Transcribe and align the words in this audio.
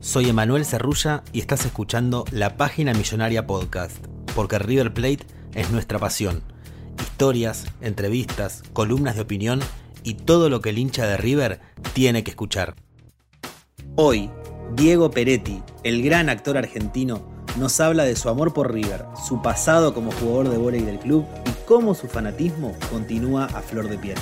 Soy 0.00 0.28
Emanuel 0.28 0.64
Cerrulla 0.64 1.24
y 1.32 1.40
estás 1.40 1.66
escuchando 1.66 2.24
la 2.30 2.56
Página 2.56 2.94
Millonaria 2.94 3.48
Podcast, 3.48 3.96
porque 4.36 4.60
River 4.60 4.94
Plate 4.94 5.26
es 5.54 5.72
nuestra 5.72 5.98
pasión. 5.98 6.44
Historias, 7.00 7.66
entrevistas, 7.80 8.62
columnas 8.72 9.16
de 9.16 9.22
opinión 9.22 9.58
y 10.04 10.14
todo 10.14 10.50
lo 10.50 10.60
que 10.60 10.70
el 10.70 10.78
hincha 10.78 11.04
de 11.04 11.16
River 11.16 11.60
tiene 11.94 12.22
que 12.22 12.30
escuchar. 12.30 12.76
Hoy, 13.96 14.30
Diego 14.76 15.10
Peretti, 15.10 15.64
el 15.82 16.00
gran 16.04 16.28
actor 16.28 16.56
argentino, 16.56 17.28
nos 17.58 17.80
habla 17.80 18.04
de 18.04 18.14
su 18.14 18.28
amor 18.28 18.54
por 18.54 18.72
River, 18.72 19.04
su 19.26 19.42
pasado 19.42 19.94
como 19.94 20.12
jugador 20.12 20.48
de 20.48 20.58
vóley 20.58 20.82
del 20.82 21.00
club 21.00 21.26
y 21.44 21.66
cómo 21.66 21.94
su 21.94 22.06
fanatismo 22.06 22.72
continúa 22.92 23.46
a 23.46 23.62
flor 23.62 23.88
de 23.88 23.98
piel. 23.98 24.18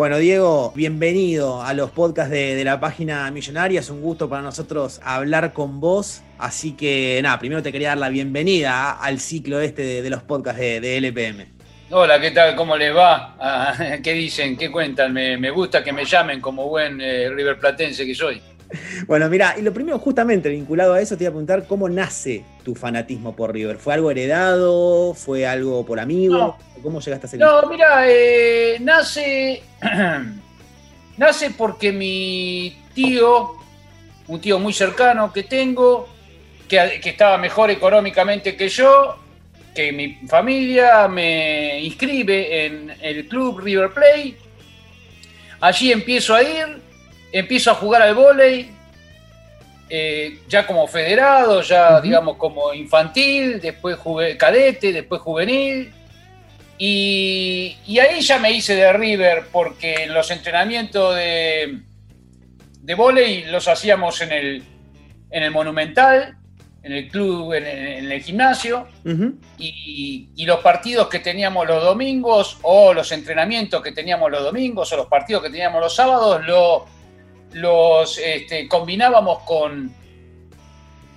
Bueno, 0.00 0.16
Diego, 0.16 0.72
bienvenido 0.74 1.60
a 1.60 1.74
los 1.74 1.90
podcasts 1.90 2.30
de, 2.30 2.64
la 2.64 2.80
página 2.80 3.30
Millonaria. 3.30 3.80
Es 3.80 3.90
un 3.90 4.00
gusto 4.00 4.30
para 4.30 4.40
nosotros 4.40 4.98
hablar 5.04 5.52
con 5.52 5.78
vos. 5.78 6.22
Así 6.38 6.72
que, 6.72 7.20
nada, 7.22 7.38
primero 7.38 7.62
te 7.62 7.70
quería 7.70 7.88
dar 7.88 7.98
la 7.98 8.08
bienvenida 8.08 8.92
al 8.92 9.20
ciclo 9.20 9.60
este 9.60 10.00
de, 10.00 10.08
los 10.08 10.22
podcasts 10.22 10.58
de, 10.58 10.96
LPM. 10.96 11.44
Hola, 11.90 12.18
¿qué 12.18 12.30
tal? 12.30 12.56
¿Cómo 12.56 12.78
les 12.78 12.96
va? 12.96 13.36
Ah, 13.38 13.74
¿Qué 14.02 14.14
dicen? 14.14 14.56
¿Qué 14.56 14.70
cuentan? 14.70 15.12
Me, 15.12 15.50
gusta 15.50 15.84
que 15.84 15.92
me 15.92 16.06
llamen 16.06 16.40
como 16.40 16.66
buen 16.66 16.98
eh, 17.02 17.28
River 17.28 17.58
Platense 17.58 18.06
que 18.06 18.14
soy. 18.14 18.40
Bueno, 19.06 19.28
mira, 19.28 19.54
y 19.58 19.62
lo 19.62 19.72
primero, 19.72 19.98
justamente 19.98 20.48
vinculado 20.48 20.94
a 20.94 21.00
eso, 21.00 21.16
te 21.16 21.24
iba 21.24 21.28
a 21.28 21.32
preguntar 21.32 21.66
cómo 21.66 21.88
nace 21.88 22.44
tu 22.64 22.74
fanatismo 22.74 23.34
por 23.34 23.52
River. 23.52 23.78
¿Fue 23.78 23.94
algo 23.94 24.10
heredado? 24.10 25.14
¿Fue 25.14 25.46
algo 25.46 25.84
por 25.84 26.00
amigo? 26.00 26.56
¿Cómo 26.82 27.00
llegaste 27.00 27.26
a 27.26 27.30
ser 27.30 27.40
No, 27.40 27.68
mira, 27.68 28.04
eh, 28.06 28.78
nace. 28.80 29.62
nace 31.16 31.50
porque 31.50 31.92
mi 31.92 32.76
tío, 32.94 33.52
un 34.28 34.40
tío 34.40 34.58
muy 34.58 34.72
cercano 34.72 35.32
que 35.32 35.44
tengo, 35.44 36.08
que, 36.68 37.00
que 37.02 37.10
estaba 37.10 37.36
mejor 37.38 37.70
económicamente 37.70 38.56
que 38.56 38.68
yo, 38.68 39.16
que 39.74 39.92
mi 39.92 40.14
familia 40.26 41.08
me 41.08 41.80
inscribe 41.80 42.66
en 42.66 42.92
el 43.00 43.26
club 43.28 43.60
River 43.60 43.90
Plate. 43.90 44.36
Allí 45.60 45.92
empiezo 45.92 46.34
a 46.34 46.42
ir 46.42 46.89
empiezo 47.32 47.70
a 47.70 47.74
jugar 47.74 48.02
al 48.02 48.14
vóley, 48.14 48.70
eh, 49.88 50.38
ya 50.48 50.66
como 50.66 50.86
federado, 50.86 51.62
ya 51.62 52.00
digamos 52.00 52.36
como 52.36 52.72
infantil, 52.72 53.60
después 53.60 53.96
jugué 53.98 54.36
cadete, 54.36 54.92
después 54.92 55.20
juvenil. 55.20 55.92
Y, 56.78 57.76
ahí 57.98 58.20
ya 58.20 58.38
me 58.38 58.52
hice 58.52 58.74
de 58.74 58.92
River 58.92 59.44
porque 59.52 60.06
los 60.06 60.30
entrenamientos 60.30 61.14
de, 61.14 61.80
de 62.80 62.94
vóley 62.94 63.44
los 63.44 63.68
hacíamos 63.68 64.20
en 64.22 64.32
el, 64.32 64.62
en 65.30 65.42
el 65.42 65.50
Monumental, 65.50 66.36
en 66.82 66.92
el 66.92 67.08
club, 67.08 67.52
en, 67.52 67.66
el 67.66 68.22
gimnasio, 68.22 68.86
y, 69.58 70.28
y, 70.34 70.46
los 70.46 70.60
partidos 70.60 71.08
que 71.08 71.18
teníamos 71.18 71.66
los 71.66 71.82
domingos, 71.82 72.58
o 72.62 72.94
los 72.94 73.12
entrenamientos 73.12 73.82
que 73.82 73.92
teníamos 73.92 74.30
los 74.30 74.42
domingos, 74.42 74.90
o 74.92 74.96
los 74.96 75.06
partidos 75.06 75.42
que 75.42 75.50
teníamos 75.50 75.82
los 75.82 75.94
sábados, 75.94 76.46
lo, 76.46 76.86
los 77.52 78.18
este, 78.18 78.68
combinábamos 78.68 79.40
con, 79.40 79.92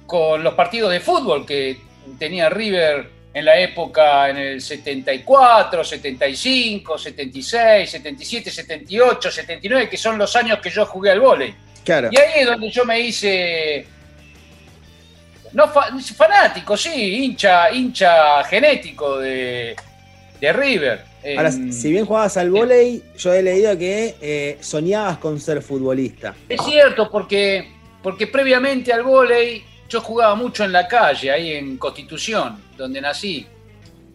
con 0.05 0.43
los 0.43 0.53
partidos 0.53 0.91
de 0.91 0.99
fútbol 0.99 1.45
que 1.45 1.79
tenía 2.17 2.49
River 2.49 3.09
en 3.33 3.45
la 3.45 3.57
época 3.57 4.29
en 4.29 4.37
el 4.37 4.61
74, 4.61 5.83
75, 5.83 6.97
76, 6.97 7.89
77, 7.89 8.51
78, 8.51 9.31
79, 9.31 9.89
que 9.89 9.97
son 9.97 10.17
los 10.17 10.35
años 10.35 10.59
que 10.59 10.69
yo 10.69 10.85
jugué 10.85 11.11
al 11.11 11.19
vóley. 11.19 11.55
Y 12.11 12.19
ahí 12.19 12.41
es 12.41 12.45
donde 12.45 12.69
yo 12.69 12.85
me 12.85 12.99
hice 12.99 13.85
no 15.53 15.67
fanático, 15.67 16.75
sí, 16.75 17.23
hincha, 17.23 17.71
hincha 17.71 18.43
genético 18.43 19.19
de, 19.19 19.75
de 20.39 20.53
River. 20.53 21.12
Ahora, 21.37 21.51
si 21.51 21.91
bien 21.91 22.05
jugabas 22.05 22.35
al 22.37 22.49
vóley, 22.49 23.01
yo 23.17 23.33
he 23.33 23.41
leído 23.41 23.77
que 23.77 24.15
eh, 24.21 24.57
soñabas 24.59 25.17
con 25.19 25.39
ser 25.39 25.61
futbolista. 25.61 26.35
Es 26.49 26.61
cierto, 26.63 27.09
porque, 27.09 27.71
porque 28.01 28.27
previamente 28.27 28.91
al 28.91 29.03
vóley 29.03 29.63
yo 29.87 30.01
jugaba 30.01 30.35
mucho 30.35 30.65
en 30.65 30.71
la 30.71 30.87
calle, 30.87 31.31
ahí 31.31 31.53
en 31.53 31.77
Constitución, 31.77 32.61
donde 32.75 32.99
nací, 32.99 33.45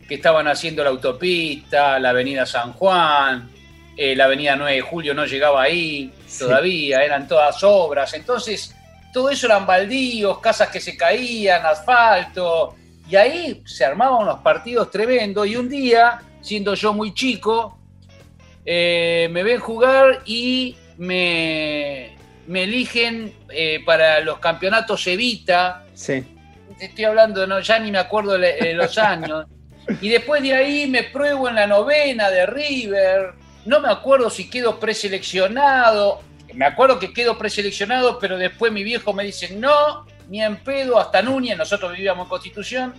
que 0.07 0.17
estaban 0.17 0.49
haciendo 0.49 0.83
la 0.83 0.91
autopista, 0.91 1.99
la 1.99 2.11
avenida 2.11 2.45
San 2.45 2.73
Juan, 2.73 3.49
eh, 3.97 4.15
la 4.15 4.25
avenida 4.25 4.57
9 4.57 4.75
de 4.75 4.81
Julio 4.81 5.15
no 5.15 5.25
llegaba 5.25 5.63
ahí 5.63 6.13
todavía, 6.39 7.03
eran 7.03 7.27
todas 7.27 7.63
obras. 7.63 8.13
Entonces, 8.15 8.75
todo 9.13 9.31
eso 9.31 9.47
eran 9.47 9.67
baldíos, 9.67 10.39
casas 10.41 10.69
que 10.69 10.81
se 10.81 10.97
caían, 10.97 11.65
asfalto, 11.65 12.75
y 13.09 13.17
ahí 13.17 13.63
se 13.65 13.85
armaban 13.85 14.23
unos 14.23 14.41
partidos 14.41 14.91
tremendos 14.91 15.47
y 15.47 15.57
un 15.57 15.69
día 15.69 16.21
siendo 16.41 16.75
yo 16.75 16.93
muy 16.93 17.15
chico, 17.15 17.79
eh, 18.65 19.29
me 19.31 19.43
ven 19.43 19.61
jugar 19.61 20.23
y 20.27 20.77
me, 20.99 22.17
me 22.47 22.65
eligen 22.65 23.33
eh, 23.51 23.81
para 23.85 24.21
los 24.21 24.39
campeonatos 24.39 25.07
Evita. 25.07 25.87
Sí. 25.95 26.25
Estoy 26.81 27.05
hablando, 27.05 27.47
no, 27.47 27.61
ya 27.61 27.79
ni 27.79 27.91
me 27.91 27.99
acuerdo 27.99 28.39
de 28.39 28.75
los 28.75 28.99
años. 28.99 29.47
Y 30.01 30.09
después 30.09 30.43
de 30.43 30.55
ahí 30.55 30.87
me 30.87 31.05
pruebo 31.05 31.49
en 31.49 31.55
la 31.55 31.67
novena 31.67 32.31
de 32.31 32.47
River. 32.47 33.33
No 33.65 33.81
me 33.81 33.89
acuerdo 33.89 34.29
si 34.29 34.51
quedo 34.51 34.79
preseleccionado. 34.79 36.23
Me 36.55 36.65
acuerdo 36.65 36.99
que 36.99 37.13
quedo 37.13 37.39
preseleccionado, 37.39 38.19
pero 38.19 38.37
después 38.37 38.73
mi 38.73 38.83
viejo 38.83 39.13
me 39.13 39.25
dice, 39.25 39.55
no, 39.55 40.07
ni 40.29 40.43
en 40.43 40.57
pedo, 40.57 40.99
hasta 40.99 41.23
Núñez, 41.23 41.57
nosotros 41.57 41.93
vivíamos 41.93 42.25
en 42.25 42.29
Constitución, 42.29 42.95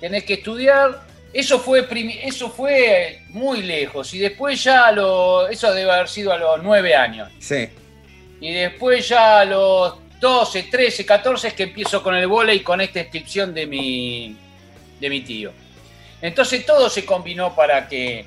tenés 0.00 0.24
que 0.24 0.34
estudiar 0.34 1.02
eso 1.34 1.58
fue, 1.58 1.86
eso 2.22 2.48
fue 2.48 3.22
muy 3.30 3.62
lejos. 3.62 4.14
Y 4.14 4.20
después 4.20 4.62
ya 4.62 4.92
lo. 4.92 5.48
Eso 5.48 5.74
debe 5.74 5.90
haber 5.90 6.08
sido 6.08 6.32
a 6.32 6.38
los 6.38 6.62
nueve 6.62 6.94
años. 6.94 7.28
Sí. 7.40 7.68
Y 8.40 8.52
después 8.52 9.08
ya 9.08 9.40
a 9.40 9.44
los 9.44 9.96
12, 10.20 10.64
13, 10.70 11.04
14 11.04 11.48
es 11.48 11.54
que 11.54 11.64
empiezo 11.64 12.04
con 12.04 12.14
el 12.14 12.28
volei 12.28 12.60
con 12.60 12.80
esta 12.80 13.00
inscripción 13.00 13.52
de 13.52 13.66
mi, 13.66 14.36
de 15.00 15.10
mi 15.10 15.22
tío. 15.22 15.50
Entonces 16.22 16.64
todo 16.64 16.88
se 16.88 17.04
combinó 17.04 17.54
para 17.56 17.88
que. 17.88 18.24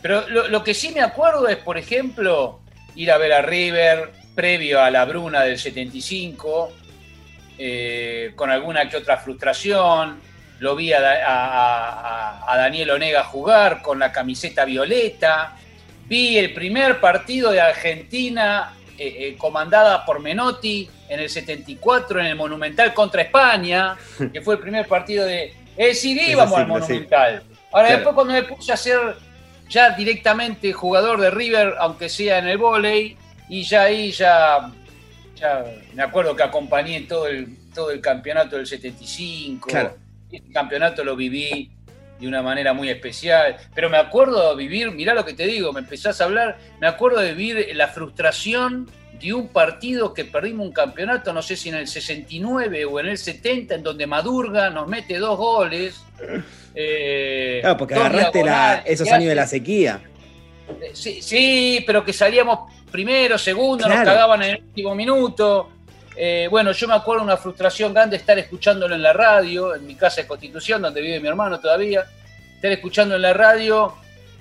Pero 0.00 0.28
lo, 0.28 0.62
que 0.62 0.72
sí 0.72 0.92
me 0.92 1.00
acuerdo 1.00 1.48
es, 1.48 1.56
por 1.56 1.76
ejemplo, 1.76 2.60
ir 2.94 3.10
a 3.10 3.18
ver 3.18 3.32
a 3.32 3.42
River 3.42 4.12
previo 4.36 4.80
a 4.80 4.88
la 4.88 5.04
Bruna 5.04 5.42
del 5.42 5.58
75, 5.58 6.72
eh, 7.58 8.32
con 8.36 8.50
alguna 8.50 8.88
que 8.88 8.98
otra 8.98 9.16
frustración 9.16 10.20
lo 10.58 10.74
vi 10.74 10.92
a, 10.92 12.40
Daniel 12.56 12.92
Onega 12.92 13.24
jugar 13.24 13.82
con 13.82 13.98
la 13.98 14.12
camiseta 14.12 14.64
violeta, 14.64 15.56
vi 16.06 16.38
el 16.38 16.54
primer 16.54 17.00
partido 17.00 17.50
de 17.50 17.60
Argentina 17.60 18.74
eh, 18.98 19.16
eh, 19.18 19.36
comandada 19.36 20.04
por 20.04 20.20
Menotti 20.20 20.88
en 21.08 21.20
el 21.20 21.28
74 21.28 22.20
en 22.20 22.26
el 22.26 22.36
Monumental 22.36 22.94
contra 22.94 23.22
España, 23.22 23.96
que 24.32 24.40
fue 24.40 24.54
el 24.54 24.60
primer 24.60 24.86
partido 24.86 25.26
de... 25.26 25.54
Es 25.76 25.88
decir, 25.88 26.16
íbamos 26.16 26.56
al 26.58 26.66
Monumental. 26.66 27.42
Ahora 27.72 27.90
después 27.90 28.14
cuando 28.14 28.32
me 28.32 28.42
puse 28.44 28.70
a 28.72 28.74
hacer 28.74 28.98
ya 29.68 29.90
directamente 29.90 30.72
jugador 30.72 31.20
de 31.20 31.30
River, 31.30 31.74
aunque 31.78 32.08
sea 32.08 32.38
en 32.38 32.48
el 32.48 32.56
vóley, 32.56 33.16
y 33.48 33.62
ya 33.64 33.82
ahí 33.82 34.10
ya, 34.12 34.72
ya 35.34 35.64
me 35.92 36.02
acuerdo 36.02 36.34
que 36.34 36.42
acompañé 36.42 37.02
todo 37.02 37.26
el, 37.26 37.54
todo 37.74 37.90
el 37.90 38.00
campeonato 38.00 38.56
del 38.56 38.66
75. 38.66 39.68
Claro. 39.68 40.05
Este 40.36 40.52
campeonato 40.52 41.02
lo 41.04 41.16
viví 41.16 41.70
de 42.20 42.26
una 42.28 42.42
manera 42.42 42.72
muy 42.72 42.88
especial, 42.88 43.56
pero 43.74 43.90
me 43.90 43.98
acuerdo 43.98 44.50
de 44.50 44.62
vivir, 44.62 44.90
mirá 44.90 45.12
lo 45.14 45.24
que 45.24 45.34
te 45.34 45.46
digo, 45.46 45.72
me 45.72 45.80
empezás 45.80 46.20
a 46.20 46.24
hablar, 46.24 46.56
me 46.80 46.86
acuerdo 46.86 47.20
de 47.20 47.34
vivir 47.34 47.68
la 47.74 47.88
frustración 47.88 48.88
de 49.20 49.32
un 49.34 49.48
partido 49.48 50.12
que 50.14 50.24
perdimos 50.26 50.66
un 50.66 50.72
campeonato, 50.72 51.32
no 51.32 51.42
sé 51.42 51.56
si 51.56 51.68
en 51.70 51.74
el 51.76 51.86
69 51.86 52.84
o 52.86 53.00
en 53.00 53.06
el 53.06 53.18
70, 53.18 53.74
en 53.74 53.82
donde 53.82 54.06
Madurga 54.06 54.70
nos 54.70 54.88
mete 54.88 55.18
dos 55.18 55.36
goles. 55.38 56.02
eh, 56.74 57.58
Claro, 57.62 57.76
porque 57.78 57.94
agarraste 57.94 58.44
la- 58.44 58.82
esos 58.86 59.10
años 59.10 59.28
de 59.28 59.34
la 59.34 59.46
sequía. 59.46 60.00
Sí, 60.92 61.22
sí, 61.22 61.82
pero 61.86 62.04
que 62.04 62.12
salíamos 62.12 62.72
primero, 62.90 63.38
segundo, 63.38 63.84
Claro. 63.84 64.00
nos 64.00 64.08
cagaban 64.08 64.42
en 64.42 64.50
el 64.56 64.62
último 64.62 64.94
minuto. 64.94 65.70
Eh, 66.16 66.48
bueno, 66.50 66.72
yo 66.72 66.88
me 66.88 66.94
acuerdo 66.94 67.22
una 67.22 67.36
frustración 67.36 67.92
grande 67.92 68.16
estar 68.16 68.38
escuchándolo 68.38 68.94
en 68.94 69.02
la 69.02 69.12
radio, 69.12 69.74
en 69.74 69.86
mi 69.86 69.94
casa 69.94 70.22
de 70.22 70.26
Constitución, 70.26 70.80
donde 70.80 71.00
vive 71.02 71.20
mi 71.20 71.28
hermano 71.28 71.60
todavía, 71.60 72.06
estar 72.54 72.72
escuchando 72.72 73.16
en 73.16 73.22
la 73.22 73.34
radio 73.34 73.94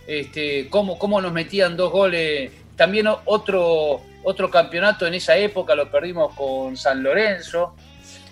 este, 0.07 0.69
cómo, 0.69 0.97
cómo 0.97 1.19
nos 1.19 1.33
metían 1.33 1.75
dos 1.75 1.91
goles. 1.91 2.51
También 2.77 3.07
otro, 3.25 4.01
otro 4.23 4.49
campeonato 4.49 5.05
en 5.05 5.15
esa 5.15 5.35
época 5.37 5.75
lo 5.75 5.91
perdimos 5.91 6.33
con 6.35 6.77
San 6.77 7.03
Lorenzo, 7.03 7.75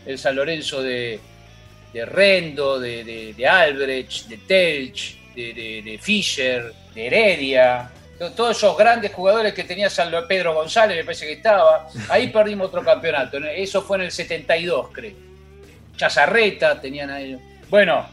el 0.05 0.17
San 0.17 0.35
Lorenzo 0.35 0.81
de, 0.81 1.19
de 1.93 2.05
Rendo, 2.05 2.79
de, 2.79 3.03
de, 3.03 3.33
de 3.33 3.47
Albrecht, 3.47 4.27
de 4.27 4.37
Telch, 4.37 5.17
de, 5.35 5.81
de- 5.83 5.99
Fischer, 6.01 6.71
de 6.93 7.07
Heredia, 7.07 7.89
todos 8.35 8.55
esos 8.57 8.77
grandes 8.77 9.11
jugadores 9.11 9.53
que 9.53 9.63
tenía 9.63 9.89
San 9.89 10.11
Pedro 10.27 10.53
González, 10.53 10.97
me 10.97 11.03
parece 11.03 11.25
que 11.27 11.33
estaba. 11.33 11.87
Ahí 12.09 12.27
perdimos 12.29 12.67
otro 12.67 12.83
campeonato. 12.83 13.37
Eso 13.37 13.81
fue 13.81 13.97
en 13.97 14.03
el 14.03 14.11
72, 14.11 14.87
creo. 14.91 15.13
Chazarreta 15.97 16.79
tenían 16.79 17.09
ahí. 17.09 17.37
Bueno, 17.69 18.05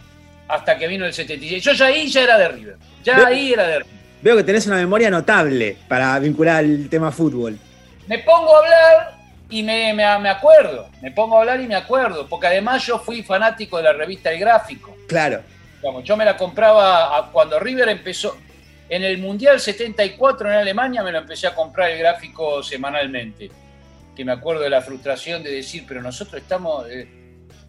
hasta 0.49 0.77
que 0.77 0.87
vino 0.89 1.07
el 1.07 1.13
76. 1.13 1.63
Yo 1.63 1.73
ya 1.73 1.87
ahí 1.87 2.09
ya 2.09 2.23
era 2.23 2.39
de 2.39 2.49
River. 2.49 2.77
Ya 3.05 3.27
ahí 3.27 3.53
era 3.53 3.67
de 3.67 3.79
River. 3.81 4.01
Veo 4.23 4.37
que 4.37 4.45
tenés 4.45 4.67
una 4.67 4.77
memoria 4.77 5.11
notable 5.11 5.77
para 5.89 6.19
vincular 6.19 6.57
al 6.57 6.89
tema 6.91 7.11
fútbol. 7.11 7.59
Me 8.07 8.19
pongo 8.19 8.55
a 8.57 8.59
hablar 8.61 9.15
y 9.49 9.63
me, 9.63 9.95
me- 9.95 10.19
me 10.19 10.29
acuerdo. 10.29 10.89
Me 11.01 11.11
pongo 11.11 11.37
a 11.37 11.41
hablar 11.41 11.61
y 11.61 11.67
me 11.67 11.75
acuerdo. 11.77 12.27
Porque 12.29 12.49
además 12.49 12.85
yo 12.85 12.99
fui 12.99 13.23
fanático 13.23 13.79
de 13.79 13.85
la 13.85 13.93
revista 13.93 14.31
El 14.31 14.41
Gráfico. 14.41 14.95
Claro. 15.07 15.41
Digamos, 15.81 16.05
yo 16.05 16.17
me 16.17 16.25
la 16.25 16.37
compraba 16.37 17.17
a- 17.17 17.31
cuando 17.31 17.59
River 17.59 17.89
empezó. 17.89 18.37
En 18.91 19.05
el 19.05 19.19
Mundial 19.19 19.61
74 19.61 20.49
en 20.51 20.55
Alemania 20.57 21.03
me 21.03 21.13
lo 21.13 21.19
empecé 21.19 21.47
a 21.47 21.55
comprar 21.55 21.91
el 21.91 21.99
gráfico 21.99 22.63
semanalmente. 22.63 23.49
Que 24.17 24.25
me 24.25 24.33
acuerdo 24.33 24.63
de 24.63 24.71
la 24.71 24.83
frustración 24.83 25.43
de 25.43 25.53
decir, 25.53 25.85
pero 25.87 26.03
nosotros 26.03 26.43
estamos. 26.43 26.87
eh, 26.91 27.09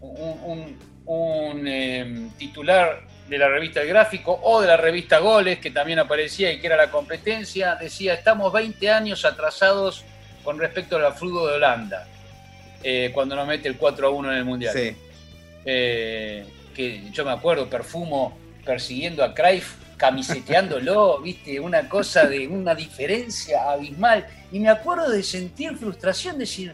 un 0.01 0.39
un- 0.43 0.91
un, 1.05 1.67
eh, 1.67 2.29
titular 2.37 3.01
de 3.27 3.37
la 3.37 3.47
revista 3.49 3.81
El 3.81 3.87
Gráfico 3.89 4.39
o 4.43 4.59
de 4.61 4.67
la 4.67 4.77
revista 4.77 5.19
Goles, 5.19 5.59
que 5.59 5.69
también 5.71 5.99
aparecía 5.99 6.51
y 6.51 6.59
que 6.59 6.67
era 6.67 6.75
la 6.75 6.89
competencia, 6.89 7.75
decía: 7.75 8.13
estamos 8.15 8.51
20 8.51 8.89
años 8.89 9.23
atrasados 9.25 10.03
con 10.43 10.57
respecto 10.59 10.97
al 10.97 11.13
fútbol 11.13 11.49
de 11.51 11.55
Holanda, 11.57 12.07
eh, 12.83 13.11
cuando 13.13 13.35
nos 13.35 13.47
mete 13.47 13.67
el 13.67 13.77
4 13.77 14.07
a 14.07 14.09
1 14.09 14.31
en 14.31 14.37
el 14.39 14.45
Mundial 14.45 14.73
Sí. 14.75 14.95
eh, 15.65 16.45
que 16.75 17.09
yo 17.11 17.23
me 17.25 17.31
acuerdo, 17.31 17.69
Perfumo 17.69 18.37
persiguiendo 18.65 19.23
a 19.23 19.33
Cruyff, 19.35 19.75
camiseteándolo, 20.01 21.21
viste, 21.21 21.59
una 21.59 21.87
cosa 21.87 22.25
de 22.25 22.47
una 22.47 22.73
diferencia 22.73 23.71
abismal. 23.71 24.25
Y 24.51 24.59
me 24.59 24.69
acuerdo 24.69 25.09
de 25.11 25.21
sentir 25.21 25.77
frustración, 25.77 26.39
decir, 26.39 26.73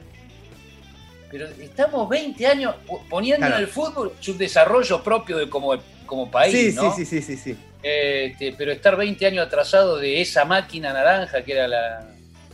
pero 1.30 1.46
estamos 1.62 2.08
20 2.08 2.48
años 2.48 2.76
poniendo 3.10 3.46
Claro. 3.46 3.58
en 3.58 3.62
el 3.64 3.68
fútbol 3.68 4.14
su 4.22 4.38
desarrollo 4.38 5.04
propio 5.04 5.38
de 5.38 5.50
como, 5.50 5.76
como 6.06 6.32
país, 6.32 6.54
Sí, 6.54 6.74
¿no? 6.74 6.96
sí, 6.96 7.06
sí, 7.06 7.22
sí, 7.22 7.36
sí, 7.36 7.38
sí. 7.52 7.58
Este, 7.84 8.54
pero 8.58 8.72
estar 8.72 8.96
20 8.96 9.26
años 9.26 9.46
atrasado 9.46 9.98
de 9.98 10.22
esa 10.22 10.46
máquina 10.46 10.94
naranja 10.94 11.44
que 11.44 11.52
era 11.52 11.68
la, 11.68 12.08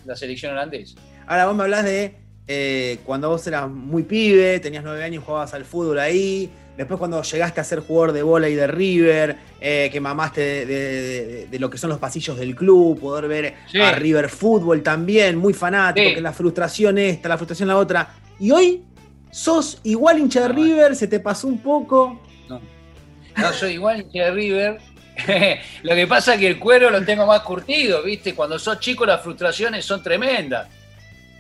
la 0.06 0.16
selección 0.16 0.54
holandesa. 0.54 0.96
Ahora 1.28 1.46
vos 1.46 1.56
me 1.56 1.64
hablás 1.64 1.86
de 1.86 2.16
eh, 2.48 3.00
cuando 3.06 3.30
vos 3.30 3.46
eras 3.48 3.70
muy 3.70 4.04
pibe, 4.04 4.60
tenías 4.60 4.84
nueve 4.84 5.04
años, 5.04 5.24
jugabas 5.26 5.54
al 5.54 5.66
fútbol 5.66 6.00
ahí. 6.00 6.50
Después 6.78 6.98
cuando 6.98 7.22
llegaste 7.22 7.62
a 7.62 7.64
ser 7.64 7.80
jugador 7.82 8.14
de 8.14 8.24
bola 8.24 8.50
y 8.50 8.56
de 8.56 8.66
River, 8.66 9.38
eh, 9.62 9.90
que 9.92 10.00
mamaste 10.02 10.42
de, 10.42 10.66
de- 10.66 11.26
de- 11.26 11.48
de 11.48 11.60
lo 11.60 11.70
que 11.70 11.78
son 11.78 11.90
los 11.92 12.00
pasillos 12.00 12.36
del 12.38 12.56
club, 12.56 13.00
poder 13.00 13.28
ver 13.28 13.54
Sí. 13.72 13.80
a 13.80 13.92
River 13.92 14.28
Fútbol 14.28 14.82
también, 14.82 15.38
muy 15.38 15.54
fanático, 15.54 16.10
Sí. 16.10 16.16
que 16.16 16.22
la 16.22 16.34
frustración 16.34 16.98
esta, 16.98 17.30
la 17.30 17.38
frustración 17.38 17.68
la 17.68 17.78
otra. 17.78 18.10
Y 18.40 18.50
hoy 18.50 18.84
sos 19.30 19.80
igual 19.84 20.18
hincha 20.20 20.42
de 20.42 20.50
No, 20.50 20.56
River, 20.56 20.96
se 20.96 21.08
te 21.08 21.20
pasó 21.20 21.48
un 21.48 21.60
poco. 21.60 22.20
No 22.50 23.54
soy 23.54 23.74
igual 23.74 24.02
hincha 24.02 24.26
de 24.26 24.32
River. 24.32 24.78
lo 25.84 25.94
que 25.96 26.08
pasa 26.08 26.34
es 26.34 26.40
que 26.40 26.48
el 26.48 26.58
cuero 26.60 26.90
lo 26.90 27.04
tengo 27.06 27.26
más 27.28 27.42
curtido, 27.42 28.02
¿viste? 28.02 28.34
Cuando 28.34 28.58
sos 28.58 28.80
chico 28.80 29.06
las 29.06 29.22
frustraciones 29.22 29.86
son 29.86 30.02
tremendas. 30.02 30.68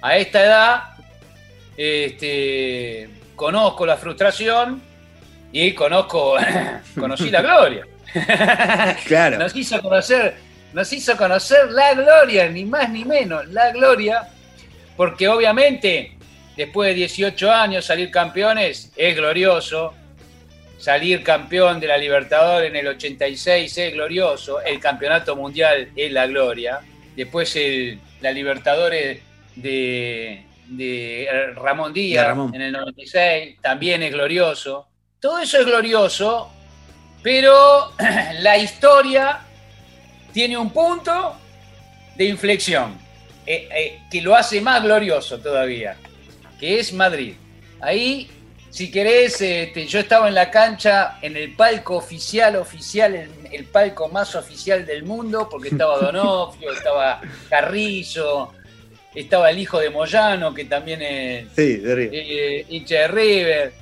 A 0.01 0.17
esta 0.17 0.43
edad, 0.43 0.83
este, 1.77 3.09
conozco 3.35 3.85
la 3.85 3.97
frustración 3.97 4.81
y 5.51 5.73
conozco, 5.73 6.35
conocí 6.99 7.29
la 7.29 7.41
gloria. 7.41 7.87
Claro. 9.07 9.39
Nos 9.39 9.55
hizo 9.55 9.81
conocer, 9.81 10.35
nos 10.73 10.91
hizo 10.93 11.17
conocer 11.17 11.71
la 11.71 11.93
gloria, 11.95 12.47
ni 12.49 12.63
más 12.65 12.89
ni 12.89 13.03
menos, 13.05 13.47
la 13.47 13.71
gloria, 13.71 14.27
porque 14.95 15.27
obviamente 15.27 16.11
después 16.55 16.89
de 16.89 16.93
18 16.95 17.51
años 17.51 17.85
salir 17.85 18.11
campeones 18.11 18.91
es 18.95 19.15
glorioso, 19.15 19.93
salir 20.77 21.23
campeón 21.23 21.79
de 21.79 21.87
la 21.87 21.97
Libertadores 21.97 22.69
en 22.69 22.75
el 22.75 22.87
86 22.89 23.77
es 23.79 23.93
glorioso, 23.93 24.61
el 24.61 24.79
campeonato 24.79 25.35
mundial 25.35 25.89
es 25.95 26.11
la 26.11 26.27
gloria, 26.27 26.81
después 27.15 27.55
el- 27.55 27.99
la 28.21 28.31
Libertadores 28.31 29.19
de, 29.55 30.43
de 30.67 31.53
Ramón 31.55 31.93
Díaz 31.93 32.23
De 32.23 32.27
Ramón. 32.29 32.55
en 32.55 32.61
el 32.61 32.71
96 32.71 33.57
también 33.61 34.03
es 34.03 34.11
glorioso. 34.11 34.87
Todo 35.19 35.39
eso 35.39 35.59
es 35.59 35.65
glorioso, 35.65 36.51
pero 37.21 37.93
la 38.39 38.57
historia 38.57 39.39
tiene 40.33 40.57
un 40.57 40.71
punto 40.71 41.35
de 42.15 42.25
inflexión 42.25 42.97
eh, 43.45 43.67
eh, 43.75 44.01
que 44.09 44.21
lo 44.21 44.35
hace 44.35 44.61
más 44.61 44.81
glorioso 44.83 45.39
todavía, 45.39 45.97
que 46.59 46.79
es 46.79 46.93
Madrid. 46.93 47.35
Ahí, 47.81 48.29
si 48.69 48.89
querés, 48.89 49.41
este, 49.41 49.85
yo 49.85 49.99
estaba 49.99 50.27
en 50.27 50.35
la 50.35 50.49
cancha, 50.49 51.19
en 51.21 51.35
el 51.35 51.55
palco 51.55 51.97
oficial, 51.97 52.55
oficial, 52.55 53.15
el, 53.15 53.29
el 53.51 53.65
palco 53.65 54.07
más 54.09 54.35
oficial 54.35 54.85
del 54.85 55.03
mundo, 55.03 55.47
porque 55.49 55.69
estaba 55.69 55.97
Donofrio, 56.01 56.71
estaba 56.71 57.21
Carrillo, 57.49 58.51
estaba 59.15 59.49
el 59.49 59.59
hijo 59.59 59.79
de 59.79 59.89
Moyano, 59.89 60.53
que 60.53 60.65
también 60.65 61.01
es 61.01 61.47
Sí, 61.55 61.77
de 61.77 61.95
River. 61.95 62.09
eh, 62.13 62.65
hincha 62.69 62.95
de 62.95 63.07
River, 63.07 63.73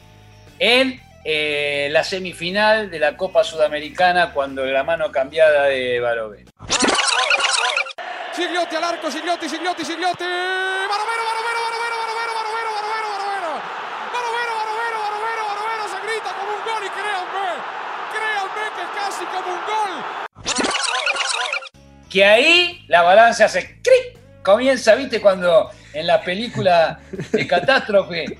en 0.59 1.01
eh, 1.23 1.87
la 1.91 2.03
semifinal 2.03 2.89
de 2.89 2.99
la 2.99 3.15
Copa 3.15 3.43
Sudamericana 3.43 4.31
cuando 4.33 4.65
la 4.65 4.83
mano 4.83 5.11
cambiada 5.11 5.65
de 5.65 5.99
Barovero. 5.99 6.51
Gigliotti 8.35 8.75
al 8.75 8.83
arco, 8.83 9.11
Gigliotti, 9.11 9.47
Gigliotti, 9.49 9.83
Gigliotti. 9.85 10.23
Barovero, 10.23 11.23
Barovero, 11.27 11.59
Barovero, 11.61 11.95
Barovero, 11.99 12.33
Barovero, 12.33 12.69
Barovero, 12.71 13.07
Barovero. 13.11 13.51
Barovero, 14.13 14.51
Barovero, 14.55 14.97
Barovero, 14.99 15.43
Barovero. 15.45 15.83
Se 15.91 15.99
grita 16.07 16.29
como 16.39 16.51
un 16.57 16.63
gol 16.63 16.81
y 16.85 16.89
créanme, 16.89 17.47
créanme 18.13 18.63
que 18.75 18.81
es 18.81 18.91
casi 18.97 19.25
como 19.25 19.49
un 19.53 19.61
gol. 19.67 19.93
Que 22.09 22.25
ahí 22.25 22.83
la 22.87 23.01
balanza 23.03 23.45
hace 23.45 23.79
¡cric! 23.81 24.10
Comienza, 24.43 24.95
¿viste? 24.95 25.21
Cuando 25.21 25.69
en 25.93 26.07
la 26.07 26.21
película 26.21 26.99
de 27.31 27.45
catástrofe, 27.47 28.37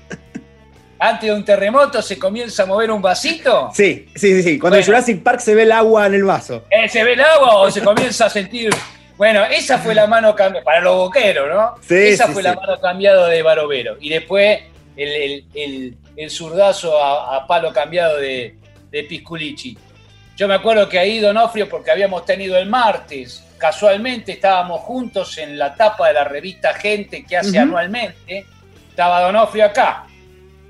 antes 0.98 1.28
de 1.28 1.34
un 1.34 1.44
terremoto, 1.44 2.00
se 2.02 2.18
comienza 2.18 2.62
a 2.62 2.66
mover 2.66 2.90
un 2.90 3.02
vasito. 3.02 3.70
Sí, 3.74 4.06
sí, 4.14 4.34
sí, 4.36 4.42
sí. 4.42 4.58
Cuando 4.58 4.78
en. 4.78 4.84
Jurassic 4.84 5.22
Park 5.22 5.40
se 5.40 5.54
ve 5.54 5.62
el 5.62 5.72
agua 5.72 6.06
en 6.06 6.14
el 6.14 6.24
vaso. 6.24 6.64
Eh, 6.70 6.88
¿Se 6.88 7.02
ve 7.04 7.14
el 7.14 7.20
agua 7.20 7.56
o 7.62 7.70
se 7.70 7.80
comienza 7.82 8.26
a 8.26 8.30
sentir? 8.30 8.70
Bueno, 9.16 9.44
esa 9.44 9.78
fue 9.78 9.94
la 9.94 10.06
mano 10.06 10.34
cambiada, 10.34 10.64
para 10.64 10.80
los 10.80 10.96
boqueros, 10.96 11.48
¿no? 11.48 11.74
Sí, 11.86 11.94
esa 11.94 12.26
sí, 12.26 12.32
fue 12.32 12.42
sí. 12.42 12.48
la 12.48 12.54
mano 12.54 12.80
cambiada 12.80 13.28
de 13.28 13.42
Barovero. 13.42 13.96
Y 14.00 14.08
después 14.10 14.60
el, 14.96 15.08
el- 15.08 15.44
el- 15.54 15.96
el 16.16 16.30
zurdazo 16.30 17.02
a, 17.02 17.36
a 17.36 17.46
palo 17.46 17.72
cambiado 17.72 18.18
de, 18.18 18.56
de 18.90 19.02
Pisculici. 19.04 19.76
Yo 20.36 20.46
me 20.48 20.54
acuerdo 20.54 20.88
que 20.88 20.98
ahí 20.98 21.20
Donofrio, 21.20 21.68
porque 21.68 21.90
habíamos 21.90 22.24
tenido 22.24 22.56
el 22.58 22.68
martes, 22.68 23.44
casualmente 23.62 24.32
estábamos 24.32 24.80
juntos 24.80 25.38
en 25.38 25.56
la 25.56 25.72
tapa 25.76 26.08
de 26.08 26.14
la 26.14 26.24
revista 26.24 26.74
Gente 26.74 27.24
que 27.24 27.36
hace 27.36 27.56
anualmente, 27.60 28.44
estaba 28.90 29.20
Donofrio 29.22 29.66
acá. 29.66 30.04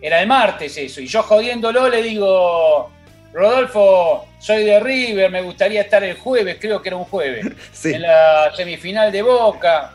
Era 0.00 0.20
el 0.20 0.26
martes 0.26 0.76
eso, 0.76 1.00
y 1.00 1.06
yo 1.06 1.22
jodiéndolo 1.22 1.88
le 1.88 2.02
digo, 2.02 2.90
Rodolfo, 3.32 4.26
soy 4.38 4.64
de 4.64 4.78
River, 4.78 5.30
me 5.30 5.40
gustaría 5.40 5.80
estar 5.80 6.04
el 6.04 6.16
jueves, 6.18 6.58
creo 6.60 6.82
que 6.82 6.90
era 6.90 6.96
un 6.96 7.04
jueves, 7.04 7.46
Sí. 7.72 7.94
en 7.94 8.02
la 8.02 8.52
semifinal 8.54 9.10
de 9.10 9.22
Boca. 9.22 9.92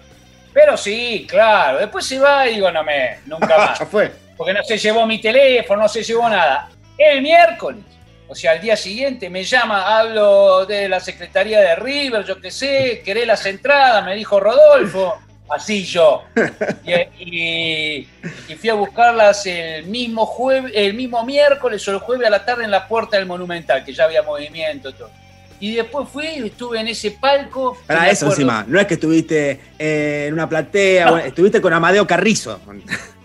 Pero 0.51 0.75
sí, 0.75 1.27
claro, 1.29 1.77
después 1.77 2.03
se 2.03 2.17
va 2.17 2.47
y 2.47 2.55
digo, 2.55 2.71
no 2.71 2.83
me, 2.83 3.19
nunca 3.27 3.57
más. 3.59 3.79
fue. 3.91 4.11
porque 4.35 4.53
no 4.53 4.63
se 4.63 4.75
llevó 4.77 5.05
mi 5.05 5.21
teléfono, 5.21 5.83
no 5.83 5.87
se 5.87 6.01
llevó 6.01 6.27
nada. 6.27 6.67
El 6.97 7.21
miércoles, 7.21 7.83
o 8.27 8.35
sea, 8.35 8.51
al 8.51 8.61
día 8.61 8.75
siguiente 8.75 9.29
me 9.29 9.43
llama, 9.43 9.99
hablo 9.99 10.65
de 10.65 10.89
la 10.89 10.99
Secretaría 10.99 11.59
de 11.61 11.75
River, 11.75 12.25
yo 12.25 12.39
qué 12.41 12.51
sé, 12.51 13.01
querés 13.03 13.25
las 13.27 13.45
entradas, 13.45 14.03
me 14.05 14.15
dijo 14.15 14.39
Rodolfo, 14.39 15.15
así 15.49 15.85
yo. 15.85 16.23
Y, 16.83 16.93
y- 17.23 18.07
y 18.49 18.55
fui 18.55 18.69
a 18.69 18.73
buscarlas 18.73 19.45
el 19.45 19.85
mismo 19.85 20.25
jueves, 20.25 20.71
el 20.75 20.93
mismo 20.93 21.23
miércoles 21.25 21.87
o 21.87 21.91
el 21.91 21.99
jueves 21.99 22.27
a 22.27 22.29
la 22.29 22.43
tarde 22.45 22.63
en 22.65 22.71
la 22.71 22.87
puerta 22.87 23.17
del 23.17 23.25
Monumental, 23.25 23.83
que 23.85 23.93
ya 23.93 24.03
había 24.05 24.21
movimiento 24.23 24.89
y 24.89 24.93
todo. 24.93 25.09
Y 25.59 25.73
después 25.75 26.07
fui, 26.09 26.25
estuve 26.27 26.79
en 26.81 26.87
ese 26.89 27.11
palco. 27.11 27.77
Para 27.87 28.09
eso 28.11 28.25
acuerdo- 28.27 28.41
encima, 28.41 28.65
no 28.67 28.79
es 28.79 28.85
que 28.87 28.93
estuviste 28.93 29.59
eh, 29.79 30.25
en 30.27 30.33
una 30.33 30.47
platea, 30.47 31.05
No. 31.05 31.11
bueno, 31.13 31.25
estuviste 31.27 31.59
con 31.61 31.73
Amadeo 31.73 32.05
Carrizo. 32.05 32.59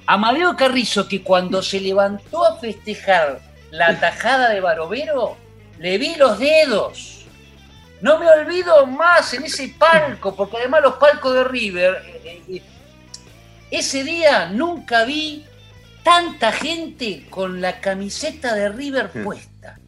Amadeo 0.07 0.57
Carrizo, 0.57 1.07
que 1.09 1.23
cuando 1.23 1.63
se 1.63 1.81
levantó 1.81 2.45
a 2.45 2.59
festejar 2.59 3.41
la 3.73 3.99
tajada 3.99 4.51
de 4.51 4.61
Barovero, 4.61 5.37
le 5.79 5.97
vi 5.99 6.15
los 6.17 6.39
dedos. 6.39 7.25
No 8.03 8.19
me 8.19 8.29
olvido 8.29 8.87
más 8.87 9.33
en 9.33 9.45
ese 9.45 9.75
palco, 9.79 10.37
porque 10.37 10.59
además 10.59 10.83
los 10.83 10.95
palcos 10.95 11.35
de 11.35 11.45
River, 11.45 12.03
eh, 12.07 12.43
eh, 12.49 12.63
ese 13.71 14.05
día 14.05 14.47
nunca 14.47 15.05
vi 15.05 15.47
tanta 16.05 16.53
gente 16.53 17.27
con 17.31 17.61
la 17.63 17.81
camiseta 17.81 18.55
de 18.55 18.69
River 18.69 19.11
Hmm. 19.15 19.25
puesta. 19.25 19.79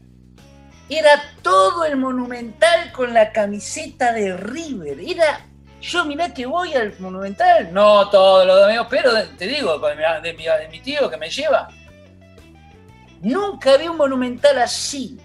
Era 0.89 1.23
todo 1.43 1.85
el 1.85 1.97
monumental 1.97 2.91
con 2.93 3.13
la 3.13 3.33
camiseta 3.33 4.13
de 4.13 4.37
River. 4.37 4.99
Era 5.01 5.41
yo 5.83 6.07
mirá 6.07 6.33
que 6.33 6.47
voy 6.47 6.73
al 6.73 6.99
Monumental, 6.99 7.71
no 7.71 8.09
todos 8.09 8.47
los 8.47 8.59
domingos, 8.59 8.87
pero 8.89 9.11
te 9.37 9.47
digo, 9.47 9.79
de, 9.79 10.33
mi, 10.33 10.45
de 10.45 10.69
mi 10.71 10.81
tío 10.81 11.11
que 11.11 11.19
me 11.19 11.29
lleva. 11.29 11.69
Nunca 13.25 13.77
vi 13.77 13.89
un 13.89 13.97
Monumental 13.97 14.59
así. 14.59 15.19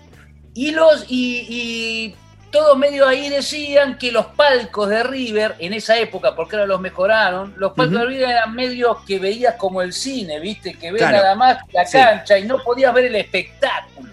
Y, 0.55 0.71
los, 0.71 1.05
y, 1.07 1.45
y 1.49 2.15
todos 2.51 2.75
medio 2.77 3.07
ahí 3.07 3.29
decían 3.29 3.97
que 3.97 4.11
los 4.11 4.25
palcos 4.27 4.89
de 4.89 5.03
River, 5.03 5.55
en 5.59 5.73
esa 5.73 5.97
época, 5.97 6.35
porque 6.35 6.55
ahora 6.55 6.65
los 6.67 6.81
mejoraron, 6.81 7.53
los 7.57 7.73
palcos 7.73 7.99
de 7.99 8.05
River 8.05 8.29
eran 8.29 8.55
medios 8.55 8.97
que 9.05 9.19
veías 9.19 9.55
como 9.55 9.81
el 9.81 9.93
cine, 9.93 10.39
¿viste? 10.39 10.73
Que 10.73 10.91
ves 10.91 11.01
Claro. 11.01 11.17
nada 11.17 11.35
más 11.35 11.57
la 11.71 11.85
Sí. 11.85 11.97
cancha 11.97 12.37
y 12.39 12.45
no 12.45 12.57
podías 12.63 12.93
ver 12.93 13.05
el 13.05 13.15
espectáculo. 13.15 14.09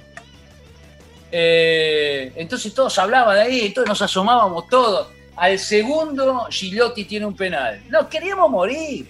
Eh, 1.33 2.33
entonces 2.37 2.73
todos 2.73 2.97
hablaban 2.99 3.35
de 3.37 3.43
ahí, 3.43 3.67
entonces 3.67 3.89
nos 3.89 4.03
asomábamos 4.03 4.69
todos. 4.69 5.09
Al 5.37 5.59
segundo, 5.59 6.47
Gigliotti 6.51 7.05
tiene 7.05 7.27
un 7.27 7.37
penal. 7.37 7.83
Nos 7.89 8.07
queríamos 8.07 8.49
morir. 8.51 9.07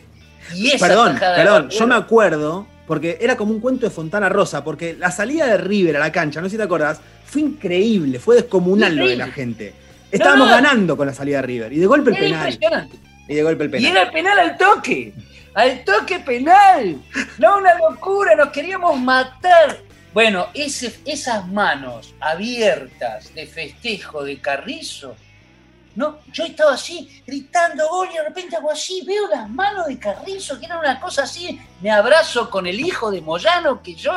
Y 0.55 0.69
esa 0.71 0.89
Perdón, 0.89 1.19
perdón, 1.19 1.71
yo 1.71 1.87
me 1.87 1.95
acuerdo, 1.97 2.67
porque 2.87 3.19
era 3.21 3.37
como 3.37 3.53
un 3.53 3.61
cuento 3.61 3.87
de 3.87 3.91
Fontana 3.91 4.29
Rosa, 4.29 4.63
porque 4.65 4.95
la 4.95 5.11
salida 5.11 5.47
de 5.47 5.57
River 5.59 5.97
a 5.97 6.01
la 6.01 6.13
cancha, 6.13 6.41
no 6.41 6.47
sé 6.47 6.53
si 6.53 6.57
te 6.57 6.63
acordás, 6.63 7.01
fue 7.25 7.43
increíble, 7.43 8.19
fue 8.19 8.37
descomunal 8.37 8.95
lo 8.97 9.07
de 9.09 9.17
la 9.17 9.29
gente. 9.29 9.75
Estábamos 10.11 10.49
no. 10.49 10.55
ganando 10.55 10.97
con 10.97 11.07
la 11.07 11.15
salida 11.15 11.39
de 11.41 11.47
River, 11.47 11.73
y 11.73 11.79
de 11.79 11.87
golpe 11.87 12.11
el 12.11 12.17
penal. 12.17 12.53
impresionante. 12.53 12.97
Y 13.29 13.35
de 13.35 13.43
golpe 13.43 13.65
el 13.65 13.71
Y 13.71 13.73
penal. 13.73 13.91
era 13.93 14.03
el 14.03 14.11
penal 14.11 14.39
al 14.39 14.57
toque. 14.57 15.13
Al 15.55 15.85
toque 15.85 16.21
penal. 16.21 16.97
No, 17.39 17.59
una 17.59 17.75
locura, 17.79 18.37
nos 18.37 18.51
queríamos 18.51 19.01
matar. 19.01 19.79
Bueno, 20.15 20.47
ese- 20.55 20.99
esas 21.05 21.47
manos 21.49 22.15
abiertas 22.21 23.35
de 23.35 23.47
festejo 23.47 24.23
de 24.25 24.39
Carrizo. 24.39 25.17
No, 25.97 26.19
yo 26.33 26.45
estaba 26.45 26.75
así, 26.75 27.23
gritando 27.27 27.89
gol 27.89 28.09
y 28.13 28.17
de 28.19 28.23
repente 28.25 28.55
hago 28.57 28.71
así, 28.71 29.03
veo 29.07 29.27
las 29.29 29.49
manos 29.49 29.87
de 29.87 29.99
Carrizo, 29.99 30.61
que 30.61 30.67
era 30.67 30.79
una 30.79 31.01
cosa 31.01 31.23
así, 31.25 31.59
me 31.81 31.91
abrazo 31.91 32.49
con 32.51 32.67
el 32.67 32.79
hijo 32.79 33.11
de 33.11 33.21
Moyano, 33.23 33.83
que 33.83 33.95
yo, 33.95 34.13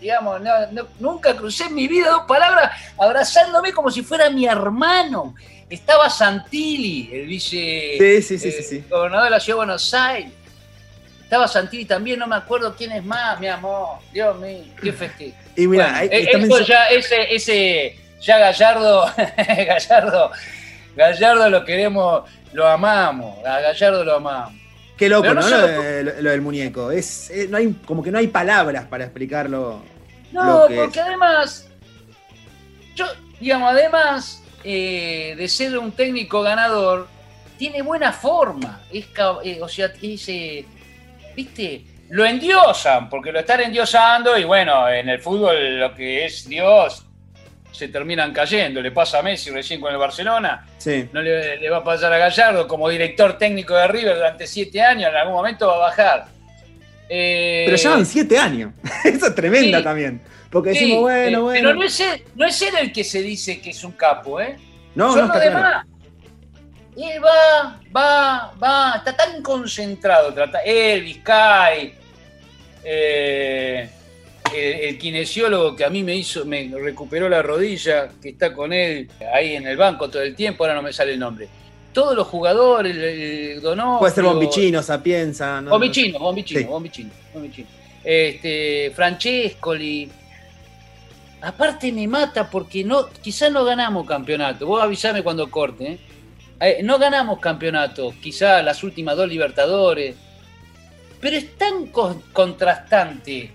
digamos, 0.00 0.40
no- 0.40 0.66
no- 0.72 0.88
nunca 0.98 1.36
crucé 1.36 1.64
en 1.64 1.74
mi 1.74 1.86
vida 1.86 2.08
dos 2.10 2.22
palabras, 2.26 2.72
abrazándome 2.98 3.72
como 3.72 3.90
si 3.90 4.02
fuera 4.02 4.30
mi 4.30 4.46
hermano. 4.46 5.34
Estaba 5.68 6.08
Santilli, 6.08 7.10
el 7.12 7.26
vice 7.26 7.96
Sí, 7.98 8.22
sí, 8.22 8.38
sí, 8.38 8.48
eh, 8.48 8.52
sí, 8.52 8.62
sí. 8.62 8.84
gobernador 8.88 9.24
de 9.26 9.30
la 9.30 9.38
ciudad 9.40 9.56
de 9.56 9.66
Buenos 9.66 9.92
Aires. 9.92 10.32
Estaba 11.24 11.46
Santilli 11.46 11.84
también, 11.84 12.18
no 12.18 12.26
me 12.26 12.36
acuerdo 12.36 12.74
quién 12.74 12.90
es 12.92 13.04
más, 13.04 13.38
mi 13.38 13.48
amor. 13.48 13.98
Dios 14.14 14.34
mío, 14.38 14.64
qué 14.82 14.94
festejo. 14.94 15.36
Y 15.56 15.66
mira, 15.66 15.90
Bueno, 15.90 16.10
eh, 16.10 16.30
eso 16.32 16.60
ya, 16.60 16.86
ese, 16.86 17.34
ese, 17.34 17.98
ya 18.18 18.38
Gallardo, 18.38 19.04
Gallardo, 19.36 20.30
Gallardo 20.98 21.48
lo 21.48 21.64
queremos, 21.64 22.28
lo 22.52 22.66
amamos, 22.66 23.38
a 23.46 23.60
Gallardo 23.60 24.04
lo 24.04 24.16
amamos. 24.16 24.52
qué 24.96 25.08
loco, 25.08 25.32
no 25.32 25.40
Lo, 25.48 25.66
de- 25.66 26.02
lo- 26.04 26.20
lo 26.22 26.30
del 26.30 26.40
muñeco. 26.42 26.90
Es, 26.90 27.30
eh, 27.30 27.46
no 27.48 27.56
hay, 27.56 27.72
como 27.86 28.02
que 28.02 28.10
no 28.10 28.18
hay 28.18 28.26
palabras 28.26 28.84
para 28.86 29.04
explicarlo. 29.04 29.80
No, 30.32 30.62
Lo 30.62 30.66
que 30.66 30.74
porque 30.74 30.98
es. 30.98 31.04
además, 31.06 31.68
yo, 32.96 33.06
digamos, 33.40 33.70
además 33.72 34.42
eh, 34.64 35.34
de 35.38 35.48
ser 35.48 35.78
un 35.78 35.92
técnico 35.92 36.42
ganador, 36.42 37.06
tiene 37.56 37.80
buena 37.82 38.12
forma. 38.12 38.80
Es, 38.92 39.06
eh, 39.44 39.58
o 39.62 39.68
sea, 39.68 39.92
es, 40.02 40.28
eh, 40.28 40.64
¿viste? 41.36 41.84
Lo 42.10 42.24
endiosan, 42.24 43.08
porque 43.08 43.30
lo 43.30 43.38
están 43.38 43.60
endiosando 43.60 44.36
y 44.36 44.44
bueno, 44.44 44.88
en 44.88 45.08
el 45.10 45.20
fútbol 45.20 45.78
lo 45.78 45.94
que 45.94 46.24
es 46.24 46.48
Dios 46.48 47.04
se 47.70 47.88
terminan 47.88 48.32
cayendo. 48.32 48.80
Le 48.80 48.90
pasa 48.90 49.18
a 49.18 49.22
Messi 49.22 49.50
recién 49.50 49.80
con 49.80 49.92
el 49.92 49.98
Barcelona, 49.98 50.66
Sí. 50.78 51.08
no 51.12 51.20
le, 51.22 51.58
le 51.58 51.70
va 51.70 51.78
a 51.78 51.84
pasar 51.84 52.12
a 52.12 52.18
Gallardo 52.18 52.66
como 52.66 52.88
director 52.88 53.38
técnico 53.38 53.74
de 53.74 53.86
River 53.88 54.16
durante 54.16 54.46
siete 54.46 54.80
años, 54.82 55.10
en 55.10 55.16
algún 55.16 55.34
momento 55.34 55.66
va 55.68 55.74
a 55.74 55.78
bajar. 55.78 56.26
Eh, 57.08 57.62
Pero 57.66 57.76
llevan 57.78 58.04
siete 58.06 58.36
años. 58.38 58.72
Eso 59.04 59.26
es 59.28 59.34
tremenda 59.34 59.78
sí. 59.78 59.84
también. 59.84 60.20
Porque 60.50 60.72
Sí, 60.72 60.80
decimos, 60.80 61.00
bueno, 61.02 61.38
eh, 61.38 61.42
bueno. 61.42 61.68
Pero 61.68 61.74
no 61.74 61.84
es, 61.84 62.00
él, 62.00 62.24
no 62.34 62.46
es 62.46 62.62
él 62.62 62.74
el 62.80 62.92
que 62.92 63.04
se 63.04 63.22
dice 63.22 63.60
que 63.60 63.70
es 63.70 63.84
un 63.84 63.92
capo, 63.92 64.40
¿eh? 64.40 64.56
no, 64.94 65.12
Son 65.12 65.20
no 65.20 65.26
los 65.28 65.36
está 65.36 65.50
claro. 65.50 65.66
demás. 65.68 65.86
Él 67.14 67.22
va, 67.24 67.78
va, 67.96 68.52
va, 68.62 68.94
está 68.96 69.16
tan 69.16 69.40
concentrado. 69.42 70.34
Trata, 70.34 70.58
él, 70.64 71.02
Vizcay, 71.02 71.94
eh, 72.82 73.88
el, 74.54 74.80
el 74.80 74.98
kinesiólogo 74.98 75.74
que 75.76 75.84
a 75.84 75.90
mí 75.90 76.02
me 76.02 76.14
hizo, 76.16 76.44
me 76.44 76.70
recuperó 76.80 77.28
la 77.28 77.42
rodilla, 77.42 78.08
que 78.20 78.30
está 78.30 78.52
con 78.52 78.72
él 78.72 79.08
ahí 79.32 79.56
en 79.56 79.66
el 79.66 79.76
banco 79.76 80.08
todo 80.08 80.22
el 80.22 80.34
tiempo, 80.34 80.64
ahora 80.64 80.74
no 80.74 80.82
me 80.82 80.92
sale 80.92 81.12
el 81.12 81.18
nombre. 81.18 81.48
Todos 81.92 82.14
los 82.14 82.26
jugadores, 82.28 82.94
el, 82.94 83.02
el 83.04 83.60
Donofrio, 83.60 83.98
Puede 84.00 84.14
ser 84.14 84.24
Bombichino, 84.24 84.82
Sapienza. 84.82 85.60
¿no? 85.60 85.70
Bombicino, 85.70 86.18
Bombicino, 86.18 86.60
Sí. 86.60 86.66
Bombicino, 86.66 87.10
Bombicino. 87.34 87.68
Este, 88.04 88.92
Francescoli. 88.94 90.08
Aparte 91.40 91.92
me 91.92 92.06
mata 92.08 92.50
porque 92.50 92.82
no, 92.84 93.08
quizás 93.22 93.50
no 93.52 93.64
ganamos 93.64 94.06
campeonato. 94.06 94.66
Vos 94.66 94.82
avisame 94.82 95.22
cuando 95.22 95.50
corte. 95.50 95.92
¿eh? 95.92 95.98
Eh, 96.60 96.80
no 96.82 96.98
ganamos 96.98 97.38
campeonato, 97.38 98.12
quizás 98.20 98.64
las 98.64 98.82
últimas 98.82 99.16
dos 99.16 99.28
Libertadores. 99.28 100.16
Pero 101.20 101.36
es 101.36 101.56
tan 101.56 101.86
con- 101.86 102.22
contrastante 102.32 103.50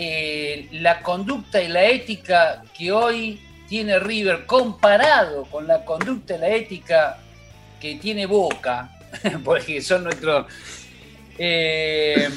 eh, 0.00 0.68
la 0.74 1.00
conducta 1.02 1.60
y 1.60 1.66
la 1.66 1.84
ética 1.84 2.62
que 2.76 2.92
hoy 2.92 3.40
tiene 3.68 3.98
River 3.98 4.46
comparado 4.46 5.42
con 5.46 5.66
la 5.66 5.84
conducta 5.84 6.36
y 6.36 6.38
la 6.38 6.48
ética 6.50 7.18
que 7.80 7.96
tiene 7.96 8.24
Boca, 8.26 8.96
porque 9.44 9.82
son 9.82 10.04
nuestros... 10.04 10.46
eh, 11.36 12.28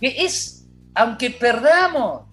que 0.00 0.24
es, 0.24 0.66
aunque 0.94 1.30
perdamos, 1.32 2.28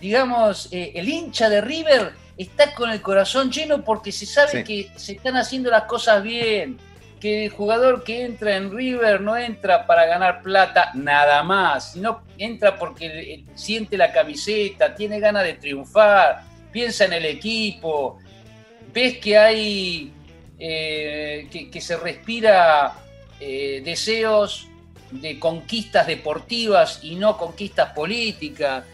digamos, 0.00 0.68
eh, 0.72 0.90
el 0.96 1.08
hincha 1.08 1.48
de 1.48 1.60
River 1.60 2.14
está 2.36 2.74
con 2.74 2.90
el 2.90 3.00
corazón 3.00 3.52
lleno 3.52 3.84
porque 3.84 4.10
se 4.10 4.26
sabe 4.26 4.50
Sí. 4.50 4.64
que 4.64 4.90
se 4.98 5.12
están 5.12 5.36
haciendo 5.36 5.70
las 5.70 5.84
cosas 5.84 6.20
bien, 6.20 6.78
que 7.24 7.46
el 7.46 7.50
jugador 7.52 8.04
que 8.04 8.22
entra 8.22 8.54
en 8.54 8.70
River 8.70 9.22
no 9.22 9.34
entra 9.34 9.86
para 9.86 10.04
ganar 10.04 10.42
plata 10.42 10.90
nada 10.92 11.42
más, 11.42 11.92
sino 11.92 12.20
entra 12.36 12.78
porque 12.78 13.06
eh, 13.06 13.44
siente 13.54 13.96
la 13.96 14.12
camiseta, 14.12 14.94
tiene 14.94 15.20
ganas 15.20 15.44
de 15.44 15.54
triunfar, 15.54 16.42
piensa 16.70 17.06
en 17.06 17.14
el 17.14 17.24
equipo, 17.24 18.18
ves 18.92 19.16
que 19.16 19.38
hay, 19.38 20.12
eh, 20.58 21.48
que, 21.72 21.80
se 21.80 21.96
respira 21.96 22.92
eh, 23.40 23.80
deseos 23.82 24.68
de 25.10 25.38
conquistas 25.38 26.06
deportivas 26.06 27.00
y 27.04 27.14
no 27.14 27.38
conquistas 27.38 27.94
políticas. 27.94 28.84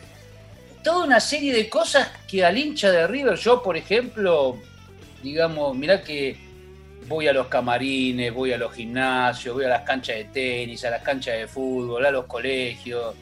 Toda 0.84 1.04
una 1.04 1.18
serie 1.18 1.52
de 1.52 1.68
cosas 1.68 2.12
que 2.28 2.44
al 2.44 2.56
hincha 2.56 2.92
de 2.92 3.08
River, 3.08 3.36
yo 3.36 3.60
por 3.60 3.76
ejemplo, 3.76 4.56
digamos, 5.20 5.76
mirá 5.76 6.00
que 6.04 6.49
voy 7.06 7.26
a 7.28 7.32
los 7.32 7.48
camarines, 7.48 8.32
voy 8.32 8.52
a 8.52 8.58
los 8.58 8.72
gimnasios, 8.74 9.54
voy 9.54 9.64
a 9.64 9.68
las 9.68 9.82
canchas 9.82 10.16
de 10.16 10.24
tenis, 10.24 10.84
a 10.84 10.90
las 10.90 11.02
canchas 11.02 11.36
de 11.38 11.46
fútbol, 11.48 12.04
a 12.06 12.10
los 12.10 12.26
colegios. 12.26 13.14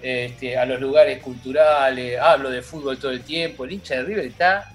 este, 0.00 0.56
a 0.56 0.64
los 0.64 0.80
lugares 0.80 1.20
culturales, 1.20 2.20
hablo 2.20 2.50
de 2.50 2.62
fútbol 2.62 2.98
todo 2.98 3.10
el 3.10 3.22
tiempo. 3.22 3.64
El 3.64 3.72
hincha 3.72 3.96
de 3.96 4.04
River 4.04 4.26
está 4.26 4.70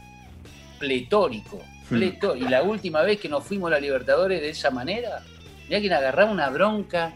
pletórico. 0.78 1.62
Pleto- 1.90 2.36
Y 2.36 2.42
la 2.42 2.62
última 2.64 3.02
vez 3.04 3.20
que 3.20 3.30
nos 3.30 3.44
fuimos 3.46 3.68
a 3.68 3.76
la 3.76 3.80
Libertadores 3.80 4.42
de 4.42 4.50
esa 4.50 4.70
manera, 4.70 5.22
ya 5.70 5.80
que 5.80 5.94
agarraba 5.94 6.30
una 6.32 6.50
bronca 6.50 7.14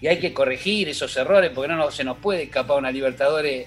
y 0.00 0.06
hay 0.06 0.18
que 0.20 0.32
corregir 0.32 0.88
esos 0.88 1.16
errores 1.16 1.50
porque 1.54 1.72
no 1.72 1.90
se 1.90 2.04
nos 2.04 2.18
puede 2.18 2.44
escapar 2.44 2.78
una 2.78 2.90
Libertadores. 2.92 3.66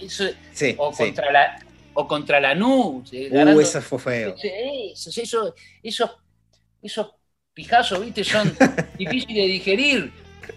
Eso- 0.00 0.24
Sí, 0.52 0.74
o, 0.78 0.92
sí. 0.94 1.04
contra 1.04 1.30
la, 1.30 1.58
o 1.96 2.06
contra 2.06 2.38
la 2.40 2.54
NU. 2.54 3.02
Uh, 3.10 3.60
eso 3.60 3.80
fue 3.80 3.98
feo. 3.98 4.34
Esos, 4.92 5.16
esos, 5.18 5.54
esos, 5.82 6.10
esos 6.82 7.10
pijazos, 7.54 8.00
¿viste? 8.04 8.22
Son 8.22 8.54
difíciles 8.98 9.36
de 9.46 9.52
digerir. 9.52 10.12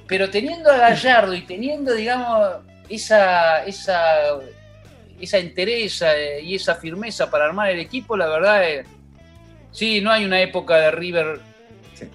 Pero 0.06 0.30
teniendo 0.30 0.70
a 0.70 0.78
Gallardo 0.78 1.34
y 1.34 1.42
teniendo, 1.44 1.94
digamos, 1.94 2.58
esa, 2.90 3.66
esa, 3.66 4.40
esa 5.20 5.38
entereza 5.38 6.16
eh, 6.18 6.42
y 6.44 6.56
esa 6.56 6.76
firmeza 6.76 7.32
para 7.32 7.46
armar 7.46 7.70
el 7.72 7.80
equipo, 7.80 8.18
la 8.18 8.28
verdad 8.28 8.70
es. 8.70 8.86
Sí, 9.72 10.02
no 10.02 10.12
hay 10.12 10.26
una 10.26 10.42
época 10.42 10.78
de 10.78 10.92
River 10.92 11.40
Sí. 11.94 12.06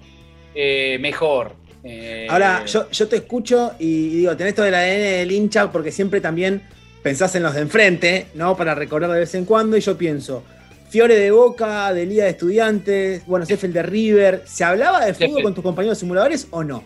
eh, 0.53 0.97
mejor. 0.99 1.55
Eh, 1.83 2.27
Ahora, 2.29 2.65
yo, 2.65 2.89
yo 2.91 3.07
te 3.07 3.17
escucho 3.17 3.73
y 3.79 4.09
digo, 4.17 4.35
tenés 4.37 4.53
todo 4.55 4.65
el 4.65 4.75
ADN 4.75 5.01
del 5.19 5.31
hincha 5.31 5.71
porque 5.71 5.91
siempre 5.91 6.19
también 6.21 6.61
pensás 7.05 7.35
en 7.35 7.43
los 7.43 7.53
de 7.53 7.61
enfrente, 7.61 8.25
¿no? 8.33 8.57
Para 8.57 8.73
recordar 8.73 9.11
de 9.11 9.19
vez 9.19 9.35
en 9.35 9.45
cuando 9.45 9.77
y 9.77 9.79
yo 9.79 9.95
pienso, 9.95 10.43
Fiore 10.89 11.15
de 11.15 11.29
Boca, 11.29 11.93
de 11.93 12.03
Liga 12.07 12.23
de 12.23 12.31
Estudiantes, 12.31 13.23
bueno, 13.27 13.45
Sheffield 13.45 13.75
de 13.75 13.83
River, 13.83 14.41
¿se 14.47 14.63
hablaba 14.63 15.05
de 15.05 15.13
fútbol 15.13 15.43
con 15.43 15.53
tus 15.53 15.63
compañeros 15.63 15.99
simuladores 15.99 16.47
o 16.49 16.63
no? 16.63 16.83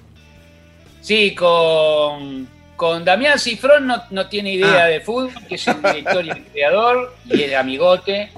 Sí, 1.00 1.34
con, 1.34 2.50
con 2.76 3.06
Damián 3.06 3.40
Cifrón 3.40 3.88
no, 3.88 4.04
no 4.12 4.28
tiene 4.28 4.56
idea 4.56 4.84
Ah. 4.84 4.88
de 4.88 5.00
fútbol, 5.00 5.32
que 5.48 5.56
es 5.56 5.66
el 5.70 5.82
director 5.82 6.26
y 6.26 6.30
el 6.32 6.44
creador, 6.48 7.16
y 7.24 7.42
es 7.44 7.56
amigote. 7.56 8.30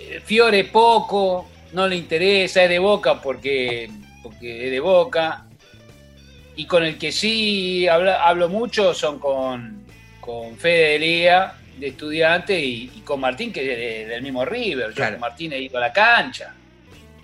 Eh, 0.00 0.20
Fiore 0.24 0.64
poco, 0.64 1.48
no 1.72 1.86
le 1.86 1.94
interesa, 1.94 2.64
es 2.64 2.68
de 2.68 2.80
boca 2.80 3.20
porque, 3.22 3.88
porque 4.24 4.64
es 4.64 4.70
de 4.72 4.80
boca. 4.80 5.44
Y 6.56 6.66
con 6.66 6.82
el 6.82 6.98
que 6.98 7.12
sí 7.12 7.86
habla- 7.86 8.24
hablo 8.26 8.48
mucho 8.48 8.92
son 8.92 9.20
con, 9.20 9.81
con 10.22 10.56
Fede 10.56 10.92
de 10.92 10.98
Liga, 11.00 11.58
de 11.78 11.88
estudiante, 11.88 12.58
y, 12.58 12.92
y 12.94 13.00
con 13.00 13.18
Martín, 13.20 13.52
que 13.52 13.60
es 13.60 13.76
de- 13.76 14.06
del 14.14 14.22
mismo 14.22 14.44
River. 14.44 14.90
Yo 14.90 14.94
Claro. 14.94 15.14
con 15.14 15.20
Martín 15.20 15.52
he 15.52 15.58
ido 15.60 15.78
a 15.78 15.80
la 15.80 15.92
cancha. 15.92 16.54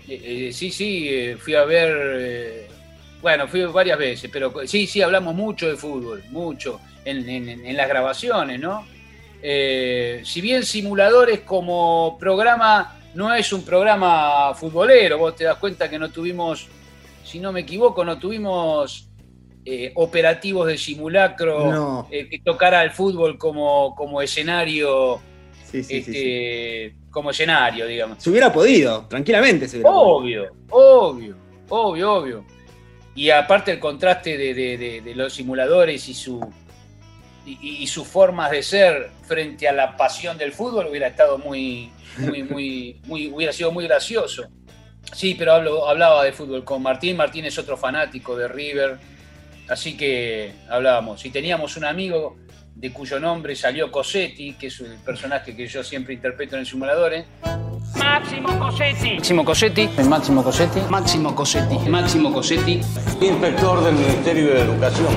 Eh, 0.07 0.47
eh, 0.49 0.53
sí, 0.53 0.69
sí, 0.69 1.07
eh, 1.09 1.37
fui 1.39 1.55
a 1.55 1.63
ver. 1.63 2.67
bueno, 3.21 3.47
fui 3.47 3.61
varias 3.65 3.97
veces, 3.97 4.29
pero 4.31 4.53
sí, 4.65 4.85
sí, 4.87 5.01
hablamos 5.01 5.35
mucho 5.35 5.67
de 5.69 5.75
fútbol, 5.75 6.23
mucho, 6.29 6.79
en, 7.05 7.27
en- 7.29 7.65
en 7.65 7.75
las 7.77 7.87
grabaciones, 7.89 8.59
¿no? 8.59 8.85
Eh, 9.41 10.21
si 10.23 10.41
bien 10.41 10.63
simuladores 10.65 11.41
como 11.41 12.17
programa 12.19 12.97
no 13.15 13.33
es 13.33 13.51
un 13.53 13.63
programa 13.65 14.53
futbolero, 14.55 15.17
vos 15.17 15.35
te 15.35 15.43
das 15.43 15.57
cuenta 15.57 15.89
que 15.89 15.99
no 15.99 16.09
tuvimos, 16.09 16.67
si 17.23 17.39
no 17.39 17.51
me 17.51 17.61
equivoco, 17.61 18.03
no 18.05 18.17
tuvimos 18.17 19.08
eh, 19.71 19.91
operativos 19.95 20.67
de 20.67 20.77
simulacro 20.77 21.71
No. 21.71 22.07
eh, 22.11 22.27
que 22.29 22.39
tocara 22.39 22.83
el 22.83 22.91
fútbol 22.91 23.37
como, 23.37 23.93
como 23.95 24.21
escenario, 24.21 25.19
Sí, 25.71 25.83
sí, 25.83 26.01
sí, 26.01 26.03
sí. 26.03 26.17
este, 26.17 26.95
como 27.11 27.29
escenario, 27.29 27.85
digamos. 27.85 28.23
Se 28.23 28.29
hubiera 28.31 28.51
podido, 28.51 29.05
tranquilamente 29.07 29.67
se 29.67 29.77
hubiera 29.77 29.91
podido. 29.91 30.43
Obvio, 30.43 30.55
obvio, 30.69 31.35
obvio, 31.69 32.13
obvio. 32.13 32.45
Y 33.15 33.29
aparte 33.29 33.71
el 33.73 33.79
contraste 33.79 34.37
de, 34.37 34.53
de- 34.53 34.77
de- 34.77 35.01
de 35.01 35.15
los 35.15 35.33
simuladores 35.33 36.07
y 36.09 36.13
su 36.13 36.39
y, 37.45 37.83
y 37.83 37.87
sus 37.87 38.07
formas 38.07 38.51
de 38.51 38.61
ser 38.63 39.09
frente 39.27 39.67
a 39.67 39.71
la 39.73 39.97
pasión 39.97 40.37
del 40.37 40.51
fútbol 40.53 40.87
hubiera 40.87 41.07
estado 41.07 41.37
muy, 41.37 41.89
muy, 42.17 42.43
muy, 42.43 43.01
muy, 43.07 43.27
hubiera 43.27 43.51
sido 43.53 43.71
muy 43.71 43.85
gracioso. 43.85 44.47
Sí, 45.13 45.35
pero 45.37 45.53
hablo, 45.53 45.87
hablaba 45.89 46.23
de 46.23 46.31
fútbol 46.31 46.63
con 46.63 46.81
Martín. 46.83 47.17
Martín 47.17 47.45
es 47.45 47.57
otro 47.57 47.75
fanático 47.77 48.35
de 48.37 48.47
River. 48.47 48.97
Así 49.69 49.95
que 49.95 50.53
hablábamos. 50.67 51.25
Y 51.25 51.29
teníamos 51.29 51.77
un 51.77 51.85
amigo 51.85 52.37
de 52.75 52.91
cuyo 52.91 53.19
nombre 53.19 53.55
salió 53.55 53.91
Cosetti, 53.91 54.53
que 54.53 54.67
es 54.67 54.79
el 54.79 54.97
personaje 55.05 55.55
que 55.55 55.67
yo 55.67 55.83
siempre 55.83 56.13
interpreto 56.13 56.57
en 56.57 56.65
simuladores. 56.65 57.25
Máximo 57.95 58.59
Cosetti. 58.59 59.15
Máximo 59.15 59.45
Cosetti. 59.45 59.89
Máximo 60.07 60.43
Cosetti. 60.43 60.79
Máximo 60.89 61.35
Cosetti. 61.35 61.89
Máximo 61.89 62.33
Cosetti. 62.33 62.81
Inspector 63.21 63.83
del 63.83 63.95
Ministerio 63.95 64.53
de 64.53 64.61
Educación, 64.61 65.13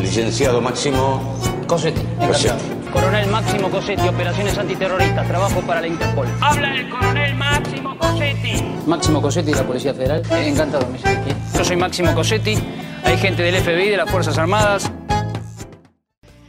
licenciado 0.00 0.60
Máximo 0.60 1.36
Cosetti. 1.66 2.02
Cosetti. 2.26 2.64
Coronel 2.92 3.28
Máximo 3.28 3.70
Cosetti, 3.70 4.08
operaciones 4.08 4.58
antiterroristas, 4.58 5.26
trabajo 5.28 5.60
para 5.60 5.80
la 5.80 5.86
Interpol. 5.86 6.26
Habla 6.40 6.74
el 6.74 6.88
coronel 6.90 7.34
Máximo 7.36 7.96
Cosetti. 7.96 8.64
Máximo 8.86 9.22
Cosetti 9.22 9.52
de 9.52 9.56
la 9.56 9.64
Policía 9.64 9.94
Federal. 9.94 10.22
Encantado, 10.30 10.86
me 10.88 10.98
aquí. 10.98 11.30
Yo 11.56 11.64
soy 11.64 11.76
Máximo 11.76 12.12
Cosetti. 12.14 12.58
Hay 13.04 13.16
gente 13.18 13.42
del 13.42 13.54
FBI, 13.56 13.90
de 13.90 13.96
las 13.96 14.10
Fuerzas 14.10 14.36
Armadas. 14.38 14.90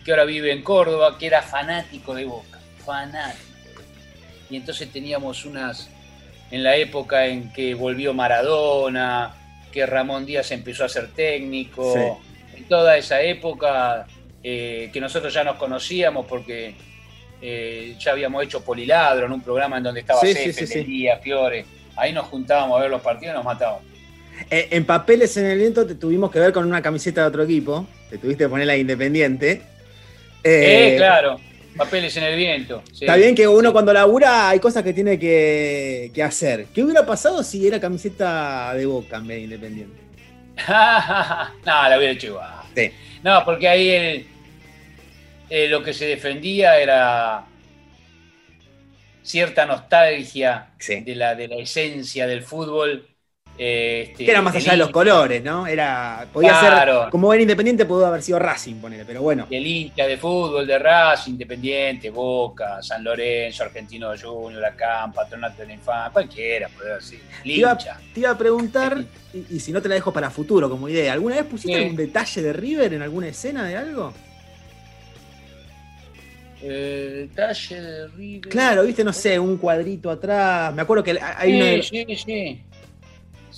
que 0.03 0.11
ahora 0.11 0.25
vive 0.25 0.51
en 0.51 0.63
Córdoba, 0.63 1.15
que 1.19 1.27
era 1.27 1.43
fanático 1.43 2.15
de 2.15 2.25
Boca, 2.25 2.59
fanático. 2.83 3.50
Y 4.51 4.57
entonces 4.57 4.91
teníamos 4.91 5.45
unas, 5.45 5.89
en 6.51 6.63
la 6.63 6.75
época 6.75 7.25
en 7.25 7.51
que 7.53 7.73
volvió 7.73 8.13
Maradona, 8.13 9.33
que 9.71 9.85
Ramón 9.85 10.25
Díaz 10.25 10.51
empezó 10.51 10.83
a 10.83 10.89
ser 10.89 11.07
técnico, 11.07 12.19
en 12.55 12.65
toda 12.65 12.97
esa 12.97 13.21
época 13.21 14.05
eh, 14.43 14.89
que 14.91 14.99
nosotros 14.99 15.33
ya 15.33 15.45
nos 15.45 15.55
conocíamos 15.55 16.25
porque 16.25 16.75
eh, 17.41 17.95
ya 17.97 18.11
habíamos 18.11 18.43
hecho 18.43 18.61
Poliladro 18.61 19.25
en 19.25 19.31
un 19.31 19.41
programa 19.41 19.77
en 19.77 19.83
donde 19.83 20.01
estaba 20.01 20.19
Sí, 20.19 20.33
Cefe, 20.33 20.53
sí, 20.53 20.67
sí, 20.67 20.67
sí. 20.67 20.79
Melía, 20.79 21.17
Fiore, 21.17 21.65
ahí 21.95 22.11
nos 22.11 22.25
juntábamos 22.25 22.77
a 22.77 22.81
ver 22.81 22.91
los 22.91 23.01
partidos 23.01 23.33
y 23.33 23.35
nos 23.37 23.45
matábamos. 23.45 23.83
Eh, 24.49 24.67
en 24.71 24.85
papeles 24.85 25.37
en 25.37 25.45
el 25.45 25.57
viento 25.57 25.87
te 25.87 25.95
tuvimos 25.95 26.29
que 26.29 26.39
ver 26.39 26.51
con 26.51 26.65
una 26.65 26.81
camiseta 26.81 27.21
de 27.21 27.27
otro 27.27 27.43
equipo, 27.43 27.87
te 28.09 28.17
tuviste 28.17 28.43
que 28.43 28.49
poner 28.49 28.67
la 28.67 28.75
Independiente. 28.75 29.61
Eh, 30.43 30.95
claro, 30.97 31.39
papeles 31.77 32.15
en 32.17 32.23
el 32.23 32.35
viento. 32.35 32.83
sí. 32.91 33.05
Está 33.05 33.15
bien 33.15 33.33
que 33.35 33.47
uno 33.47 33.71
cuando 33.73 33.93
labura 33.93 34.49
hay 34.49 34.59
cosas 34.59 34.83
que 34.83 34.93
tiene 34.93 35.17
que, 35.17 36.11
que 36.13 36.21
hacer. 36.23 36.65
¿Qué 36.73 36.83
hubiera 36.83 37.05
pasado 37.05 37.43
si 37.43 37.65
era 37.67 37.79
camiseta 37.79 38.73
de 38.73 38.85
Boca 38.85 39.17
en 39.17 39.27
vez 39.27 39.37
de 39.37 39.43
Independiente? 39.43 40.01
no, 40.67 41.89
la 41.89 41.95
hubiera 41.97 42.13
hecho 42.13 42.27
igual. 42.27 42.49
Sí. 42.75 42.91
No, 43.23 43.43
porque 43.45 43.67
ahí 43.67 43.89
el- 43.89 44.27
eh, 45.49 45.67
lo 45.67 45.83
que 45.83 45.93
se 45.93 46.05
defendía 46.05 46.79
era 46.79 47.45
cierta 49.23 49.65
nostalgia 49.65 50.69
Sí. 50.79 51.01
de, 51.01 51.15
la, 51.15 51.35
de 51.35 51.47
la 51.47 51.55
esencia 51.57 52.27
del 52.27 52.41
fútbol. 52.43 53.07
Este, 53.63 54.25
Que 54.25 54.31
era 54.31 54.41
más 54.41 54.55
allá 54.55 54.71
de 54.71 54.77
los 54.79 54.89
colores, 54.89 55.43
¿no? 55.43 55.67
Era, 55.67 56.25
podía 56.33 56.57
Claro. 56.59 57.01
ser, 57.03 57.09
como 57.11 57.31
era 57.31 57.43
Independiente, 57.43 57.85
pudo 57.85 58.07
haber 58.07 58.23
sido 58.23 58.39
Racing, 58.39 58.77
ponele, 58.77 59.05
pero 59.05 59.21
bueno. 59.21 59.45
Del 59.47 59.67
hincha 59.67 60.07
de 60.07 60.17
fútbol, 60.17 60.65
de 60.65 60.79
Racing, 60.79 61.33
Independiente, 61.33 62.09
Boca, 62.09 62.81
San 62.81 63.03
Lorenzo, 63.03 63.63
Argentino 63.63 64.13
Junior, 64.19 64.65
Acá, 64.65 65.11
Patronato 65.13 65.61
de 65.61 65.67
la 65.67 65.73
Infancia, 65.73 66.11
cualquiera, 66.11 66.69
puede 66.69 66.95
decir. 66.95 67.21
Te 67.43 67.49
iba, 67.49 67.77
te 67.77 68.19
iba 68.19 68.31
a 68.31 68.37
preguntar, 68.37 68.97
y, 69.31 69.45
y 69.55 69.59
si 69.59 69.71
no 69.71 69.79
te 69.79 69.89
la 69.89 69.93
dejo 69.93 70.11
para 70.11 70.31
futuro 70.31 70.67
como 70.67 70.89
idea, 70.89 71.13
¿alguna 71.13 71.35
vez 71.35 71.45
pusiste 71.45 71.73
Sí. 71.77 71.83
algún 71.83 71.95
detalle 71.97 72.41
de 72.41 72.53
River 72.53 72.93
en 72.95 73.03
alguna 73.03 73.27
escena 73.27 73.63
de 73.67 73.77
algo? 73.77 74.11
Eh, 76.63 77.27
detalle 77.29 77.81
de 77.81 78.07
River. 78.09 78.49
Claro, 78.49 78.83
viste, 78.83 79.03
no 79.03 79.13
sé, 79.13 79.39
un 79.39 79.57
cuadrito 79.57 80.09
atrás. 80.11 80.73
Me 80.75 80.81
acuerdo 80.83 81.03
que 81.03 81.11
hay 81.19 81.55
una. 81.55 81.65
de- 81.65 81.81
Sí, 81.83 82.05
sí, 82.23 82.61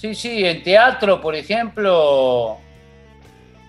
sí. 0.03 0.15
Sí, 0.15 0.45
en 0.45 0.61
teatro, 0.63 1.19
por 1.21 1.35
ejemplo, 1.35 2.57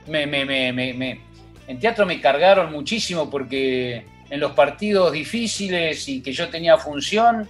me- 0.07 0.27
me- 0.27 0.44
me- 0.44 0.73
me- 0.73 1.20
en 1.66 1.79
teatro 1.79 2.05
me 2.07 2.20
cargaron 2.20 2.70
muchísimo 2.73 3.31
porque 3.31 4.05
en 4.29 4.40
los 4.40 4.53
partidos 4.53 5.12
difíciles 5.12 6.09
y 6.09 6.20
que 6.23 6.33
yo 6.33 6.49
tenía 6.49 6.77
función, 6.77 7.49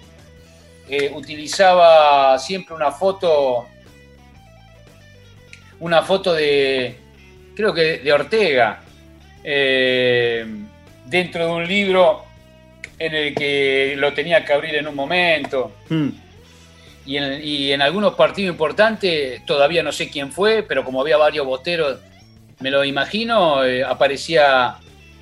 eh, 0.88 1.11
utilizaba 1.14 2.38
siempre 2.38 2.75
una 2.75 2.92
foto, 2.92 3.66
una 5.81 6.03
foto 6.03 6.35
de, 6.35 6.97
creo 7.57 7.73
que 7.75 7.99
de 7.99 8.12
Ortega, 8.12 8.83
eh, 9.42 10.44
dentro 11.07 11.47
de 11.47 11.53
un 11.53 11.66
libro 11.66 12.25
en 12.99 13.14
el 13.14 13.35
que 13.35 13.94
lo 13.97 14.12
tenía 14.12 14.44
que 14.44 14.53
abrir 14.53 14.77
en 14.77 14.87
un 14.87 14.94
momento 14.94 15.73
Mm. 15.88 16.09
Y 17.07 17.17
en, 17.17 17.40
y 17.43 17.73
en 17.73 17.83
algunos 17.83 18.14
partidos 18.14 18.53
importantes, 18.53 19.45
todavía 19.47 19.83
no 19.83 19.93
sé 19.93 20.09
quién 20.09 20.33
fue, 20.33 20.62
pero 20.62 20.85
como 20.85 21.01
había 21.01 21.17
varios 21.17 21.47
boteros, 21.47 21.99
me 22.61 22.71
lo 22.71 22.85
imagino, 22.85 23.64
eh, 23.64 23.85
aparecía 23.85 24.77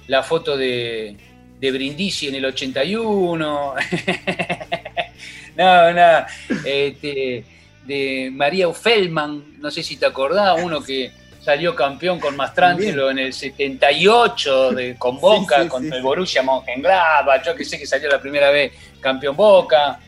la 0.07 0.23
foto 0.23 0.57
de, 0.57 1.17
de 1.59 1.73
Brindisi 1.73 2.29
en 2.29 2.37
el 2.37 2.45
81. 2.45 3.75
no, 5.57 5.93
no, 5.93 6.27
este, 6.65 7.45
de 7.85 8.31
María 8.33 8.73
Feldman, 8.73 9.61
no 9.61 9.71
sé 9.71 9.83
si 9.83 9.97
te 9.97 10.07
acordás, 10.07 10.61
uno 10.63 10.83
que, 10.83 11.11
salió 11.43 11.75
campeón 11.75 12.21
con 12.21 12.37
Mastrangelo 12.37 13.11
en 13.11 13.19
el 13.19 13.33
78 13.33 14.71
de, 14.73 14.97
con 14.97 15.19
Boca, 15.21 15.57
Sí, 15.57 15.63
sí, 15.65 15.69
contra 15.69 15.91
sí, 15.91 15.97
el. 15.97 16.03
Borussia 16.03 16.43
Mönchengladbach, 16.43 17.45
yo 17.45 17.55
que 17.55 17.65
sé 17.65 17.79
que 17.79 17.87
salió 17.87 18.09
la 18.09 18.21
primera 18.21 18.51
vez 18.51 18.73
campeón 19.01 19.37
Boca. 19.37 19.99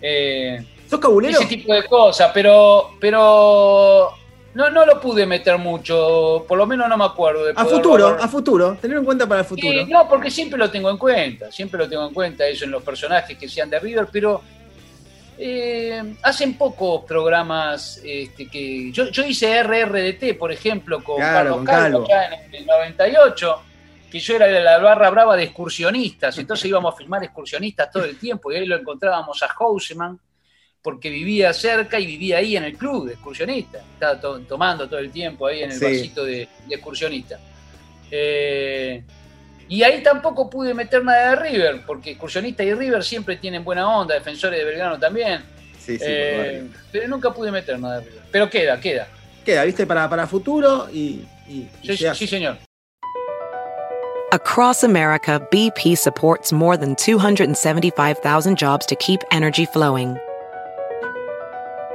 Eh, 0.00 0.64
¿Sos 0.88 1.00
cabulero? 1.00 1.38
ese 1.38 1.46
tipo 1.46 1.72
de 1.72 1.84
cosas, 1.84 2.30
pero, 2.32 2.96
pero 3.00 4.12
no, 4.54 4.70
no 4.70 4.86
lo 4.86 5.00
pude 5.00 5.26
meter 5.26 5.58
mucho, 5.58 6.44
por 6.48 6.56
lo 6.58 6.66
menos 6.66 6.88
no 6.88 6.96
me 6.96 7.04
acuerdo. 7.04 7.44
De 7.44 7.52
A 7.54 7.64
futuro, 7.64 8.16
a 8.20 8.26
futuro. 8.26 8.76
Tenerlo 8.80 9.00
en 9.00 9.04
cuenta 9.04 9.26
para 9.26 9.42
el 9.42 9.46
futuro. 9.46 9.72
Sí, 9.72 9.84
no, 9.84 10.08
porque 10.08 10.30
siempre 10.30 10.58
lo 10.58 10.70
tengo 10.70 10.90
en 10.90 10.96
cuenta, 10.96 11.52
siempre 11.52 11.78
lo 11.78 11.88
tengo 11.88 12.06
en 12.08 12.14
cuenta 12.14 12.46
eso 12.46 12.64
en 12.64 12.70
los 12.70 12.82
personajes 12.82 13.36
que 13.36 13.48
sean 13.48 13.70
de 13.70 13.78
River, 13.78 14.08
pero 14.10 14.40
eh, 15.38 16.16
hacen 16.22 16.54
pocos 16.54 17.04
programas 17.04 18.00
este, 18.02 18.48
que. 18.48 18.90
Yo, 18.90 19.10
yo 19.10 19.24
hice 19.24 19.62
RRDT, 19.62 20.36
por 20.36 20.50
ejemplo, 20.50 21.04
con 21.04 21.18
Claro, 21.18 21.62
Carlos 21.62 21.64
Calvo, 21.64 22.08
ya 22.08 22.24
en 22.24 22.54
el 22.54 22.66
98, 22.66 23.62
que 24.10 24.18
yo 24.18 24.34
era 24.34 24.46
de 24.46 24.60
la 24.60 24.78
barra 24.78 25.10
brava 25.10 25.36
de 25.36 25.44
excursionistas, 25.44 26.36
entonces 26.38 26.66
íbamos 26.66 26.94
a 26.94 26.96
filmar 26.96 27.22
excursionistas 27.22 27.90
todo 27.92 28.04
el 28.04 28.18
tiempo, 28.18 28.50
y 28.50 28.56
ahí 28.56 28.66
lo 28.66 28.76
encontrábamos 28.76 29.40
a 29.42 29.48
Houseman, 29.48 30.18
porque 30.82 31.10
vivía 31.10 31.52
cerca 31.52 31.98
y 31.98 32.06
vivía 32.06 32.38
ahí 32.38 32.56
en 32.56 32.64
el 32.64 32.76
club 32.76 33.06
de 33.08 33.14
excursionistas. 33.14 33.82
Estaba 33.94 34.20
to- 34.20 34.40
tomando 34.40 34.88
todo 34.88 34.98
el 35.00 35.10
tiempo 35.10 35.46
ahí 35.46 35.62
en 35.62 35.72
el 35.72 35.78
Sí. 35.78 35.84
vasito 35.84 36.24
de, 36.24 36.48
de 36.66 36.74
excursionista. 36.74 37.38
Eh, 38.10 39.02
y 39.68 39.82
ahí 39.82 40.02
tampoco 40.02 40.48
pude 40.48 40.72
meter 40.72 41.04
nada 41.04 41.30
de 41.30 41.36
River, 41.50 41.82
porque 41.86 42.10
excursionista 42.12 42.62
y 42.64 42.72
River 42.74 43.04
siempre 43.04 43.36
tienen 43.36 43.62
buena 43.64 43.86
onda, 43.98 44.14
defensores 44.14 44.58
de 44.58 44.64
Belgrano 44.64 44.98
también. 44.98 45.42
Sí, 45.78 45.98
sí, 45.98 46.04
Eh, 46.06 46.66
pero 46.92 47.08
nunca 47.08 47.32
pude 47.32 47.50
meter 47.50 47.78
nada 47.78 48.00
de 48.00 48.06
River. 48.06 48.22
Pero 48.30 48.48
queda, 48.50 48.80
queda. 48.80 49.08
Queda, 49.44 49.64
viste, 49.64 49.86
para, 49.86 50.08
para 50.08 50.26
futuro 50.26 50.88
y. 50.92 51.24
y- 51.48 51.68
y 51.82 51.86
Sí, 51.88 51.96
se 51.98 52.08
hace. 52.08 52.18
sí, 52.20 52.26
señor. 52.26 52.56
Across 54.30 54.84
America, 54.84 55.38
BP 55.50 55.96
supports 55.96 56.52
more 56.52 56.76
than 56.76 56.94
275,000 56.96 58.56
jobs 58.56 58.86
to 58.86 58.94
keep 58.96 59.20
energy 59.30 59.64
flowing. 59.66 60.18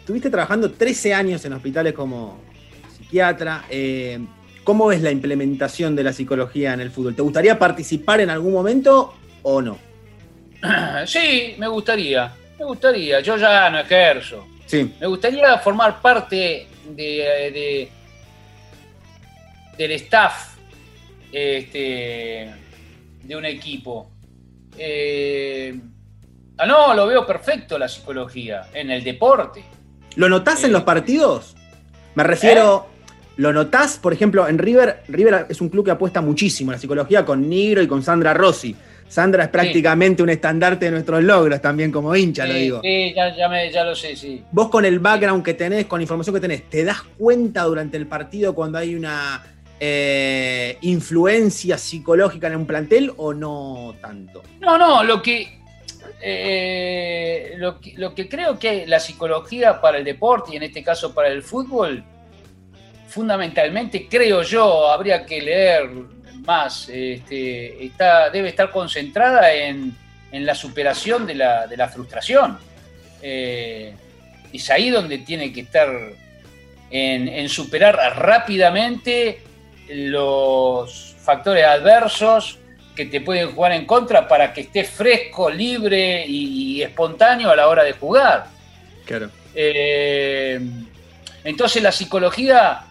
Estuviste 0.00 0.30
trabajando 0.30 0.70
13 0.72 1.14
años 1.14 1.44
en 1.44 1.52
hospitales 1.52 1.92
como 1.92 2.38
psiquiatra. 2.96 3.64
eh, 3.70 4.18
¿Cómo 4.64 4.86
ves 4.88 5.00
la 5.02 5.10
implementación 5.10 5.96
de 5.96 6.02
la 6.04 6.12
psicología 6.12 6.74
en 6.74 6.80
el 6.80 6.90
fútbol? 6.90 7.14
¿Te 7.16 7.22
gustaría 7.22 7.58
participar 7.58 8.20
en 8.20 8.30
algún 8.30 8.52
momento 8.52 9.14
o 9.42 9.62
no? 9.62 9.78
Sí, 11.06 11.54
me 11.58 11.66
gustaría. 11.68 12.32
Me 12.58 12.64
gustaría. 12.66 13.20
Yo 13.20 13.36
ya 13.38 13.70
no 13.70 13.78
ejerzo. 13.80 14.46
Sí. 14.66 14.92
Me 15.00 15.06
gustaría 15.06 15.56
formar 15.58 16.00
parte 16.00 16.66
de, 16.90 17.04
de- 17.04 17.88
del 19.78 19.92
staff 19.92 20.56
este, 21.32 22.50
de 23.22 23.36
un 23.36 23.44
equipo. 23.46 24.10
Eh, 24.76 25.74
ah, 26.58 26.66
no, 26.66 26.92
lo 26.94 27.06
veo 27.06 27.26
perfecto 27.26 27.78
la 27.78 27.88
psicología 27.88 28.68
en 28.74 28.90
el 28.90 29.02
deporte. 29.02 29.64
¿Lo 30.16 30.28
notás 30.28 30.62
en 30.64 30.70
Eh. 30.70 30.72
los 30.72 30.82
partidos? 30.82 31.56
Me 32.14 32.22
refiero, 32.24 32.86
¿lo 33.36 33.52
notás, 33.52 33.98
por 33.98 34.12
ejemplo, 34.12 34.46
en 34.48 34.58
River? 34.58 35.02
River 35.08 35.46
es 35.48 35.60
un 35.60 35.68
club 35.68 35.84
que 35.84 35.90
apuesta 35.92 36.20
muchísimo 36.20 36.70
a 36.70 36.74
la 36.74 36.80
psicología 36.80 37.24
con 37.24 37.48
Nigro 37.48 37.82
y 37.82 37.86
con 37.86 38.02
Sandra 38.02 38.34
Rossi. 38.34 38.74
Sandra 39.08 39.44
es 39.44 39.50
prácticamente 39.50 40.22
un 40.22 40.28
estandarte 40.30 40.84
de 40.84 40.92
nuestros 40.92 41.22
logros 41.24 41.60
también 41.60 41.90
como 41.90 42.14
hincha, 42.14 42.46
lo 42.46 42.54
digo. 42.54 42.80
sí, 42.82 43.12
ya, 43.14 43.34
ya 43.36 43.48
me- 43.48 43.70
ya 43.72 43.82
lo 43.84 43.94
sé, 43.96 44.14
sí. 44.14 44.42
Vos 44.52 44.68
con 44.68 44.84
el 44.84 45.00
background 45.00 45.44
que 45.44 45.54
tenés, 45.54 45.86
con 45.86 45.98
la 45.98 46.02
información 46.04 46.34
que 46.34 46.40
tenés, 46.40 46.70
¿te 46.70 46.84
das 46.84 47.02
cuenta 47.18 47.62
durante 47.64 47.96
el 47.96 48.06
partido 48.06 48.54
cuando 48.54 48.78
hay 48.78 48.94
una 48.94 49.42
eh, 49.80 50.76
influencia 50.82 51.78
psicológica 51.78 52.46
en 52.48 52.56
un 52.56 52.66
plantel 52.66 53.12
o 53.16 53.32
no 53.34 53.94
tanto? 54.00 54.42
No, 54.60 54.76
no, 54.78 55.02
lo 55.02 55.22
que, 55.22 55.59
eh, 56.22 57.54
lo 57.56 58.14
que 58.14 58.28
creo 58.28 58.58
que 58.58 58.86
la 58.86 59.00
psicología 59.00 59.80
para 59.80 59.98
el 59.98 60.04
deporte 60.04 60.52
y 60.52 60.56
en 60.56 60.64
este 60.64 60.82
caso 60.82 61.14
para 61.14 61.28
el 61.28 61.42
fútbol, 61.42 62.04
fundamentalmente 63.08 64.06
creo 64.08 64.42
yo, 64.42 64.90
habría 64.90 65.24
que 65.24 65.40
leer 65.40 65.90
más, 66.46 66.88
este, 66.88 67.90
debe 68.32 68.48
estar 68.48 68.70
concentrada 68.70 69.52
en, 69.52 69.96
en 70.30 70.46
la 70.46 70.54
superación 70.54 71.26
de 71.26 71.34
la, 71.34 71.66
de 71.66 71.76
la 71.76 71.88
frustración. 71.88 72.58
Eh, 73.22 73.94
es 74.52 74.70
ahí 74.70 74.90
donde 74.90 75.18
tiene 75.18 75.52
que 75.52 75.60
estar 75.60 75.88
en 76.92 77.48
superar 77.48 77.96
rápidamente 78.16 79.42
los 79.88 81.14
factores 81.20 81.64
adversos 81.64 82.59
que 83.00 83.06
te 83.06 83.22
pueden 83.22 83.52
jugar 83.52 83.72
en 83.72 83.86
contra 83.86 84.28
para 84.28 84.52
que 84.52 84.60
estés 84.60 84.90
fresco, 84.90 85.48
libre 85.48 86.26
y, 86.26 86.76
y 86.76 86.82
espontáneo 86.82 87.50
a 87.50 87.56
la 87.56 87.66
hora 87.66 87.82
de 87.82 87.92
jugar. 87.92 88.48
Claro. 89.06 89.30
Eh, 89.54 90.60
entonces 91.44 91.82
la 91.82 91.92
psicología, 91.92 92.82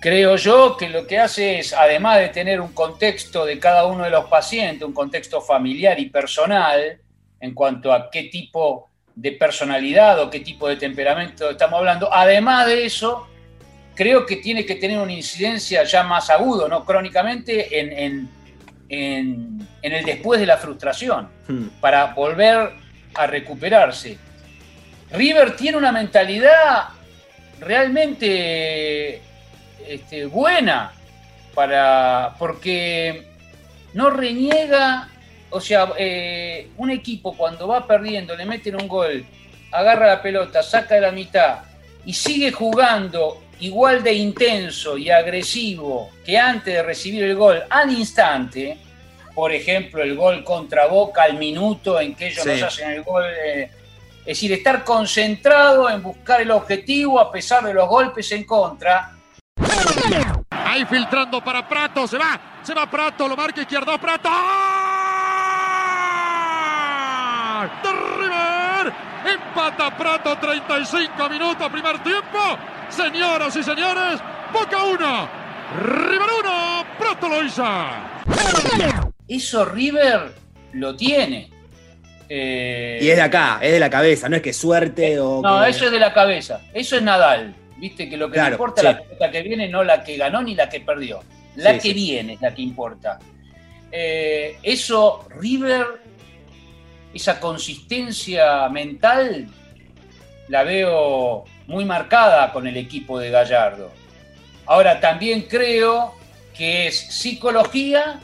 creo 0.00 0.36
yo, 0.36 0.74
que 0.78 0.88
lo 0.88 1.06
que 1.06 1.18
hace 1.18 1.58
es, 1.58 1.74
además 1.74 2.18
de 2.18 2.28
tener 2.30 2.62
un 2.62 2.72
contexto 2.72 3.44
de 3.44 3.58
cada 3.58 3.84
uno 3.84 4.04
de 4.04 4.10
los 4.10 4.24
pacientes, 4.24 4.88
un 4.88 4.94
contexto 4.94 5.42
familiar 5.42 6.00
y 6.00 6.06
personal, 6.06 6.98
en 7.40 7.52
cuanto 7.52 7.92
a 7.92 8.10
qué 8.10 8.22
tipo 8.24 8.88
de 9.14 9.32
personalidad 9.32 10.18
o 10.18 10.30
qué 10.30 10.40
tipo 10.40 10.66
de 10.66 10.76
temperamento 10.76 11.50
estamos 11.50 11.78
hablando, 11.78 12.08
además 12.10 12.66
de 12.68 12.86
eso, 12.86 13.28
creo 13.94 14.24
que 14.24 14.36
tiene 14.36 14.64
que 14.64 14.76
tener 14.76 14.98
una 14.98 15.12
incidencia 15.12 15.84
ya 15.84 16.04
más 16.04 16.30
agudo, 16.30 16.68
¿no? 16.68 16.86
Crónicamente 16.86 17.78
en, 17.78 17.92
en- 17.92 18.39
en, 18.90 19.66
en 19.80 19.92
el 19.92 20.04
después 20.04 20.40
de 20.40 20.46
la 20.46 20.58
frustración, 20.58 21.28
Hmm. 21.48 21.68
para 21.80 22.06
volver 22.12 22.72
a 23.14 23.26
recuperarse. 23.26 24.18
River 25.12 25.56
tiene 25.56 25.78
una 25.78 25.90
mentalidad 25.90 26.88
realmente 27.60 29.20
este, 29.86 30.26
buena 30.26 30.92
para 31.54 32.34
porque 32.38 33.26
no 33.94 34.10
reniega, 34.10 35.08
o 35.50 35.60
sea, 35.60 35.88
eh, 35.98 36.68
un 36.76 36.90
equipo 36.90 37.36
cuando 37.36 37.66
va 37.66 37.86
perdiendo, 37.86 38.36
le 38.36 38.44
meten 38.44 38.76
un 38.76 38.86
gol, 38.86 39.24
agarra 39.72 40.06
la 40.06 40.22
pelota, 40.22 40.62
saca 40.62 40.94
de 40.94 41.00
la 41.00 41.12
mitad 41.12 41.58
y 42.04 42.12
sigue 42.14 42.52
jugando 42.52 43.42
igual 43.60 44.02
de 44.02 44.14
intenso 44.14 44.96
y 44.96 45.10
agresivo 45.10 46.10
que 46.24 46.38
antes 46.38 46.72
de 46.74 46.82
recibir 46.82 47.24
el 47.24 47.36
gol 47.36 47.62
al 47.68 47.92
instante, 47.92 48.78
por 49.34 49.52
ejemplo, 49.52 50.02
el 50.02 50.16
gol 50.16 50.42
contra 50.44 50.86
Boca 50.86 51.22
al 51.24 51.36
minuto 51.36 52.00
en 52.00 52.14
que 52.14 52.28
ellos 52.28 52.42
Sí. 52.42 52.50
nos 52.50 52.62
hacen 52.62 52.90
el 52.92 53.02
gol, 53.02 53.24
eh, 53.44 53.70
es 54.20 54.26
decir, 54.26 54.52
estar 54.52 54.82
concentrado 54.84 55.88
en 55.90 56.02
buscar 56.02 56.40
el 56.40 56.50
objetivo 56.50 57.20
a 57.20 57.30
pesar 57.30 57.64
de 57.64 57.74
los 57.74 57.88
golpes 57.88 58.30
en 58.32 58.44
contra, 58.44 59.12
Ahí 60.50 60.84
filtrando 60.86 61.42
para 61.42 61.66
Prato, 61.68 62.06
se 62.06 62.16
va, 62.16 62.40
se 62.62 62.72
va 62.74 62.88
Prato, 62.88 63.26
lo 63.28 63.36
marca 63.36 63.60
izquierdo, 63.60 63.98
Prato. 63.98 64.28
De 64.28 64.34
empata 69.32 69.96
Prato, 69.96 70.36
35 70.38 71.28
minutos, 71.28 71.68
primer 71.70 72.02
tiempo. 72.02 72.38
Señoras 72.88 73.54
y 73.56 73.62
señores, 73.62 74.20
Boca 74.52 74.82
1, 74.82 75.28
River 75.82 76.28
1, 76.44 76.84
Prato 76.98 77.28
lo 77.28 77.42
hizo. 77.44 77.64
eso 79.28 79.64
River 79.64 80.32
lo 80.72 80.96
tiene. 80.96 81.50
Eh, 82.28 82.98
Y 83.02 83.08
es 83.10 83.16
de 83.16 83.22
acá, 83.22 83.58
es 83.60 83.72
de 83.72 83.80
la 83.80 83.90
cabeza, 83.90 84.28
no 84.28 84.36
es 84.36 84.42
que 84.42 84.52
suerte 84.52 85.18
o. 85.18 85.40
No, 85.42 85.62
que- 85.64 85.70
eso 85.70 85.86
es 85.86 85.92
de 85.92 85.98
la 85.98 86.12
cabeza. 86.12 86.60
Eso 86.72 86.96
es 86.96 87.02
Nadal. 87.02 87.54
Viste 87.76 88.08
que 88.08 88.16
lo 88.16 88.28
que 88.28 88.34
Claro, 88.34 88.52
importa 88.52 88.82
sí. 88.82 88.86
es 88.88 88.94
la 88.94 89.02
pelota 89.02 89.30
que 89.30 89.42
viene, 89.42 89.68
no 89.68 89.82
la 89.82 90.04
que 90.04 90.16
ganó 90.16 90.42
ni 90.42 90.54
la 90.54 90.68
que 90.68 90.80
perdió. 90.80 91.20
La 91.56 91.72
Sí, 91.72 91.76
que 91.78 91.82
sí. 91.88 91.94
viene 91.94 92.34
es 92.34 92.40
la 92.40 92.54
que 92.54 92.62
importa. 92.62 93.18
Eh, 93.90 94.58
eso, 94.62 95.26
River, 95.36 95.86
esa 97.14 97.40
consistencia 97.40 98.68
mental, 98.68 99.48
la 100.48 100.62
veo 100.62 101.44
muy 101.66 101.84
marcada 101.84 102.52
con 102.52 102.66
el 102.66 102.76
equipo 102.76 103.18
de 103.18 103.30
Gallardo. 103.30 103.92
Ahora, 104.66 105.00
también 105.00 105.42
creo 105.42 106.14
que 106.56 106.88
es 106.88 106.98
psicología 106.98 108.20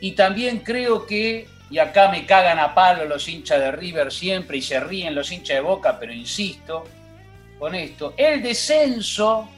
y 0.00 0.12
también 0.12 0.58
creo 0.58 1.06
que, 1.06 1.48
y 1.70 1.78
acá 1.78 2.10
me 2.10 2.26
cagan 2.26 2.58
a 2.58 2.74
palo 2.74 3.04
los 3.06 3.28
hinchas 3.28 3.60
de 3.60 3.72
River 3.72 4.12
siempre 4.12 4.58
y 4.58 4.62
se 4.62 4.78
ríen 4.80 5.14
los 5.14 5.32
hinchas 5.32 5.56
de 5.56 5.60
Boca, 5.60 5.98
pero 5.98 6.12
insisto 6.12 6.84
con 7.58 7.74
esto, 7.74 8.14
el 8.16 8.42
descenso 8.42 9.48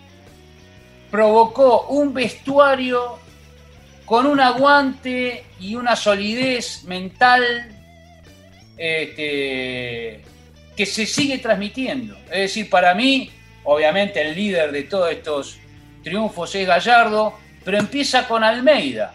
provocó 1.10 1.86
un 1.88 2.12
vestuario 2.14 3.18
con 4.04 4.26
un 4.26 4.38
aguante 4.38 5.44
y 5.58 5.74
una 5.74 5.96
solidez 5.96 6.84
mental 6.84 7.75
este, 8.76 10.22
que 10.76 10.86
se 10.86 11.06
sigue 11.06 11.38
transmitiendo. 11.38 12.16
Es 12.26 12.40
decir, 12.40 12.68
para 12.70 12.94
mí, 12.94 13.30
obviamente 13.64 14.20
el 14.20 14.34
líder 14.34 14.72
de 14.72 14.84
todos 14.84 15.10
estos 15.10 15.58
triunfos 16.02 16.54
es 16.54 16.66
Gallardo, 16.66 17.34
pero 17.64 17.78
empieza 17.78 18.28
con 18.28 18.44
Almeida, 18.44 19.14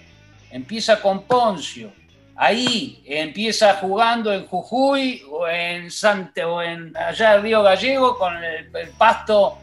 empieza 0.51 1.01
con 1.01 1.23
Poncio. 1.23 1.93
Ahí 2.35 3.03
empieza 3.05 3.75
jugando 3.75 4.33
en 4.33 4.47
Jujuy 4.47 5.21
o 5.29 5.47
en 5.47 5.91
Sante 5.91 6.43
o 6.43 6.61
en 6.61 6.95
allá 6.97 7.35
en 7.35 7.43
Río 7.43 7.61
Gallego 7.61 8.17
con 8.17 8.33
el, 8.43 8.71
pasto 8.97 9.57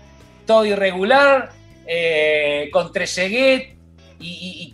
todo 0.46 0.64
irregular, 0.64 1.50
eh, 1.87 2.68
con 2.72 2.92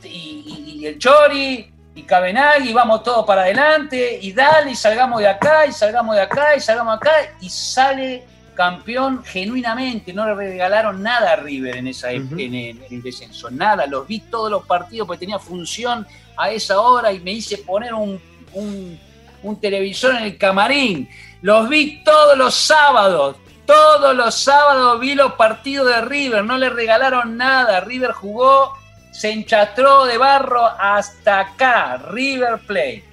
y- 0.04 0.80
y 0.82 0.86
el 0.86 0.98
Chori 0.98 1.73
y 1.94 2.02
Cabenagui, 2.02 2.72
vamos 2.72 3.02
todos 3.02 3.24
para 3.24 3.42
adelante 3.42 4.18
y 4.20 4.32
dale 4.32 4.72
y 4.72 4.74
salgamos 4.76 5.20
de 5.20 5.28
acá 5.28 5.66
y 5.66 5.72
salgamos 5.72 6.16
de 6.16 6.22
acá 6.22 6.56
y 6.56 6.60
salgamos 6.60 6.98
de 7.00 7.08
acá 7.08 7.16
y 7.40 7.48
sale 7.48 8.24
campeón 8.54 9.24
genuinamente, 9.24 10.12
no 10.12 10.26
le 10.26 10.34
regalaron 10.34 11.02
nada 11.02 11.32
a 11.32 11.36
River 11.36 11.76
en, 11.76 11.88
esa, 11.88 12.10
en, 12.12 12.28
el, 12.38 12.54
en 12.54 12.84
el 12.90 13.02
descenso, 13.02 13.50
nada, 13.50 13.86
los 13.86 14.06
vi 14.06 14.20
todos 14.20 14.50
los 14.50 14.64
partidos 14.66 15.06
porque 15.06 15.20
tenía 15.20 15.38
función 15.38 16.06
a 16.36 16.50
esa 16.50 16.80
hora 16.80 17.12
y 17.12 17.20
me 17.20 17.32
hice 17.32 17.58
poner 17.58 17.94
un, 17.94 18.20
un- 18.52 18.98
un 19.42 19.60
televisor 19.60 20.14
en 20.16 20.22
el 20.24 20.38
camarín, 20.38 21.08
los 21.42 21.68
vi 21.68 22.02
todos 22.02 22.38
los 22.38 22.54
sábados, 22.54 23.36
todos 23.66 24.14
los 24.16 24.34
sábados 24.34 24.98
vi 25.00 25.14
los 25.14 25.34
partidos 25.34 25.86
de 25.88 26.00
River, 26.00 26.44
no 26.44 26.56
le 26.56 26.70
regalaron 26.70 27.36
nada, 27.36 27.80
River 27.80 28.12
jugó, 28.12 28.72
se 29.14 29.30
enchastró 29.30 30.06
de 30.06 30.18
barro 30.18 30.66
hasta 30.66 31.38
acá, 31.38 31.96
River 32.10 32.58
Plate. 32.66 33.04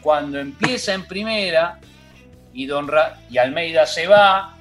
Cuando 0.00 0.38
empieza 0.38 0.94
en 0.94 1.06
primera 1.08 1.80
y, 2.52 2.66
Don 2.66 2.86
Ra- 2.86 3.18
y 3.28 3.36
Almeida 3.36 3.84
se 3.84 4.06
va 4.06 4.56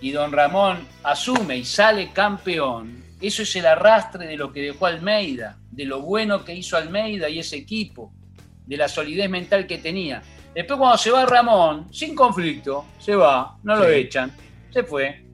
y 0.00 0.12
Don 0.12 0.30
Ramón 0.30 0.86
asume 1.02 1.56
y 1.56 1.64
sale 1.64 2.12
campeón, 2.12 3.04
eso 3.20 3.42
es 3.42 3.56
el 3.56 3.66
arrastre 3.66 4.26
de 4.26 4.36
lo 4.36 4.52
que 4.52 4.62
dejó 4.62 4.86
Almeida, 4.86 5.56
de 5.72 5.84
lo 5.84 6.00
bueno 6.02 6.44
que 6.44 6.54
hizo 6.54 6.76
Almeida 6.76 7.28
y 7.28 7.40
ese 7.40 7.56
equipo, 7.56 8.12
de 8.64 8.76
la 8.76 8.88
solidez 8.88 9.28
mental 9.28 9.66
que 9.66 9.78
tenía. 9.78 10.22
Después 10.54 10.78
cuando 10.78 10.98
se 10.98 11.10
va 11.10 11.26
Ramón, 11.26 11.92
sin 11.92 12.14
conflicto, 12.14 12.86
se 12.98 13.16
va, 13.16 13.56
no 13.64 13.74
lo 13.74 13.88
echan, 13.88 14.32
se 14.72 14.84
fue. 14.84 15.25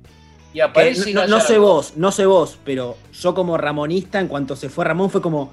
Y 0.52 0.56
que 0.56 0.62
aparece 0.62 1.12
no, 1.12 1.26
no 1.26 1.40
sé 1.40 1.58
vos, 1.58 1.94
no 1.96 2.12
sé 2.12 2.26
vos, 2.26 2.58
pero 2.64 2.96
yo 3.12 3.34
como 3.34 3.56
ramonista, 3.56 4.20
en 4.20 4.28
cuanto 4.28 4.54
se 4.54 4.68
fue 4.68 4.84
Ramón, 4.84 5.10
fue 5.10 5.22
como, 5.22 5.52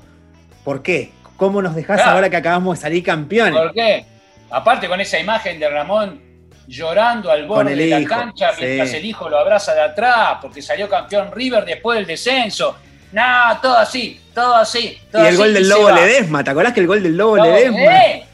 ¿por 0.63 0.83
qué? 0.83 1.12
¿Cómo 1.38 1.62
nos 1.62 1.73
dejás 1.75 1.97
Claro. 1.97 2.12
ahora 2.17 2.29
que 2.29 2.35
acabamos 2.35 2.77
de 2.77 2.81
salir 2.81 3.03
campeones? 3.03 3.57
¿Por 3.57 3.73
qué? 3.73 4.05
Aparte 4.49 4.88
con 4.89 4.99
esa 4.99 5.19
imagen 5.19 5.59
de 5.59 5.69
Ramón 5.69 6.21
llorando 6.67 7.31
al 7.31 7.47
borde 7.47 7.75
de 7.75 7.88
la 7.88 7.99
hijo, 8.01 8.09
cancha 8.09 8.51
sí. 8.53 8.62
mientras 8.63 8.93
el 8.93 9.05
hijo 9.05 9.29
lo 9.29 9.39
abraza 9.39 9.73
de 9.73 9.81
atrás 9.81 10.38
porque 10.41 10.62
salió 10.62 10.88
campeón 10.89 11.31
River 11.31 11.65
después 11.65 11.97
del 11.97 12.05
descenso. 12.05 12.75
No, 13.12 13.23
todo 13.62 13.77
así, 13.77 14.19
todo 14.35 14.55
así. 14.55 14.99
Y 15.13 15.17
el 15.17 15.27
así, 15.27 15.38
gol 15.38 15.53
del 15.53 15.69
Lobo. 15.69 15.89
Ledesma, 15.91 16.43
¿te 16.43 16.51
acordás 16.51 16.73
que 16.73 16.81
el 16.81 16.88
gol 16.88 17.01
del 17.01 17.17
Lobo 17.17 17.38
Ledesma? 17.38 17.79
¡Eh! 17.79 18.25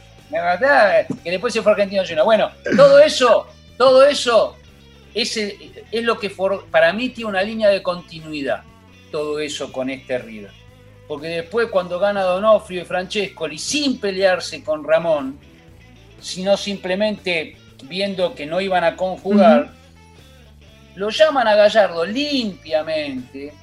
Que 1.24 1.32
después 1.32 1.54
se 1.54 1.62
fue 1.62 1.72
Argentino 1.72 2.04
Junior. 2.04 2.26
Bueno, 2.26 2.52
todo 2.76 3.00
eso, 3.00 3.48
todo 3.78 4.06
eso 4.06 4.58
ese, 5.16 5.58
es 5.92 6.04
lo 6.04 6.20
que 6.20 6.30
for- 6.30 6.66
para 6.70 6.94
mí 6.94 7.10
tiene 7.10 7.30
una 7.32 7.42
línea 7.42 7.70
de 7.70 7.82
continuidad. 7.82 8.62
Todo 9.12 9.40
eso 9.40 9.72
con 9.72 9.90
este 9.90 10.20
River. 10.20 10.52
Porque 11.08 11.28
después 11.28 11.70
cuando 11.70 11.98
gana 12.00 12.22
Donofrio 12.24 12.82
y 12.82 12.86
Francescoli 12.86 13.58
sin 13.58 14.00
pelearse 14.00 14.64
con 14.64 14.84
Ramón, 14.84 15.40
sino 16.20 16.58
simplemente 16.58 17.56
viendo 17.84 18.34
que 18.36 18.46
no 18.46 18.60
iban 18.60 18.84
a 18.84 18.96
conjugar, 18.96 19.72
lo 20.96 21.10
llaman 21.10 21.48
a 21.48 21.56
Gallardo 21.56 22.06
limpiamente 22.06 23.54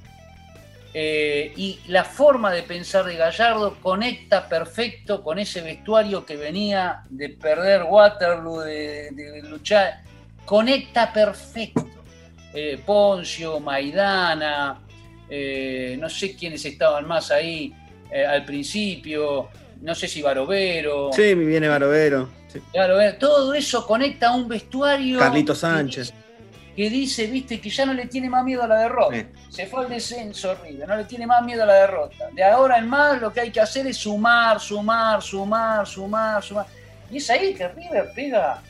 eh, 0.94 1.52
y 1.56 1.80
la 1.88 2.04
forma 2.04 2.52
de 2.52 2.62
pensar 2.62 3.04
de 3.06 3.16
Gallardo 3.16 3.76
conecta 3.82 4.48
perfecto 4.48 5.22
con 5.22 5.38
ese 5.38 5.62
vestuario 5.62 6.24
que 6.26 6.36
venía 6.36 7.02
de 7.08 7.30
perder 7.30 7.84
Waterloo, 7.84 8.60
de, 8.60 9.10
de 9.12 9.42
luchar, 9.42 10.02
conecta 10.44 11.12
perfecto. 11.12 11.86
Eh, 12.54 12.80
Poncio, 12.84 13.60
Maidana, 13.60 14.80
eh, 15.28 15.96
no 15.98 16.08
sé 16.10 16.36
quiénes 16.36 16.64
estaban 16.64 17.06
más 17.06 17.30
ahí 17.30 17.72
eh, 18.10 18.26
al 18.26 18.44
principio, 18.44 19.48
no 19.80 19.94
sé 19.94 20.06
si 20.06 20.20
Barovero. 20.20 21.10
Sí, 21.12 21.34
me 21.34 21.46
viene 21.46 21.68
Barovero. 21.68 22.28
sí. 22.52 22.60
Eh, 22.74 23.16
todo 23.18 23.54
eso 23.54 23.86
conecta 23.86 24.28
a 24.28 24.34
un 24.34 24.46
vestuario. 24.48 25.18
Carlito 25.18 25.54
que 25.54 25.58
Sánchez. 25.58 26.06
dice- 26.12 26.22
Que 26.76 26.88
dice, 26.90 27.26
viste, 27.26 27.60
que 27.60 27.68
ya 27.70 27.84
no 27.86 27.92
le 27.94 28.06
tiene 28.06 28.28
más 28.30 28.44
miedo 28.44 28.62
a 28.62 28.66
la 28.66 28.76
derrota. 28.80 29.14
Sí. 29.16 29.26
Se 29.50 29.66
fue 29.66 29.84
al 29.84 29.90
descenso 29.90 30.54
River, 30.62 30.88
no 30.88 30.96
le 30.96 31.04
tiene 31.04 31.26
más 31.26 31.42
miedo 31.44 31.62
a 31.62 31.66
la 31.66 31.74
derrota. 31.74 32.28
De 32.34 32.42
ahora 32.44 32.78
en 32.78 32.88
más 32.88 33.20
lo 33.20 33.30
que 33.32 33.40
hay 33.40 33.50
que 33.50 33.60
hacer 33.60 33.86
es 33.86 33.96
sumar, 33.98 34.58
sumar, 34.60 35.22
sumar, 35.22 35.86
sumar, 35.86 36.42
sumar. 36.42 36.66
Y 37.10 37.16
es 37.18 37.28
ahí 37.30 37.52
que 37.54 37.68
River 37.68 38.10
pega 38.14 38.62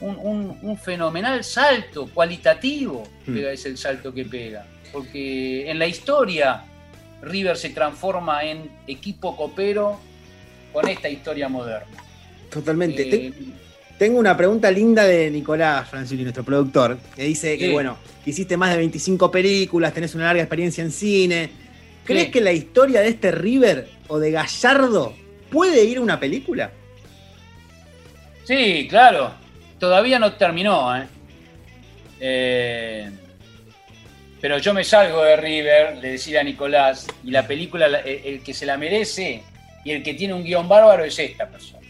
un, 0.00 0.16
un- 0.18 0.58
un 0.62 0.78
fenomenal 0.78 1.42
salto 1.44 2.08
cualitativo. 2.12 3.04
Mm. 3.26 3.34
Pega 3.34 3.52
ese 3.52 3.68
el 3.68 3.78
salto 3.78 4.12
que 4.12 4.24
pega. 4.24 4.66
Porque 4.92 5.70
en 5.70 5.78
la 5.78 5.86
historia 5.86 6.64
River 7.22 7.56
se 7.56 7.70
transforma 7.70 8.44
en 8.44 8.70
equipo 8.86 9.36
copero 9.36 10.00
con 10.72 10.88
esta 10.88 11.08
historia 11.08 11.48
moderna. 11.48 11.96
Totalmente. 12.50 13.02
Eh, 13.02 13.30
Te- 13.30 13.34
Tengo 13.98 14.18
una 14.18 14.36
pregunta 14.36 14.70
linda 14.70 15.04
de 15.04 15.30
Nicolás 15.30 15.88
Francini, 15.90 16.22
nuestro 16.22 16.42
productor, 16.42 16.98
que 17.14 17.24
dice 17.24 17.58
que, 17.58 17.70
bueno, 17.70 17.98
hiciste 18.24 18.56
más 18.56 18.70
de 18.70 18.78
25 18.78 19.30
películas, 19.30 19.92
tenés 19.92 20.14
una 20.14 20.24
larga 20.24 20.42
experiencia 20.42 20.82
en 20.82 20.90
cine. 20.90 21.50
¿Crees 22.04 22.30
que 22.30 22.40
la 22.40 22.50
historia 22.52 23.00
de 23.02 23.08
este 23.08 23.30
River 23.30 23.88
o 24.08 24.18
de 24.18 24.30
Gallardo 24.30 25.14
puede 25.50 25.84
ir 25.84 25.98
a 25.98 26.00
una 26.00 26.18
película? 26.18 26.72
Sí, 28.44 28.86
claro. 28.88 29.32
Todavía 29.80 30.18
no 30.18 30.34
terminó, 30.34 30.94
¿eh? 30.96 31.06
Eh, 32.20 33.10
pero 34.40 34.58
yo 34.58 34.72
me 34.74 34.84
salgo 34.84 35.22
de 35.22 35.36
River, 35.36 35.96
le 35.98 36.12
decía 36.12 36.40
a 36.40 36.44
Nicolás, 36.44 37.06
y 37.24 37.30
la 37.30 37.46
película, 37.46 37.86
el, 37.86 37.96
el 38.24 38.42
que 38.42 38.54
se 38.54 38.66
la 38.66 38.76
merece 38.76 39.42
y 39.84 39.90
el 39.90 40.02
que 40.02 40.14
tiene 40.14 40.34
un 40.34 40.44
guion 40.44 40.68
bárbaro 40.68 41.04
es 41.04 41.18
esta 41.18 41.48
persona. 41.48 41.80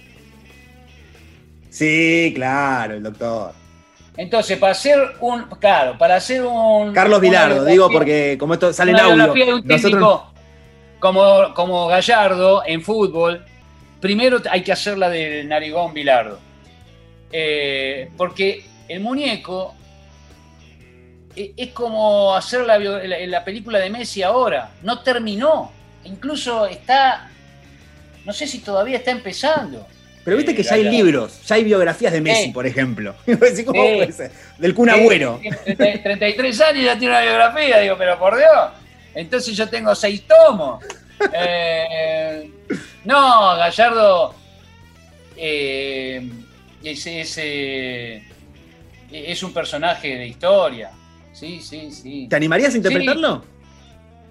Sí, 1.68 2.32
claro, 2.34 2.94
el 2.94 3.02
doctor. 3.02 3.52
Entonces, 4.16 4.58
para 4.58 4.72
hacer 4.72 4.98
un. 5.20 5.44
Claro, 5.60 5.96
para 5.96 6.16
hacer 6.16 6.42
un. 6.44 6.92
Carlos 6.92 7.20
Vilardo, 7.20 7.64
digo, 7.64 7.90
porque 7.90 8.36
como 8.38 8.54
esto 8.54 8.72
sale 8.72 8.90
en 8.92 8.98
audio. 8.98 9.32
de 9.32 9.54
un 9.54 9.66
técnico 9.66 9.98
nosotros- 9.98 10.22
como, 10.98 11.54
como 11.54 11.86
Gallardo 11.86 12.62
en 12.66 12.82
fútbol, 12.82 13.44
primero 14.00 14.40
hay 14.50 14.62
que 14.62 14.72
hacerla 14.72 15.08
del 15.08 15.48
narigón 15.48 15.94
Bilardo. 15.94 16.38
Eh, 17.32 18.10
porque 18.16 18.64
el 18.88 19.00
muñeco 19.00 19.74
eh, 21.36 21.52
es 21.56 21.68
como 21.68 22.34
hacer 22.34 22.62
la, 22.62 22.78
la- 22.78 23.18
la 23.26 23.44
película 23.44 23.78
de 23.78 23.90
Messi 23.90 24.22
ahora. 24.22 24.70
No 24.82 25.00
terminó. 25.02 25.72
Incluso 26.04 26.66
está. 26.66 27.28
No 28.24 28.32
sé 28.32 28.46
si 28.46 28.58
todavía 28.60 28.96
está 28.98 29.10
empezando. 29.12 29.86
Pero 30.24 30.36
viste 30.36 30.54
que 30.54 30.60
Eh, 30.60 30.64
ya 30.64 30.74
hay 30.74 30.84
libros, 30.84 31.40
ya 31.46 31.54
hay 31.54 31.64
biografías 31.64 32.12
de 32.12 32.20
Messi, 32.20 32.44
Sí. 32.44 32.50
por 32.50 32.66
ejemplo. 32.66 33.14
Del 34.58 34.74
Kun 34.74 34.90
Agüero. 34.90 35.38
tiene 35.40 35.56
30 35.76 36.02
33 36.02 36.60
años 36.60 36.84
ya 36.84 36.98
tiene 36.98 37.14
una 37.14 37.22
biografía, 37.22 37.78
digo, 37.78 37.96
pero 37.96 38.18
por 38.18 38.36
Dios. 38.36 38.70
Entonces 39.14 39.56
yo 39.56 39.68
tengo 39.68 39.94
seis 39.94 40.24
tomos. 40.26 40.84
Eh, 41.32 42.50
no, 43.04 43.56
Gallardo 43.56 44.34
eh, 45.36 46.28
es, 46.84 47.06
es, 47.06 47.38
eh, 47.38 48.22
es 49.12 49.42
un 49.42 49.52
personaje 49.52 50.16
de 50.16 50.26
historia. 50.26 50.90
Sí, 51.32 51.60
sí, 51.60 51.90
sí. 51.90 52.26
¿Te 52.28 52.36
animarías 52.36 52.74
a 52.74 52.76
interpretarlo? 52.76 53.44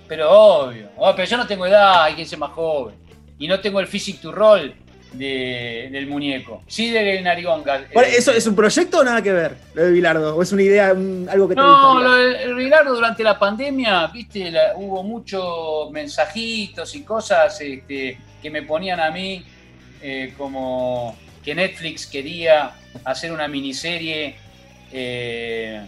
Pero 0.07 0.29
obvio. 0.31 0.89
Oh, 0.97 1.13
pero 1.15 1.27
yo 1.27 1.38
no 1.38 1.47
tengo 1.47 1.65
edad, 1.65 2.03
hay 2.03 2.15
quien 2.15 2.27
sea 2.27 2.38
más 2.39 2.51
joven. 2.51 2.95
Y 3.38 3.47
no 3.47 3.59
tengo 3.59 3.79
el 3.79 3.88
physic 3.88 4.19
to 4.19 4.31
roll 4.31 4.73
de- 5.13 5.89
del 5.91 6.07
muñeco. 6.07 6.63
Sí 6.67 6.89
del 6.91 7.23
narigón. 7.23 7.63
Eh, 7.67 7.88
¿Eso 8.17 8.31
es 8.31 8.45
un 8.47 8.55
proyecto 8.55 8.99
o 8.99 9.03
nada 9.03 9.21
que 9.21 9.31
ver, 9.31 9.55
lo 9.73 9.85
de 9.85 9.91
Bilardo? 9.91 10.35
¿O 10.35 10.41
es 10.43 10.51
una 10.51 10.62
idea, 10.63 10.93
un- 10.93 11.27
algo 11.29 11.47
que 11.47 11.55
te 11.55 11.62
No, 11.62 11.99
lo 12.01 12.13
de 12.13 12.53
Bilardo 12.53 12.93
durante 12.95 13.23
la 13.23 13.38
pandemia, 13.39 14.07
viste, 14.07 14.51
la- 14.51 14.73
hubo 14.75 15.01
muchos 15.03 15.89
mensajitos 15.91 16.93
y 16.95 17.03
cosas 17.03 17.59
este, 17.62 18.17
que 18.41 18.49
me 18.49 18.63
ponían 18.63 18.99
a 18.99 19.09
mí 19.12 19.43
eh, 20.01 20.33
como 20.38 21.15
que 21.49 21.55
Netflix 21.55 22.05
quería 22.05 22.73
hacer 23.03 23.31
una 23.31 23.47
miniserie 23.47 24.35
eh, 24.91 25.81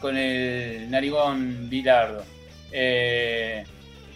con 0.00 0.16
el 0.16 0.90
narigón 0.90 1.68
Bilardo. 1.68 2.24
Eh, 2.70 3.64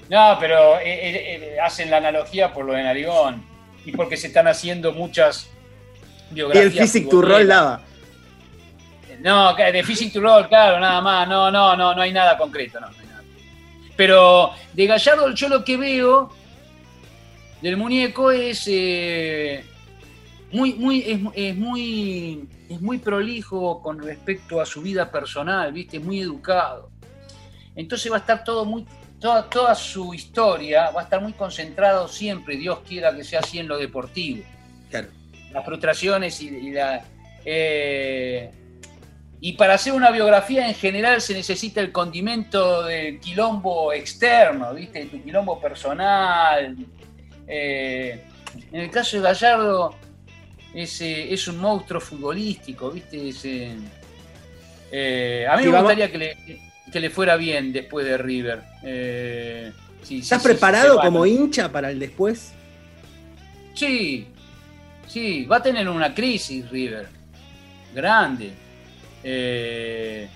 no, 0.09 0.39
pero 0.41 0.79
eh, 0.83 1.59
hacen 1.63 1.91
la 1.91 1.99
analogía 1.99 2.55
por 2.55 2.65
lo 2.65 2.73
de 2.73 2.85
narigón 2.85 3.45
y 3.85 3.93
porque 3.93 4.17
se 4.17 4.29
están 4.29 4.49
haciendo 4.49 4.95
muchas 4.95 5.51
Y 6.31 6.37
biografías. 6.37 6.73
el 6.73 6.73
Physic 6.73 7.11
to 7.11 7.21
Roll 7.21 7.47
daba. 7.47 7.83
No, 9.21 9.55
de 9.55 9.83
Physic 9.85 10.11
to 10.15 10.21
Roll, 10.21 10.49
claro, 10.49 10.81
nada 10.81 11.03
más. 11.03 11.29
No, 11.29 11.51
no, 11.51 11.77
no, 11.77 11.95
no 11.95 12.01
hay 12.01 12.15
nada 12.15 12.39
concreto, 12.39 12.81
no, 12.81 12.89
no 12.89 12.97
hay 12.99 13.07
nada. 13.07 13.23
Pero 13.95 14.53
de 14.73 14.87
Gallardo, 14.87 15.35
yo 15.35 15.51
lo 15.51 15.63
que 15.63 15.77
veo 15.77 16.33
del 17.61 17.77
muñeco 17.77 18.31
es 18.31 18.65
eh, 18.69 19.63
muy, 20.53 20.75
muy, 20.75 21.01
es, 21.01 21.21
es 21.35 21.57
muy, 21.57 22.49
es 22.69 22.81
muy 22.81 22.99
prolijo 22.99 23.81
con 23.83 24.01
respecto 24.03 24.61
a 24.61 24.67
su 24.67 24.83
vida 24.83 25.11
personal, 25.11 25.73
¿viste? 25.73 25.97
Es 25.99 26.05
muy 26.05 26.21
educado. 26.21 26.91
Entonces 27.75 28.11
va 28.11 28.17
a 28.17 28.21
estar 28.21 28.45
todo 28.45 28.65
muy, 28.65 28.87
toda, 29.21 29.49
toda 29.51 29.75
su 29.75 30.15
historia 30.15 30.91
va 30.91 31.01
a 31.01 31.05
estar 31.05 31.21
muy 31.21 31.33
concentrado 31.33 32.09
siempre, 32.09 32.57
Dios 32.57 32.81
quiera 32.87 33.15
que 33.15 33.25
sea 33.25 33.41
así 33.41 33.59
en 33.59 33.69
lo 33.69 33.77
deportivo 33.79 34.45
Claro. 34.91 35.09
las 35.53 35.65
frustraciones 35.65 36.41
y, 36.41 36.49
y 36.49 36.71
la. 36.71 37.05
eh, 37.45 38.51
y 39.39 39.53
para 39.53 39.75
hacer 39.75 39.93
una 39.93 40.11
biografía 40.11 40.67
en 40.67 40.75
general 40.75 41.21
se 41.21 41.35
necesita 41.35 41.81
el 41.83 41.93
condimento 41.93 42.85
del 42.85 43.21
quilombo 43.21 43.93
externo, 43.93 44.73
¿viste? 44.73 45.05
Tu 45.07 45.23
quilombo 45.23 45.61
personal. 45.61 46.75
Eh, 47.47 48.25
en 48.73 48.81
el 48.81 48.91
caso 48.91 49.19
de 49.19 49.23
Gallardo, 49.25 49.95
es, 50.77 51.01
eh, 51.01 51.33
es 51.33 51.49
un 51.49 51.57
monstruo 51.57 52.01
futbolístico, 52.01 52.91
¿viste? 52.91 53.31
Es, 53.31 53.43
eh, 54.93 55.47
a 55.49 55.57
mí 55.57 55.63
Sí, 55.65 55.69
me 55.71 55.79
gustaría 55.79 56.13
que 56.13 56.19
le, 56.19 56.37
que 56.93 57.01
le 57.01 57.11
fuera 57.11 57.37
bien 57.37 57.73
después 57.73 58.07
de 58.07 58.19
River. 58.19 58.63
Eh, 58.83 59.73
sí, 60.03 60.19
¿Estás 60.19 60.43
sí, 60.43 60.49
preparado 60.49 61.01
como 61.01 61.25
hincha 61.25 61.73
para 61.73 61.91
el 61.91 61.99
después? 61.99 62.53
Sí, 63.75 64.27
sí, 65.09 65.45
va 65.47 65.57
a 65.57 65.63
tener 65.63 65.89
una 65.89 66.15
crisis 66.15 66.69
River. 66.71 67.09
Grande. 67.95 68.53
Eh, 69.25 70.29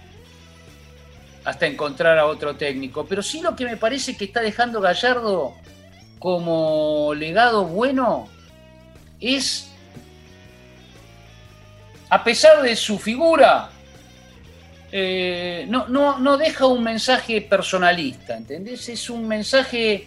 hasta 1.44 1.66
encontrar 1.66 2.18
a 2.18 2.26
otro 2.26 2.57
técnico. 2.57 3.05
Pero 3.07 3.22
sí 3.22 3.40
lo 3.42 3.55
que 3.55 3.66
me 3.66 3.76
parece 3.76 4.16
que 4.16 4.24
está 4.24 4.40
dejando 4.40 4.81
Gallardo 4.81 5.55
como 6.18 7.12
legado 7.14 7.64
bueno 7.66 8.29
es, 9.20 9.70
a 12.11 12.25
pesar 12.25 12.61
de 12.62 12.75
su 12.75 12.99
figura, 12.99 13.70
eh, 14.92 15.64
no, 15.68 15.87
no, 15.88 16.18
no 16.18 16.37
deja 16.37 16.66
un 16.66 16.83
mensaje 16.83 17.40
personalista, 17.40 18.37
¿entendés? 18.37 18.88
Es 18.88 19.09
un 19.09 19.29
mensaje, 19.29 20.07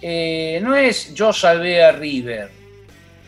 eh, 0.00 0.58
no 0.62 0.74
es 0.74 1.14
yo 1.14 1.32
salvé 1.32 1.84
a 1.84 1.92
River, 1.92 2.50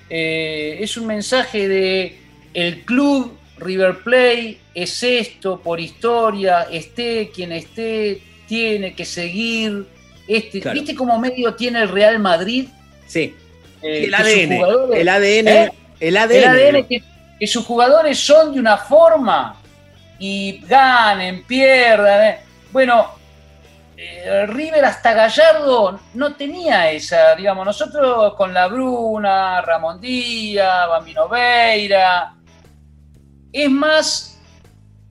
eh, 0.08 0.78
es 0.80 0.96
un 0.96 1.06
mensaje 1.06 1.68
de 1.68 2.18
el 2.54 2.84
club 2.84 3.36
River 3.58 3.98
Play 3.98 4.58
es 4.74 5.02
esto 5.02 5.60
por 5.60 5.78
historia, 5.78 6.62
esté 6.70 7.30
quien 7.34 7.52
esté, 7.52 8.22
tiene 8.46 8.94
que 8.94 9.04
seguir. 9.04 9.86
Este, 10.26 10.60
Claro. 10.60 10.78
¿Viste 10.78 10.94
cómo 10.94 11.18
medio 11.18 11.54
tiene 11.54 11.82
el 11.82 11.88
Real 11.88 12.18
Madrid? 12.18 12.68
Sí. 13.06 13.34
El 13.82 14.14
ADN. 14.14 14.52
El 14.94 15.08
ADN. 15.08 15.72
El 16.00 16.16
ADN. 16.16 16.32
el 16.32 16.44
ADN 16.44 16.86
que, 16.86 17.02
que 17.38 17.46
sus 17.46 17.64
jugadores 17.66 18.18
son 18.18 18.52
de 18.54 18.60
una 18.60 18.76
forma 18.76 19.56
y 20.18 20.58
ganen, 20.66 21.44
pierdan. 21.44 22.24
eh. 22.24 22.38
Bueno, 22.72 23.10
eh, 23.96 24.46
River 24.46 24.84
hasta 24.84 25.12
Gallardo 25.14 26.00
no 26.14 26.34
tenía 26.34 26.90
esa, 26.90 27.34
digamos, 27.34 27.64
nosotros 27.66 28.34
con 28.34 28.52
la 28.52 28.66
Bruna, 28.68 29.60
Ramón 29.62 30.00
Díaz, 30.00 30.88
Bambino 30.88 31.28
Veira, 31.28 32.34
es 33.52 33.70
más 33.70 34.38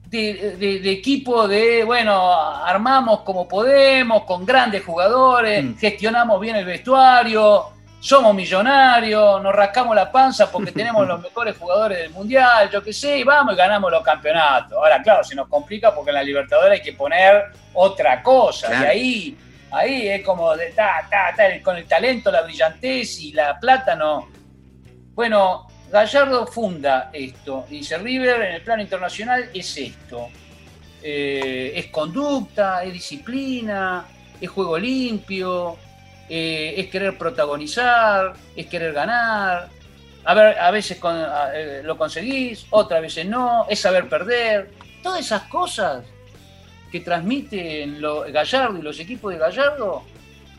de, 0.08 0.56
de- 0.56 0.78
de 0.80 0.90
equipo 0.92 1.48
de, 1.48 1.82
bueno, 1.82 2.32
armamos 2.32 3.20
como 3.22 3.48
podemos, 3.48 4.22
con 4.24 4.46
grandes 4.46 4.84
jugadores, 4.84 5.64
Mm. 5.64 5.76
gestionamos 5.78 6.40
bien 6.40 6.54
el 6.56 6.64
vestuario, 6.64 7.66
somos 8.00 8.34
millonarios, 8.34 9.42
nos 9.42 9.54
rascamos 9.54 9.96
la 9.96 10.10
panza 10.10 10.50
porque 10.50 10.72
tenemos 10.80 11.06
los 11.06 11.20
mejores 11.20 11.56
jugadores 11.56 11.98
del 11.98 12.10
mundial, 12.10 12.70
yo 12.70 12.82
qué 12.82 12.92
sé, 12.92 13.18
y 13.18 13.24
vamos 13.24 13.54
y 13.54 13.56
ganamos 13.56 13.90
los 13.90 14.02
campeonatos. 14.02 14.72
Ahora, 14.72 15.02
claro, 15.02 15.24
se 15.24 15.34
nos 15.34 15.48
complica 15.48 15.94
porque 15.94 16.10
en 16.10 16.14
la 16.16 16.22
Libertadores 16.22 16.78
hay 16.78 16.84
que 16.84 16.92
poner 16.92 17.46
otra 17.74 18.22
cosa, 18.22 18.68
Claro. 18.68 18.84
y 18.84 18.88
ahí, 18.88 19.38
ahí 19.70 20.08
es 20.08 20.24
como 20.24 20.54
de 20.56 20.70
ta, 20.72 21.06
ta, 21.10 21.34
ta, 21.36 21.44
con 21.62 21.76
el 21.76 21.86
talento, 21.86 22.30
la 22.30 22.42
brillantez 22.42 23.18
y 23.20 23.32
la 23.32 23.58
plata 23.58 23.94
no. 23.96 24.28
Bueno, 25.14 25.66
Gallardo 25.90 26.46
funda 26.46 27.10
esto, 27.12 27.64
dice 27.68 27.96
River 27.98 28.42
en 28.42 28.54
el 28.56 28.62
plano 28.62 28.82
internacional 28.82 29.50
es 29.54 29.76
esto. 29.76 30.28
Eh, 31.02 31.72
es 31.76 31.86
conducta, 31.86 32.82
es 32.82 32.92
disciplina, 32.92 34.04
es 34.40 34.50
juego 34.50 34.76
limpio, 34.76 35.76
eh, 36.28 36.74
es 36.76 36.86
querer 36.88 37.16
protagonizar, 37.18 38.32
es 38.54 38.66
querer 38.66 38.92
ganar. 38.92 39.68
A, 40.24 40.34
ver, 40.34 40.58
a 40.58 40.70
veces 40.70 40.98
con- 40.98 41.14
a- 41.16 41.50
eh, 41.54 41.82
lo 41.84 41.96
conseguís, 41.96 42.66
otras 42.70 43.00
veces 43.00 43.26
no, 43.26 43.66
es 43.68 43.78
saber 43.78 44.08
perder. 44.08 44.70
Todas 45.02 45.20
esas 45.20 45.42
cosas 45.42 46.04
que 46.90 47.00
transmiten 47.00 48.00
lo- 48.00 48.22
Gallardo 48.32 48.78
y 48.78 48.82
los 48.82 48.98
equipos 48.98 49.32
de 49.32 49.38
Gallardo, 49.38 50.02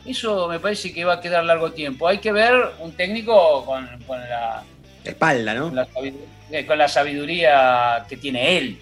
eso 0.06 0.48
me 0.48 0.58
parece 0.58 0.92
que 0.94 1.04
va 1.04 1.14
a 1.14 1.20
quedar 1.20 1.44
largo 1.44 1.72
tiempo. 1.72 2.08
Hay 2.08 2.18
que 2.18 2.32
ver 2.32 2.54
un 2.80 2.92
técnico 2.92 3.64
con, 3.66 3.86
con 4.06 4.20
la, 4.20 4.62
Espalda, 5.04 5.52
¿no? 5.54 5.64
con 5.66 5.76
la 5.76 5.86
sabidu- 5.86 6.24
eh, 6.50 6.64
con 6.66 6.78
la 6.78 6.88
sabiduría 6.88 8.06
que 8.08 8.16
tiene 8.16 8.56
él 8.58 8.78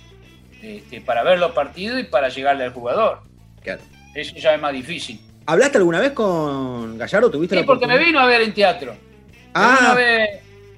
este, 0.63 1.01
para 1.01 1.23
ver 1.25 1.39
los 1.39 1.51
partidos 1.53 1.99
y 2.01 2.05
para 2.05 2.29
llegarle 2.29 2.65
al 2.65 2.73
jugador. 2.73 3.23
Claro. 3.63 3.83
Eso 4.15 4.35
ya 4.37 4.55
es 4.55 4.61
más 4.61 4.73
difícil. 4.73 5.21
¿Hablaste 5.47 5.79
alguna 5.79 6.01
vez 6.01 6.13
con 6.13 6.99
Gallardo? 6.99 7.31
¿Tuviste 7.31 7.55
Sí, 7.55 7.61
la 7.61 7.67
porque 7.67 7.87
me 7.87 7.99
vino 7.99 8.19
a 8.21 8.27
ver 8.27 8.43
en 8.43 8.53
teatro. 8.53 8.93
Me 8.93 9.41
Ah. 9.55 9.77
vino 9.79 9.91
a 9.91 9.95
ver, 9.95 10.29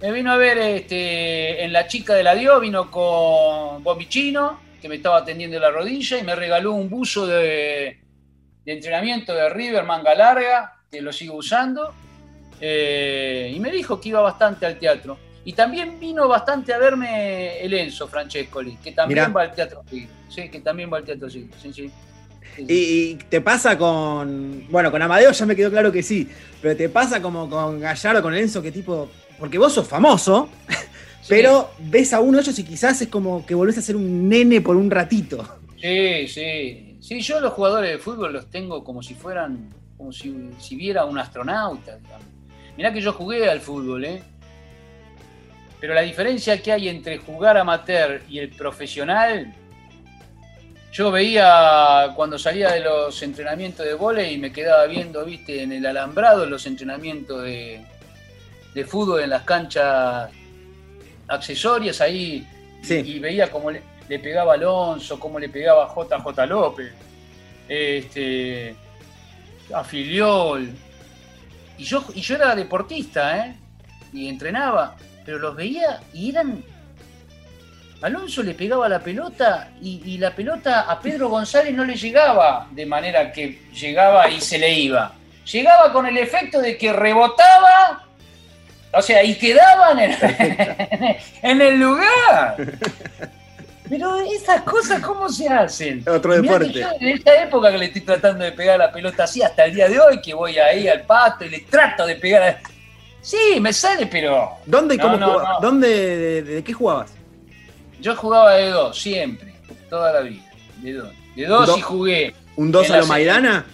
me 0.00 0.12
vino 0.12 0.32
a 0.32 0.36
ver 0.36 0.58
este, 0.58 1.64
en 1.64 1.72
La 1.72 1.86
Chica 1.86 2.14
de 2.14 2.22
la 2.22 2.34
Dio, 2.34 2.60
vino 2.60 2.90
con 2.90 3.82
Bomichino, 3.82 4.60
que 4.80 4.88
me 4.88 4.96
estaba 4.96 5.18
atendiendo 5.18 5.58
la 5.58 5.70
rodilla, 5.70 6.18
y 6.18 6.22
me 6.22 6.34
regaló 6.36 6.72
un 6.72 6.88
buzo 6.88 7.26
de, 7.26 7.98
de 8.64 8.72
entrenamiento 8.72 9.32
de 9.34 9.48
River, 9.48 9.84
manga 9.84 10.14
larga, 10.14 10.74
que 10.90 11.00
lo 11.00 11.12
sigo 11.12 11.34
usando. 11.36 11.94
eh, 12.60 13.52
y 13.54 13.60
me 13.60 13.70
dijo 13.70 14.00
que 14.00 14.08
iba 14.08 14.20
bastante 14.20 14.66
al 14.66 14.78
teatro. 14.78 15.16
Y 15.44 15.52
también 15.52 15.98
vino 16.00 16.26
bastante 16.28 16.74
a 16.74 16.78
verme 16.78 17.58
el 17.60 17.72
Enzo 17.72 18.08
Francescoli, 18.08 18.76
que 18.82 18.90
también 18.92 19.20
Mirá. 19.20 19.32
va 19.32 19.42
al 19.42 19.52
teatro. 19.54 19.82
Sí, 19.88 20.08
sí, 20.28 20.48
que 20.50 20.60
también 20.60 20.92
va 20.92 20.98
al 20.98 21.04
teatro, 21.04 21.30
sí. 21.30 21.48
sí, 21.62 21.72
sí. 21.72 21.90
Y, 22.66 22.74
y 22.74 23.14
te 23.28 23.40
pasa 23.40 23.76
con. 23.78 24.64
Bueno, 24.70 24.90
con 24.90 25.00
Amadeo 25.00 25.32
ya 25.32 25.46
me 25.46 25.54
quedó 25.54 25.70
claro 25.70 25.92
que 25.92 26.02
sí. 26.02 26.28
Pero 26.60 26.76
te 26.76 26.88
pasa 26.88 27.22
como 27.22 27.48
con 27.48 27.80
Gallardo, 27.80 28.22
con 28.22 28.34
Enzo, 28.34 28.62
que 28.62 28.72
tipo. 28.72 29.08
Porque 29.38 29.58
vos 29.58 29.72
sos 29.72 29.86
famoso, 29.86 30.48
pero 31.28 31.70
ves 31.78 32.12
a 32.12 32.20
uno 32.20 32.38
de 32.38 32.42
ellos 32.42 32.58
y 32.58 32.64
quizás 32.64 33.00
es 33.02 33.08
como 33.08 33.46
que 33.46 33.54
volvés 33.54 33.78
a 33.78 33.82
ser 33.82 33.94
un 33.94 34.28
nene 34.28 34.60
por 34.60 34.76
un 34.76 34.90
ratito. 34.90 35.60
Sí, 35.80 36.26
sí. 36.26 36.96
Sí, 37.00 37.20
yo 37.20 37.40
los 37.40 37.52
jugadores 37.52 37.92
de 37.92 37.98
fútbol 37.98 38.32
los 38.32 38.50
tengo 38.50 38.82
como 38.82 39.02
si 39.02 39.14
fueran, 39.14 39.72
como 39.96 40.12
si, 40.12 40.50
si 40.58 40.74
viera 40.74 41.04
un 41.04 41.18
astronauta, 41.18 41.96
digamos. 41.96 42.26
Mirá 42.76 42.92
que 42.92 43.00
yo 43.00 43.12
jugué 43.12 43.48
al 43.48 43.60
fútbol, 43.60 44.04
¿eh? 44.04 44.22
Pero 45.80 45.94
la 45.94 46.02
diferencia 46.02 46.60
que 46.60 46.72
hay 46.72 46.88
entre 46.88 47.18
jugar 47.18 47.56
amateur 47.56 48.22
y 48.28 48.40
el 48.40 48.50
profesional, 48.50 49.54
yo 50.92 51.10
veía 51.10 52.12
cuando 52.16 52.38
salía 52.38 52.70
de 52.72 52.80
los 52.80 53.22
entrenamientos 53.22 53.84
de 53.84 53.94
vóley 53.94 54.34
y 54.34 54.38
me 54.38 54.52
quedaba 54.52 54.86
viendo, 54.86 55.24
viste, 55.24 55.62
en 55.62 55.72
el 55.72 55.84
alambrado 55.86 56.46
los 56.46 56.66
entrenamientos 56.66 57.42
de, 57.44 57.84
de 58.74 58.84
fútbol 58.84 59.20
en 59.22 59.30
las 59.30 59.42
canchas 59.42 60.30
accesorias 61.28 62.00
ahí 62.00 62.46
Sí. 62.82 63.02
y, 63.04 63.16
y 63.16 63.18
veía 63.18 63.50
cómo 63.50 63.70
le, 63.72 63.82
le 64.08 64.18
pegaba 64.20 64.54
Alonso, 64.54 65.18
cómo 65.18 65.38
le 65.40 65.48
pegaba 65.48 65.92
JJ 65.94 66.46
López, 66.46 66.92
este, 67.68 68.74
a 69.74 69.82
Filiol. 69.84 70.70
Y 71.76 71.84
yo, 71.84 72.04
y 72.14 72.20
yo 72.20 72.36
era 72.36 72.54
deportista, 72.54 73.46
¿eh? 73.46 73.56
Y 74.12 74.28
entrenaba, 74.28 74.96
pero 75.24 75.38
los 75.38 75.54
veía 75.56 76.00
y 76.14 76.30
eran. 76.30 76.62
Alonso 78.02 78.42
le 78.44 78.54
pegaba 78.54 78.88
la 78.88 79.00
pelota 79.00 79.70
y, 79.82 80.00
y 80.04 80.18
la 80.18 80.30
pelota 80.34 80.82
a 80.82 81.00
Pedro 81.00 81.28
González 81.28 81.74
no 81.74 81.84
le 81.84 81.96
llegaba 81.96 82.68
de 82.70 82.86
manera 82.86 83.32
que 83.32 83.62
llegaba 83.72 84.28
y 84.30 84.40
se 84.40 84.58
le 84.58 84.72
iba. 84.72 85.12
Llegaba 85.50 85.92
con 85.92 86.06
el 86.06 86.16
efecto 86.18 86.60
de 86.60 86.76
que 86.76 86.92
rebotaba, 86.92 88.04
o 88.92 89.02
sea, 89.02 89.24
y 89.24 89.34
quedaba 89.34 89.92
en 89.92 89.98
el, 89.98 90.16
en 91.42 91.60
el 91.62 91.80
lugar. 91.80 92.56
Pero 93.88 94.16
esas 94.16 94.60
cosas, 94.62 95.00
¿cómo 95.00 95.28
se 95.30 95.48
hacen? 95.48 96.04
Otro 96.06 96.40
deporte. 96.40 96.70
yo 96.72 96.86
en 97.00 97.08
esta 97.08 97.42
época 97.42 97.72
que 97.72 97.78
le 97.78 97.84
estoy 97.86 98.02
tratando 98.02 98.44
de 98.44 98.52
pegar 98.52 98.78
la 98.78 98.92
pelota 98.92 99.24
así 99.24 99.42
hasta 99.42 99.64
el 99.64 99.74
día 99.74 99.88
de 99.88 99.98
hoy, 99.98 100.20
que 100.20 100.34
voy 100.34 100.58
ahí 100.58 100.86
al 100.86 101.02
pasto 101.02 101.46
y 101.46 101.48
le 101.48 101.60
trato 101.60 102.06
de 102.06 102.14
pegar. 102.16 102.42
a- 102.42 102.58
Sí, 103.22 103.58
me 103.60 103.72
sale, 103.72 104.06
pero. 104.06 104.50
¿Dónde 104.66 104.94
y 104.94 104.98
No, 104.98 105.04
cómo 105.04 105.16
no. 105.16 105.60
¿Dónde, 105.60 105.88
de, 105.88 106.42
de 106.42 106.62
qué 106.64 106.72
jugabas? 106.72 107.10
Yo 108.00 108.14
jugaba 108.16 108.54
de 108.54 108.70
dos, 108.70 108.98
siempre, 109.00 109.54
toda 109.90 110.12
la 110.12 110.20
vida. 110.20 110.42
De 110.82 110.92
dos. 110.92 111.12
De 111.34 111.46
dos 111.46 111.66
Do- 111.66 111.78
y 111.78 111.80
jugué. 111.80 112.34
¿Un 112.56 112.72
2 112.72 112.86
En 112.86 112.92
a 112.92 112.96
la 112.96 113.00
lo 113.02 113.06
Maidana? 113.08 113.66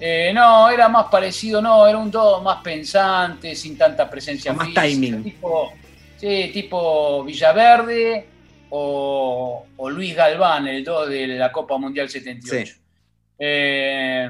Eh, 0.00 0.32
no, 0.34 0.68
era 0.70 0.88
más 0.88 1.06
parecido, 1.06 1.62
no, 1.62 1.86
era 1.86 1.96
un 1.98 2.10
dos 2.10 2.42
más 2.42 2.62
pensante, 2.62 3.54
sin 3.54 3.78
tanta 3.78 4.08
presencia 4.10 4.50
Con 4.50 4.58
más 4.58 4.66
física, 4.68 4.82
timing. 4.82 5.22
Tipo, 5.24 5.72
sí, 6.16 6.50
tipo 6.52 7.24
Villaverde 7.24 8.26
o, 8.70 9.64
o 9.76 9.90
Luis 9.90 10.14
Galván, 10.14 10.66
el 10.68 10.84
2 10.84 11.08
de 11.08 11.26
la 11.28 11.50
Copa 11.52 11.78
Mundial 11.78 12.08
78. 12.10 12.74
Sí. 12.74 12.80
Eh, 13.38 14.28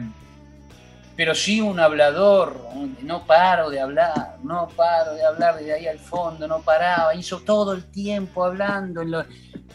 pero 1.16 1.34
sí 1.34 1.60
un 1.60 1.78
hablador, 1.78 2.58
no 3.02 3.24
paro 3.26 3.70
de 3.70 3.80
hablar, 3.80 4.36
no 4.42 4.68
paro 4.74 5.14
de 5.14 5.24
hablar 5.24 5.56
desde 5.56 5.74
ahí 5.74 5.86
al 5.86 5.98
fondo, 6.00 6.48
no 6.48 6.60
paraba, 6.62 7.14
hizo 7.14 7.40
todo 7.40 7.72
el 7.72 7.84
tiempo 7.84 8.44
hablando. 8.44 9.02
en 9.02 9.10
lo- 9.12 9.24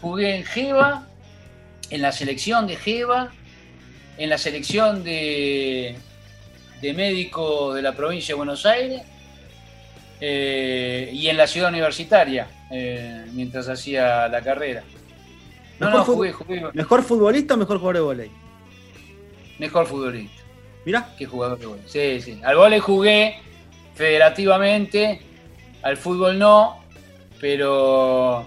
jugué 0.02 0.36
en 0.36 0.44
Jeva, 0.46 1.08
en 1.90 2.02
la 2.02 2.12
selección 2.12 2.68
de 2.68 2.76
Jeva, 2.76 3.32
en 4.18 4.30
la 4.30 4.38
selección 4.38 5.04
de, 5.04 5.98
de 6.82 6.94
médico 6.94 7.74
de 7.74 7.82
la 7.82 7.94
provincia 7.96 8.34
de 8.34 8.38
Buenos 8.38 8.66
Aires 8.66 9.02
eh, 10.22 11.10
y 11.14 11.28
en 11.30 11.38
la 11.38 11.48
ciudad 11.48 11.70
universitaria, 11.70 12.48
eh, 12.72 13.26
mientras 13.34 13.70
hacía 13.70 14.28
la 14.28 14.42
carrera. 14.42 14.84
No, 15.80 15.86
Mejor 15.88 16.00
no, 16.00 16.06
jugué, 16.06 16.34
jugué. 16.34 16.64
¿Mejor 16.74 17.04
futbolista 17.04 17.54
o 17.54 17.58
mejor 17.58 17.78
jugador 17.78 17.96
de 17.96 18.02
volei? 18.02 18.32
Mejor 19.58 19.86
futbolista. 19.86 20.39
Mirá. 20.86 21.14
¿Qué 21.18 21.26
jugador 21.26 21.60
de 21.60 21.66
vóley? 21.66 21.84
Sí, 21.88 22.22
sí. 22.22 22.40
Al 22.44 22.56
vóley 22.58 22.80
jugué 22.80 23.36
federativamente, 23.96 25.22
al 25.82 25.98
fútbol 25.98 26.40
no, 26.40 26.80
pero 27.40 28.46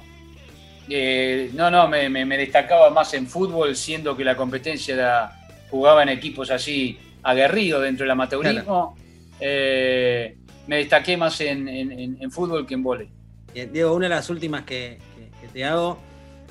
eh, 0.89 1.51
no, 1.55 1.71
no, 1.71 1.89
me, 1.89 2.09
me- 2.09 2.25
me 2.25 2.37
destacaba 2.37 2.91
más 2.91 3.13
en 3.15 3.27
fútbol, 3.27 3.77
siendo 3.77 4.17
que 4.17 4.25
la 4.25 4.37
competencia 4.37 4.95
era, 4.95 5.33
jugaba 5.71 6.03
en 6.03 6.09
equipos 6.11 6.51
así 6.51 6.99
aguerridos 7.23 7.83
dentro 7.83 8.05
del 8.05 8.11
amateurismo. 8.13 8.97
Eh, 9.41 10.37
me 10.67 10.77
destaqué 10.77 11.17
más 11.17 11.41
en, 11.41 11.69
en- 11.69 11.93
en- 11.93 12.17
en 12.21 12.31
fútbol 12.31 12.67
que 12.67 12.75
en 12.75 12.83
vóley. 12.83 13.09
Bien, 13.53 13.73
Diego, 13.73 13.95
una 13.95 14.07
de 14.07 14.15
las 14.15 14.31
últimas 14.31 14.63
que, 14.63 14.99
que- 15.17 15.41
que 15.41 15.49
te 15.53 15.65
hago. 15.65 15.99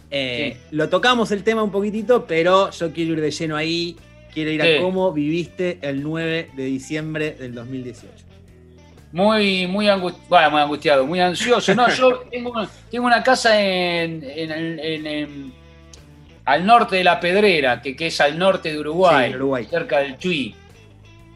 eh, 0.09 0.57
Lo 0.71 0.89
tocamos 0.89 1.31
el 1.31 1.43
tema 1.43 1.63
un 1.63 1.71
poquitito, 1.71 2.25
pero 2.25 2.69
yo 2.71 2.91
quiero 2.91 3.13
ir 3.13 3.21
de 3.21 3.31
lleno 3.31 3.55
ahí. 3.55 3.95
Quiero 4.33 4.51
ir 4.51 4.61
Sí. 4.61 4.75
a 4.77 4.81
cómo 4.81 5.11
viviste 5.11 5.79
el 5.81 6.01
9 6.03 6.49
de 6.55 6.63
diciembre 6.65 7.31
del 7.31 7.53
2018. 7.53 8.25
Muy, 9.13 9.67
muy 9.67 9.89
angustiado, 9.89 10.27
bueno, 10.29 10.49
muy 10.51 10.61
angustiado, 10.61 11.05
muy 11.07 11.19
ansioso. 11.19 11.75
No, 11.75 11.89
yo 11.89 12.19
tengo, 12.31 12.53
tengo 12.89 13.05
una 13.05 13.21
casa 13.21 13.59
en, 13.61 14.23
en- 14.23 14.79
en- 14.79 15.05
en- 15.07 15.53
al 16.45 16.65
norte 16.65 16.95
de 16.95 17.03
La 17.03 17.19
Pedrera, 17.19 17.81
que, 17.81 17.95
que 17.95 18.07
es 18.07 18.21
al 18.21 18.37
norte 18.39 18.71
de 18.71 18.79
Uruguay, 18.79 19.29
Sí, 19.31 19.35
Uruguay. 19.35 19.65
cerca 19.69 19.99
del 19.99 20.17
Chuy. 20.17 20.55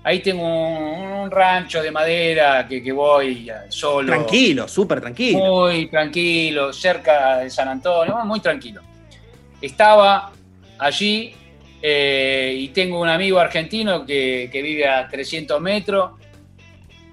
Ahí 0.04 0.20
tengo 0.20 0.44
un, 0.44 1.02
un 1.24 1.32
rancho 1.32 1.82
de 1.82 1.92
madera 1.92 2.66
que, 2.68 2.82
que 2.82 2.92
voy 2.92 3.52
solo. 3.70 4.08
Tranquilo, 4.08 4.68
súper 4.68 5.02
tranquilo. 5.02 5.40
Muy 5.40 5.88
tranquilo, 5.90 6.72
cerca 6.72 7.40
de 7.40 7.50
San 7.50 7.68
Antonio, 7.68 8.16
muy 8.24 8.40
tranquilo. 8.40 8.82
Estaba 9.62 10.32
allí 10.78 11.34
eh, 11.82 12.56
y 12.58 12.70
tengo 12.70 13.00
un 13.00 13.10
amigo 13.10 13.40
argentino 13.40 14.06
que, 14.06 14.50
que 14.52 14.62
vive 14.62 14.88
a 14.88 15.08
300 15.08 15.62
metros 15.62 16.12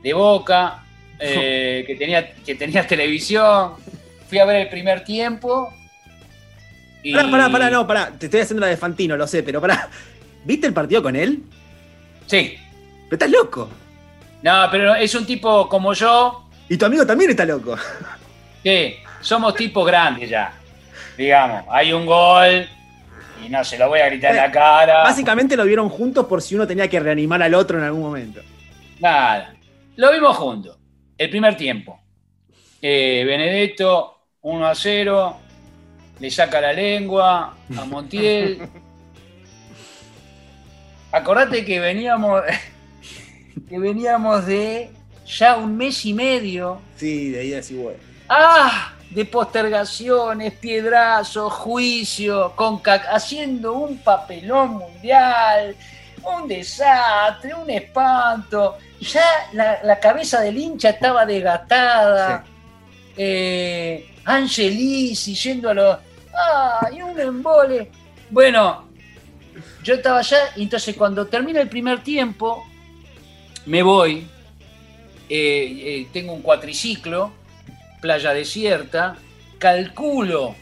de 0.03 0.13
Boca, 0.13 0.85
eh, 1.19 1.85
que, 1.87 1.95
tenía, 1.97 2.33
que 2.35 2.55
tenía 2.55 2.87
televisión. 2.87 3.75
Fui 4.29 4.39
a 4.39 4.45
ver 4.45 4.57
el 4.57 4.69
primer 4.69 5.05
tiempo. 5.05 5.73
Y... 7.03 7.15
Pará, 7.15 7.31
pará, 7.31 7.51
pará, 7.51 7.71
no, 7.71 7.87
pará. 7.87 8.13
Te 8.19 8.27
estoy 8.27 8.41
haciendo 8.41 8.61
la 8.61 8.69
de 8.69 8.77
Fantino, 8.77 9.17
lo 9.17 9.27
sé, 9.27 9.43
pero 9.43 9.61
pará. 9.61 9.89
¿Viste 10.45 10.67
el 10.67 10.73
partido 10.73 11.03
con 11.03 11.17
él? 11.17 11.43
Sí. 12.27 12.59
Pero 13.09 13.15
estás 13.15 13.31
loco. 13.31 13.69
No, 14.43 14.69
pero 14.71 14.95
es 14.95 15.15
un 15.15 15.25
tipo 15.25 15.69
como 15.69 15.93
yo, 15.93 16.49
Y 16.69 16.77
tu 16.77 16.87
amigo 16.87 17.07
también 17.07 17.31
está 17.31 17.45
loco. 17.45 17.77
que 18.63 19.03
somos 19.21 19.55
tipos 19.55 19.87
grandes 19.87 20.31
ya. 20.31 20.53
Digamos, 21.17 21.65
hay 21.71 21.93
un 21.93 22.07
gol 22.07 22.67
y 23.45 23.49
no 23.49 23.65
se 23.65 23.79
lo 23.79 23.89
voy 23.89 24.01
a 24.01 24.07
gritar 24.07 24.31
en 24.31 24.37
la 24.39 24.51
cara. 24.51 25.03
Básicamente 25.03 25.57
lo 25.57 25.65
vieron 25.65 25.89
juntos 25.89 26.27
por 26.27 26.43
si 26.43 26.55
uno 26.55 26.67
tenía 26.67 26.89
que 26.89 27.01
reanimar 27.01 27.43
al 27.43 27.55
otro 27.55 27.79
en 27.79 27.85
algún 27.85 28.03
momento. 28.03 28.41
Nada. 29.01 29.55
Lo 29.97 30.13
vimos 30.13 30.37
juntos. 30.37 30.79
El 31.19 31.31
primer 31.31 31.57
tiempo. 31.57 32.01
Eh, 32.81 33.25
Benedetto, 33.27 34.19
1 34.43 34.67
a 34.67 34.75
0. 34.75 35.37
Le 36.21 36.31
saca 36.31 36.61
la 36.61 36.73
lengua 36.73 37.57
a 37.77 37.85
Montiel. 37.85 38.63
Acordate 41.13 41.65
que 41.65 41.81
veníamos. 41.81 42.43
Que 43.69 43.79
veníamos 43.79 44.47
de 44.47 44.91
ya 45.27 45.57
un 45.57 45.77
mes 45.77 46.05
y 46.07 46.15
medio. 46.15 46.81
Sí, 46.97 47.31
de 47.31 47.41
ahí 47.41 47.55
así, 47.55 47.75
güey. 47.75 47.97
¡Ah! 48.29 48.95
De 49.15 49.25
postergaciones, 49.27 50.55
piedrazos, 50.55 51.53
juicio, 51.53 52.53
con 52.57 52.79
ca- 52.79 53.05
haciendo 53.11 53.75
un 53.75 53.99
papelón 53.99 54.71
mundial, 54.79 55.77
un 56.23 56.49
desastre, 56.49 57.53
un 57.55 57.69
espanto. 57.69 58.79
Ya 59.01 59.25
la, 59.53 59.81
la 59.83 59.99
cabeza 60.01 60.41
del 60.41 60.57
hincha 60.57 60.91
estaba 60.91 61.27
desgastada. 61.27 62.45
Eh, 63.17 64.09
Angelisi 64.25 65.35
yendo 65.35 65.69
a 65.71 65.75
los. 65.75 65.99
¡Ah! 66.35 66.89
Y 66.91 67.03
un 67.03 67.19
embole. 67.21 67.91
Bueno, 68.31 68.89
yo 69.85 69.95
estaba 69.95 70.21
allá 70.21 70.39
y 70.57 70.63
entonces 70.63 70.97
cuando 70.97 71.27
termina 71.27 71.61
el 71.61 71.69
primer 71.69 72.03
tiempo, 72.03 72.65
me 73.67 73.83
voy, 73.83 74.27
eh, 75.29 75.83
eh, 75.85 76.09
tengo 76.13 76.33
un 76.33 76.41
cuatriciclo, 76.41 77.33
playa 78.03 78.35
desierta, 78.35 79.17
calculo 79.59 80.55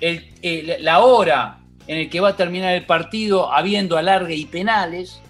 el- 0.00 0.30
el- 0.42 0.84
la 0.84 0.98
hora 0.98 1.58
en 1.86 1.98
el 1.98 2.10
que 2.10 2.20
va 2.20 2.30
a 2.30 2.36
terminar 2.36 2.74
el 2.74 2.84
partido 2.84 3.50
habiendo 3.52 3.96
alargue 3.96 4.34
y 4.34 4.44
penales, 4.44 5.22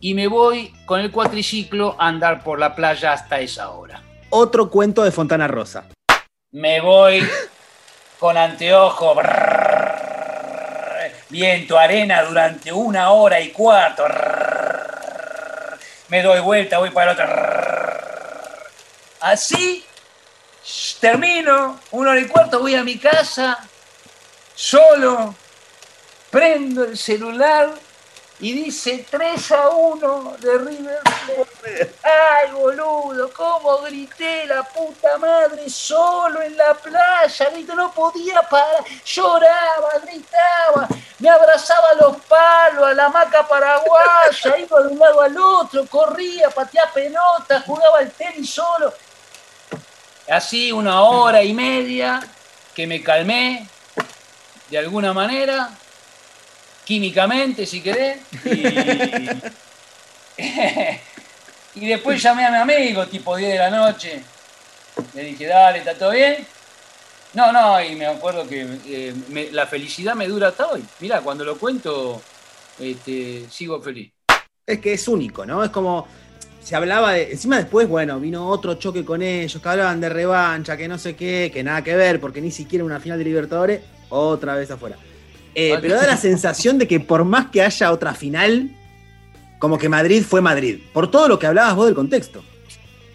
y 0.00 0.14
me 0.14 0.26
voy 0.26 0.74
con 0.86 0.98
el 1.00 1.12
cuatriciclo 1.12 1.94
a 1.98 2.08
andar 2.08 2.42
por 2.42 2.58
la 2.58 2.74
playa 2.74 3.12
hasta 3.12 3.38
esa 3.38 3.70
hora. 3.70 4.02
Otro 4.30 4.68
cuento 4.70 5.04
de 5.04 5.12
Fontana 5.12 5.46
Rosa. 5.46 5.84
Me 6.50 6.80
voy 6.80 7.22
con 8.18 8.36
anteojo, 8.36 9.14
brrr, 9.14 11.12
viento, 11.28 11.78
arena 11.78 12.22
durante 12.22 12.72
una 12.72 13.10
hora 13.10 13.38
y 13.40 13.50
cuarto. 13.50 14.02
brrr, 14.04 15.78
Me 16.08 16.22
doy 16.22 16.40
vuelta, 16.40 16.78
voy 16.78 16.90
para 16.90 17.12
el 17.12 17.18
otro. 17.18 17.26
brrr. 17.26 18.02
Así 19.20 19.84
termino, 21.00 21.80
una 21.90 22.10
hora 22.10 22.28
cuarto, 22.28 22.60
voy 22.60 22.74
a 22.74 22.84
mi 22.84 22.98
casa, 22.98 23.58
solo, 24.54 25.34
prendo 26.30 26.84
el 26.84 26.96
celular 26.96 27.70
y 28.38 28.52
dice 28.52 29.06
3 29.08 29.52
a 29.52 29.68
1 29.68 30.36
de 30.40 30.58
River 30.58 31.00
Plate. 31.02 31.94
Ay, 32.02 32.50
boludo, 32.52 33.32
cómo 33.32 33.78
grité 33.82 34.46
la 34.46 34.62
puta 34.64 35.16
madre 35.18 35.68
solo 35.70 36.42
en 36.42 36.56
la 36.56 36.74
playa, 36.74 37.50
grito, 37.50 37.74
no 37.74 37.92
podía 37.92 38.42
parar, 38.42 38.84
lloraba, 39.04 39.98
gritaba, 40.04 40.88
me 41.18 41.28
abrazaba 41.28 41.90
a 41.90 41.94
los 41.94 42.16
palos, 42.22 42.84
a 42.84 42.94
la 42.94 43.06
hamaca 43.06 43.46
paraguaya, 43.46 44.58
iba 44.58 44.80
de 44.80 44.88
un 44.88 44.98
lado 44.98 45.20
al 45.20 45.38
otro, 45.38 45.86
corría, 45.86 46.50
pateaba 46.50 46.92
pelota, 46.92 47.62
jugaba 47.64 47.98
al 47.98 48.10
tenis 48.10 48.50
solo. 48.50 48.92
Así 50.28 50.72
una 50.72 51.02
hora 51.02 51.42
y 51.42 51.52
media 51.52 52.20
que 52.74 52.86
me 52.86 53.02
calmé 53.02 53.66
de 54.70 54.78
alguna 54.78 55.12
manera, 55.12 55.70
químicamente 56.84 57.66
si 57.66 57.82
querés, 57.82 58.20
y, 61.74 61.86
después 61.86 62.22
llamé 62.22 62.46
a 62.46 62.50
mi 62.50 62.56
amigo 62.56 63.06
tipo 63.06 63.36
10 63.36 63.52
de 63.52 63.58
la 63.58 63.70
noche, 63.70 64.22
le 65.14 65.24
dije, 65.24 65.46
dale, 65.46 65.80
¿está 65.80 65.94
todo 65.94 66.12
bien? 66.12 66.46
No, 67.34 67.50
no, 67.50 67.82
y 67.82 67.96
me 67.96 68.06
acuerdo 68.06 68.46
que 68.46 68.66
eh, 68.86 69.14
la 69.52 69.66
felicidad 69.66 70.14
me 70.14 70.28
dura 70.28 70.48
hasta 70.48 70.66
hoy. 70.68 70.84
Mira, 71.00 71.20
cuando 71.22 71.44
lo 71.44 71.58
cuento, 71.58 72.22
este, 72.78 73.46
sigo 73.50 73.80
feliz. 73.80 74.12
Es 74.66 74.80
que 74.80 74.92
es 74.92 75.08
único, 75.08 75.46
¿no? 75.46 75.64
Es 75.64 75.70
como. 75.70 76.06
Se 76.62 76.76
hablaba 76.76 77.12
de. 77.12 77.32
Encima 77.32 77.56
después, 77.56 77.88
bueno, 77.88 78.20
vino 78.20 78.46
otro 78.48 78.74
choque 78.74 79.04
con 79.04 79.20
ellos, 79.22 79.60
que 79.60 79.68
hablaban 79.68 80.00
de 80.00 80.08
revancha, 80.08 80.76
que 80.76 80.86
no 80.86 80.98
sé 80.98 81.16
qué, 81.16 81.50
que 81.52 81.62
nada 81.64 81.82
que 81.82 81.96
ver, 81.96 82.20
porque 82.20 82.40
ni 82.40 82.50
siquiera 82.50 82.84
una 82.84 83.00
final 83.00 83.18
de 83.18 83.24
Libertadores, 83.24 83.80
otra 84.08 84.54
vez 84.54 84.70
afuera. 84.70 84.96
Eh, 85.54 85.76
pero 85.80 85.96
da 85.96 86.06
la 86.06 86.16
sensación 86.16 86.78
de 86.78 86.86
que 86.86 87.00
por 87.00 87.24
más 87.24 87.50
que 87.50 87.62
haya 87.62 87.92
otra 87.92 88.14
final, 88.14 88.70
como 89.58 89.76
que 89.76 89.88
Madrid 89.88 90.22
fue 90.22 90.40
Madrid. 90.40 90.78
Por 90.92 91.10
todo 91.10 91.28
lo 91.28 91.38
que 91.38 91.46
hablabas 91.46 91.74
vos 91.74 91.86
del 91.86 91.94
contexto. 91.94 92.42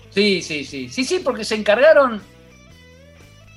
Sí, 0.10 0.42
sí, 0.42 0.66
sí. 0.66 0.90
Sí, 0.90 1.04
sí, 1.04 1.20
porque 1.24 1.44
se 1.44 1.56
encargaron. 1.56 2.22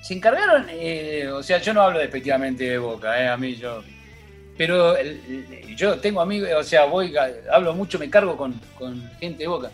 Se 0.03 0.15
encargaron. 0.15 0.67
eh, 0.71 1.29
o 1.33 1.43
sea, 1.43 1.59
yo 1.59 1.75
no 1.75 1.83
hablo 1.83 1.99
despectivamente 1.99 2.65
de 2.65 2.79
Boca, 2.79 3.21
eh, 3.23 3.29
a 3.29 3.37
mí 3.37 3.57
yo. 3.57 3.83
Pero 4.57 4.95
yo 5.75 5.99
tengo 5.99 6.21
amigos, 6.21 6.51
o 6.59 6.63
sea, 6.63 6.85
voy, 6.85 7.15
hablo 7.51 7.73
mucho, 7.75 7.99
me 7.99 8.11
cargo 8.11 8.37
con, 8.37 8.61
con 8.79 9.11
gente 9.19 9.45
de 9.45 9.47
Boca. 9.49 9.71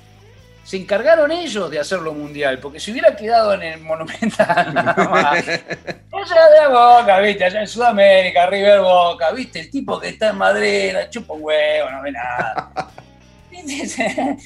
Se 0.67 0.77
encargaron 0.77 1.31
ellos 1.31 1.71
de 1.71 1.79
hacerlo 1.79 2.12
mundial, 2.12 2.59
porque 2.59 2.81
si 2.81 2.91
hubiera 2.91 3.14
quedado 3.14 3.55
en 3.55 3.62
el 3.62 3.81
Monumental. 3.83 4.77
Allá 4.77 6.49
de 6.51 6.67
Boca, 6.69 7.21
viste, 7.21 7.45
allá 7.45 7.61
en 7.61 7.69
Sudamérica, 7.69 8.47
River 8.49 8.81
Boca, 8.81 9.31
viste, 9.31 9.61
el 9.61 9.71
tipo 9.71 10.01
que 10.01 10.09
está 10.09 10.31
en 10.31 10.39
Madrid, 10.39 10.93
la 10.93 11.09
chupa 11.09 11.35
huevo, 11.35 11.89
no 11.89 12.03
ve 12.03 12.11
nada. 12.11 12.73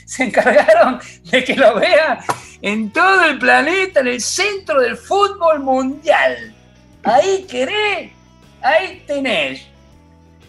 Se, 0.05 0.25
encargaron 0.25 1.01
de 1.25 1.43
que 1.43 1.57
lo 1.57 1.77
vean 1.77 2.19
en 2.61 2.93
todo 2.93 3.25
el 3.25 3.39
planeta, 3.39 4.01
en 4.01 4.09
el 4.09 4.21
centro 4.21 4.79
del 4.79 4.99
fútbol 4.99 5.61
mundial. 5.61 6.55
Ahí 7.03 7.47
querés, 7.49 8.11
ahí 8.61 9.03
tenés. 9.07 9.67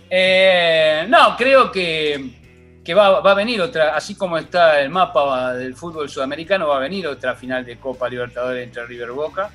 Eh, 0.10 1.06
no, 1.08 1.38
creo 1.38 1.72
que, 1.72 2.41
que 2.84 2.94
va, 2.94 3.20
va 3.20 3.32
a 3.32 3.36
venir 3.36 3.62
otra, 3.62 3.96
así 3.96 4.16
como 4.16 4.38
está 4.38 4.80
el 4.82 4.90
mapa 4.90 5.54
del 5.54 5.76
fútbol 5.76 6.10
sudamericano, 6.10 6.68
va 6.68 6.78
a 6.78 6.80
venir 6.80 7.06
otra 7.08 7.36
final 7.36 7.64
de 7.64 7.78
Copa 7.78 8.10
Libertadores 8.10 8.64
entre 8.66 8.86
River 8.86 9.12
Boca 9.12 9.52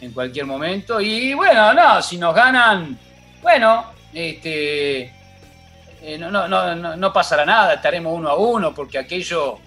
en 0.00 0.12
cualquier 0.12 0.46
momento. 0.46 1.00
Y 1.00 1.34
bueno, 1.34 1.74
no, 1.74 2.00
si 2.02 2.18
nos 2.18 2.34
ganan, 2.34 2.96
bueno, 3.42 3.92
este, 4.14 5.02
eh, 6.02 6.18
no, 6.18 6.30
no, 6.30 6.46
no, 6.48 6.96
no, 6.96 7.12
pasará 7.12 7.44
nada, 7.44 7.74
estaremos 7.74 8.16
uno 8.16 8.28
a 8.28 8.36
uno, 8.36 8.72
porque 8.72 8.98
aquello, 8.98 9.58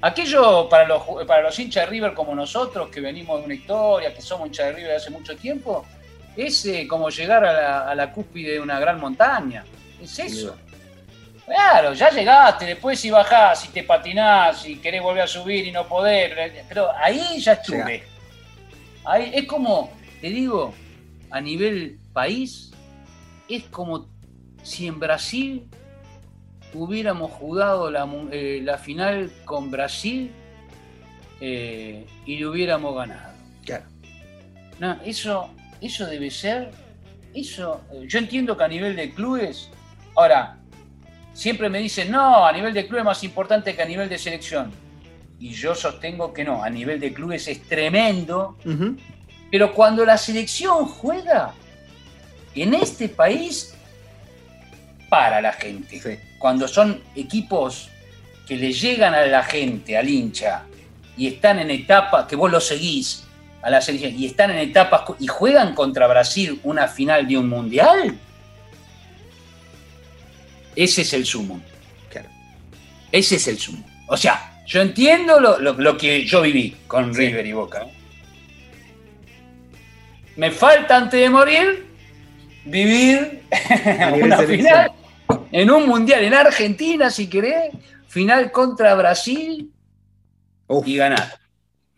aquello 0.00 0.66
para 0.68 0.88
los, 0.88 1.02
para 1.26 1.42
los 1.42 1.58
hinchas 1.58 1.84
de 1.84 1.90
River 1.90 2.14
como 2.14 2.34
nosotros, 2.34 2.88
que 2.88 3.02
venimos 3.02 3.38
de 3.38 3.44
una 3.44 3.54
historia, 3.54 4.14
que 4.14 4.22
somos 4.22 4.46
hinchas 4.46 4.66
de 4.66 4.72
River 4.72 4.90
de 4.92 4.96
hace 4.96 5.10
mucho 5.10 5.36
tiempo, 5.36 5.84
es 6.36 6.64
eh, 6.64 6.86
como 6.88 7.10
llegar 7.10 7.44
a 7.44 7.52
la, 7.52 7.90
a 7.90 7.94
la 7.94 8.12
cúspide 8.12 8.52
de 8.52 8.60
una 8.60 8.80
gran 8.80 8.98
montaña. 8.98 9.62
Es 10.00 10.18
eso. 10.18 10.56
Claro, 11.50 11.94
ya 11.94 12.10
llegaste, 12.10 12.64
después 12.64 13.00
si 13.00 13.10
bajás, 13.10 13.62
si 13.62 13.68
te 13.70 13.82
patinás, 13.82 14.62
si 14.62 14.76
querés 14.76 15.02
volver 15.02 15.24
a 15.24 15.26
subir 15.26 15.66
y 15.66 15.72
no 15.72 15.84
podés, 15.88 16.32
pero 16.68 16.92
ahí 16.96 17.40
ya 17.40 17.54
estuve. 17.54 18.04
Ahí, 19.04 19.32
es 19.34 19.46
como, 19.46 19.92
te 20.20 20.28
digo, 20.28 20.72
a 21.28 21.40
nivel 21.40 21.98
país, 22.12 22.70
es 23.48 23.64
como 23.64 24.08
si 24.62 24.86
en 24.86 25.00
Brasil 25.00 25.68
hubiéramos 26.72 27.32
jugado 27.32 27.90
la, 27.90 28.08
eh, 28.30 28.60
la 28.62 28.78
final 28.78 29.32
con 29.44 29.72
Brasil 29.72 30.30
eh, 31.40 32.06
y 32.26 32.36
le 32.36 32.46
hubiéramos 32.46 32.94
ganado. 32.94 33.34
Claro. 33.64 33.86
No, 34.78 35.00
eso, 35.04 35.50
eso 35.80 36.06
debe 36.06 36.30
ser, 36.30 36.70
eso, 37.34 37.80
eh, 37.92 38.04
yo 38.06 38.20
entiendo 38.20 38.56
que 38.56 38.62
a 38.62 38.68
nivel 38.68 38.94
de 38.94 39.10
clubes, 39.10 39.68
ahora, 40.14 40.59
siempre 41.40 41.70
me 41.70 41.78
dicen, 41.78 42.10
no, 42.10 42.44
a 42.44 42.52
nivel 42.52 42.74
de 42.74 42.86
clubes 42.86 43.00
es 43.00 43.04
más 43.06 43.24
importante 43.24 43.74
que 43.74 43.80
a 43.80 43.86
nivel 43.86 44.10
de 44.10 44.18
selección. 44.18 44.70
Y 45.38 45.52
yo 45.52 45.74
sostengo 45.74 46.34
que 46.34 46.44
no, 46.44 46.62
a 46.62 46.68
nivel 46.68 47.00
de 47.00 47.14
clubes 47.14 47.48
es 47.48 47.62
tremendo, 47.62 48.58
pero 49.50 49.72
cuando 49.72 50.04
la 50.04 50.18
selección 50.18 50.84
juega 50.84 51.54
en 52.54 52.74
este 52.74 53.08
país, 53.08 53.74
para 55.08 55.40
la 55.40 55.52
gente. 55.52 56.20
Cuando 56.38 56.68
son 56.68 57.02
equipos 57.16 57.88
que 58.46 58.56
le 58.56 58.72
llegan 58.72 59.14
a 59.14 59.26
la 59.26 59.42
gente, 59.42 59.98
al 59.98 60.08
hincha, 60.08 60.64
y 61.16 61.26
están 61.26 61.58
en 61.58 61.70
etapas, 61.70 62.26
que 62.26 62.36
vos 62.36 62.50
lo 62.50 62.60
seguís 62.60 63.24
a 63.62 63.70
la 63.70 63.80
selección, 63.80 64.14
y 64.14 64.26
están 64.26 64.50
en 64.50 64.58
etapas 64.58 65.02
y 65.18 65.26
juegan 65.26 65.74
contra 65.74 66.06
Brasil 66.06 66.60
una 66.62 66.86
final 66.86 67.26
de 67.26 67.36
un 67.36 67.48
mundial, 67.48 68.18
ese 70.76 71.02
es 71.02 71.12
el 71.12 71.24
sumo. 71.26 71.60
Ese 73.12 73.36
es 73.36 73.48
el 73.48 73.58
sumo. 73.58 73.84
O 74.06 74.16
sea, 74.16 74.62
yo 74.66 74.80
entiendo 74.80 75.40
lo, 75.40 75.58
lo- 75.58 75.72
lo 75.72 75.96
que 75.96 76.24
yo 76.24 76.42
viví 76.42 76.76
con 76.86 77.12
River 77.12 77.44
y 77.44 77.52
Boca. 77.52 77.82
¿eh? 77.82 77.92
Me 80.36 80.50
falta 80.50 80.96
antes 80.96 81.20
de 81.20 81.28
morir 81.28 81.86
vivir 82.64 83.42
una 84.22 84.38
final 84.38 84.92
en 85.50 85.70
un 85.70 85.86
mundial 85.88 86.22
en 86.22 86.34
Argentina, 86.34 87.10
si 87.10 87.28
querés, 87.28 87.72
final 88.06 88.52
contra 88.52 88.94
Brasil 88.94 89.70
y 90.86 90.96
ganar. 90.96 91.39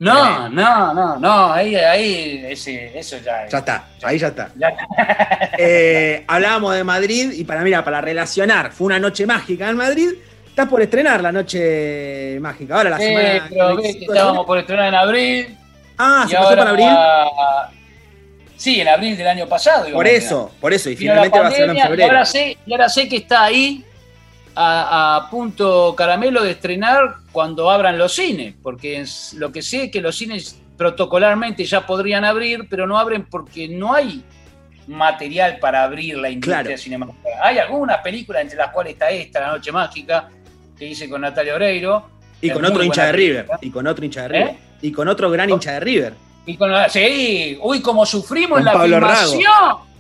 No, 0.03 0.48
no, 0.48 0.92
no, 0.92 1.16
no, 1.16 1.53
ahí, 1.53 1.76
ahí, 1.76 2.44
ese, 2.48 2.98
eso 2.98 3.18
ya. 3.18 3.46
Ya 3.48 3.59
está, 3.59 3.84
ahí 4.03 4.18
ya 4.18 4.28
está. 4.28 4.50
Ya 4.57 4.68
está. 4.70 5.50
Eh, 5.59 6.24
hablábamos 6.26 6.74
de 6.74 6.82
Madrid 6.82 7.30
y 7.32 7.44
para, 7.44 7.61
mira, 7.62 7.84
para 7.84 8.00
relacionar, 8.00 8.72
fue 8.72 8.86
una 8.86 8.98
noche 8.98 9.26
mágica 9.26 9.68
en 9.68 9.76
Madrid. 9.76 10.09
Estás 10.48 10.66
por 10.66 10.82
estrenar 10.82 11.20
la 11.22 11.30
noche 11.30 12.38
mágica. 12.40 12.76
Ahora 12.78 12.90
la 12.90 12.98
Sí, 12.98 13.05
semana. 13.05 13.46
pero 13.48 13.76
ves 13.76 13.76
que 13.76 13.82
25 13.82 14.12
de 14.12 14.18
estábamos 14.18 14.46
por 14.46 14.59
estrenar 14.59 14.88
en 14.88 14.94
abril. 14.94 15.59
Ah, 15.98 16.26
¿se 16.28 16.34
pasó 16.36 16.57
para 16.57 16.70
abril? 16.70 16.88
Sí, 18.57 18.80
en 18.80 18.88
abril 18.88 19.16
del 19.16 19.26
año 19.28 19.46
pasado. 19.46 19.86
Por 19.92 20.07
eso, 20.09 20.50
por 20.61 20.72
eso. 20.72 20.90
Y 20.90 20.96
finalmente 20.96 21.38
va 21.38 21.46
a 21.48 21.50
ser 21.53 21.70
en 21.70 21.76
febrero. 21.78 21.96
Y 21.96 22.03
ahora 22.11 22.24
sé, 22.24 22.57
y 22.66 22.72
ahora 22.72 22.88
sé 22.88 23.09
que 23.09 23.16
está 23.18 23.44
ahí 23.44 23.84
a, 24.55 25.16
a 25.16 25.30
punto 25.30 25.94
caramelo 25.96 26.42
de 26.42 26.53
estrenar 26.53 27.16
cuando 27.33 27.70
abran 27.70 27.97
los 27.99 28.12
cines, 28.14 28.55
porque 28.62 29.01
es- 29.01 29.33
lo 29.35 29.51
que 29.51 29.62
sé 29.62 29.85
es 29.85 29.91
que 29.91 30.01
los 30.01 30.14
cines 30.16 30.61
protocolarmente 30.76 31.64
ya 31.64 31.87
podrían 31.87 32.24
abrir, 32.24 32.66
pero 32.68 32.87
no 32.87 32.99
abren 32.99 33.24
porque 33.24 33.68
no 33.68 33.95
hay 33.95 34.22
material 34.87 35.59
para 35.61 35.85
abrir 35.85 36.18
la 36.18 36.28
industria 36.28 36.62
Claro. 36.62 36.78
cinematográfica. 36.78 37.39
Hay 37.47 37.59
algunas 37.59 37.99
películas, 37.99 38.43
entre 38.43 38.59
las 38.59 38.70
cuales 38.72 38.95
está 38.95 39.11
esta, 39.11 39.41
La 39.41 39.53
Noche 39.53 39.70
Mágica, 39.72 40.28
que 40.76 40.87
hice 40.87 41.09
con 41.09 41.20
Natalia 41.20 41.55
Oreiro. 41.55 42.09
Y 42.41 42.51
con 42.51 42.64
otro 42.64 42.83
hincha 42.83 43.07
de 43.07 43.12
River. 43.12 43.47
Y 43.61 43.70
con 43.70 43.87
otro 43.87 44.05
hincha 44.05 44.22
de 44.22 44.26
¿Eh? 44.26 44.41
River. 44.43 44.57
Y 44.83 44.93
con 44.93 45.09
otro 45.09 45.30
gran 45.30 45.49
hincha 45.51 45.72
de 45.72 45.80
River. 45.80 46.14
Y 46.45 46.57
con 46.57 46.72
sí, 46.91 47.57
uy, 47.62 47.80
como 47.80 48.05
sufrimos 48.05 48.59
en 48.59 48.64
la 48.64 48.72
Pablo 48.72 48.97
filmación. 48.97 49.93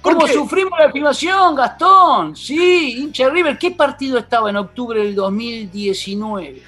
¿Por 0.00 0.14
¿Cómo 0.14 0.26
sufrimos 0.26 0.78
la 0.80 0.90
filmación, 0.90 1.54
Gastón? 1.54 2.34
Sí, 2.34 2.94
hincha 3.02 3.26
de 3.26 3.30
River. 3.32 3.58
¿Qué 3.58 3.72
partido 3.72 4.16
estaba 4.18 4.48
en 4.48 4.56
octubre 4.56 4.98
del 5.02 5.14
2019? 5.14 6.62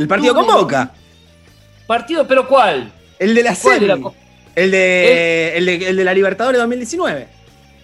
El 0.00 0.08
partido 0.08 0.34
con 0.34 0.46
Boca. 0.46 0.90
¿Partido, 1.86 2.26
pero 2.26 2.46
cuál? 2.48 2.90
El 3.18 3.34
de 3.34 3.42
la 3.42 3.54
¿Cuál 3.54 3.74
semi. 3.74 3.80
de 3.80 3.86
la 3.96 4.00
co- 4.02 4.14
El 4.54 4.70
de, 4.70 5.56
el 5.56 5.66
de, 5.66 5.88
el 5.88 5.96
de 5.96 6.04
la 6.04 6.14
Libertadores 6.14 6.60
2019. 6.60 7.28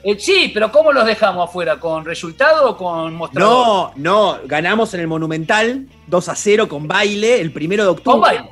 Eh, 0.04 0.16
sí, 0.18 0.50
pero 0.54 0.70
¿cómo 0.70 0.92
los 0.92 1.04
dejamos 1.04 1.48
afuera? 1.48 1.76
¿Con 1.78 2.04
resultado 2.04 2.70
o 2.70 2.76
con 2.76 3.14
mostrador? 3.14 3.50
No, 3.50 3.92
no, 3.96 4.38
ganamos 4.44 4.94
en 4.94 5.00
el 5.00 5.08
Monumental 5.08 5.86
2 6.06 6.28
a 6.28 6.34
0 6.36 6.68
con 6.68 6.86
baile 6.86 7.40
el 7.40 7.52
primero 7.52 7.82
de 7.82 7.88
octubre. 7.90 8.12
Con 8.12 8.20
baile. 8.20 8.44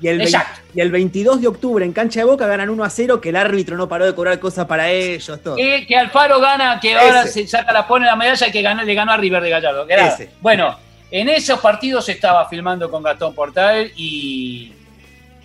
Y 0.00 0.08
el, 0.08 0.18
vein- 0.18 0.26
Exacto. 0.26 0.60
y 0.74 0.80
el 0.80 0.90
22 0.90 1.40
de 1.40 1.46
octubre 1.48 1.84
en 1.84 1.92
cancha 1.92 2.20
de 2.20 2.24
Boca 2.24 2.46
ganan 2.46 2.68
1 2.68 2.84
a 2.84 2.90
0 2.90 3.20
que 3.20 3.28
el 3.28 3.36
árbitro 3.36 3.76
no 3.76 3.88
paró 3.88 4.04
de 4.06 4.14
cobrar 4.14 4.38
cosas 4.40 4.66
para 4.66 4.90
ellos. 4.90 5.40
Todo. 5.42 5.56
Que, 5.56 5.86
que 5.86 5.96
Alfaro 5.96 6.40
gana, 6.40 6.78
que 6.80 6.94
ahora 6.94 7.22
Ese. 7.22 7.42
se 7.42 7.46
saca 7.48 7.72
la 7.72 7.86
pone 7.86 8.04
la 8.06 8.16
medalla 8.16 8.50
que 8.50 8.60
ganó, 8.62 8.82
le 8.82 8.94
ganó 8.94 9.12
a 9.12 9.16
River 9.16 9.42
de 9.42 9.50
Gallardo. 9.50 9.86
Bueno, 10.40 10.76
en 11.20 11.28
esos 11.28 11.60
partidos 11.60 12.08
estaba 12.08 12.48
filmando 12.48 12.90
con 12.90 13.02
Gastón 13.02 13.34
Portal 13.36 13.92
y, 13.96 14.72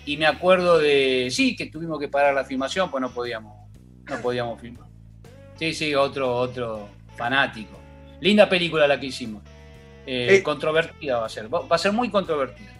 y 0.04 0.16
me 0.16 0.26
acuerdo 0.26 0.78
de. 0.78 1.28
Sí, 1.30 1.54
que 1.54 1.66
tuvimos 1.66 2.00
que 2.00 2.08
parar 2.08 2.34
la 2.34 2.44
filmación, 2.44 2.90
pues 2.90 3.00
no 3.00 3.10
podíamos, 3.10 3.54
no 4.08 4.16
podíamos 4.20 4.60
filmar. 4.60 4.88
Sí, 5.56 5.72
sí, 5.72 5.94
otro, 5.94 6.34
otro 6.36 6.88
fanático. 7.16 7.78
Linda 8.20 8.48
película 8.48 8.88
la 8.88 8.98
que 8.98 9.06
hicimos. 9.06 9.42
Eh, 10.06 10.36
Eh. 10.38 10.42
Controvertida 10.42 11.18
va 11.18 11.26
a 11.26 11.28
ser. 11.28 11.46
Va 11.54 11.62
a 11.68 11.78
ser 11.78 11.92
muy 11.92 12.10
controvertida. 12.10 12.72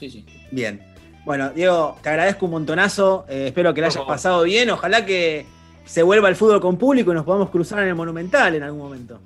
Sí, 0.00 0.10
sí. 0.10 0.26
Bien. 0.50 0.82
Bueno, 1.24 1.50
Diego, 1.50 1.96
te 2.02 2.08
agradezco 2.08 2.46
un 2.46 2.52
montonazo. 2.52 3.24
eh, 3.28 3.44
espero 3.48 3.72
que 3.72 3.80
la 3.82 3.86
hayas 3.86 4.02
pasado 4.04 4.42
bien. 4.42 4.68
Ojalá 4.70 5.06
que 5.06 5.46
se 5.84 6.02
vuelva 6.02 6.28
el 6.28 6.34
fútbol 6.34 6.60
con 6.60 6.76
público 6.76 7.12
y 7.12 7.14
nos 7.14 7.24
podamos 7.24 7.50
cruzar 7.50 7.80
en 7.84 7.88
el 7.90 7.94
Monumental 7.94 8.56
en 8.56 8.64
algún 8.64 8.80
momento. 8.80 9.20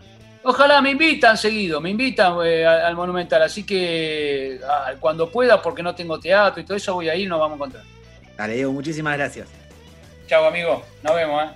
Ojalá 0.48 0.80
me 0.80 0.90
invitan 0.90 1.36
seguido, 1.36 1.80
me 1.80 1.90
invitan 1.90 2.36
eh, 2.44 2.64
al, 2.64 2.82
al 2.82 2.94
Monumental, 2.94 3.42
así 3.42 3.66
que 3.66 4.60
ah, 4.64 4.92
cuando 5.00 5.28
pueda, 5.28 5.60
porque 5.60 5.82
no 5.82 5.92
tengo 5.92 6.20
teatro 6.20 6.62
y 6.62 6.64
todo 6.64 6.76
eso, 6.76 6.94
voy 6.94 7.08
a 7.08 7.16
ir 7.16 7.26
y 7.26 7.28
nos 7.28 7.40
vamos 7.40 7.54
a 7.54 7.56
encontrar. 7.56 7.82
Dale, 8.36 8.54
Diego, 8.54 8.70
muchísimas 8.70 9.16
gracias. 9.16 9.48
Chao, 10.28 10.46
amigo, 10.46 10.84
nos 11.02 11.16
vemos, 11.16 11.42
¿eh? 11.42 11.48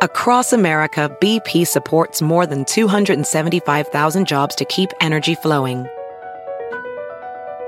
Across 0.00 0.54
America, 0.54 1.14
BP 1.20 1.66
supports 1.66 2.22
more 2.22 2.46
than 2.46 2.64
275,000 2.64 4.26
jobs 4.26 4.54
to 4.54 4.64
keep 4.64 4.88
energy 5.02 5.34
flowing. 5.34 5.86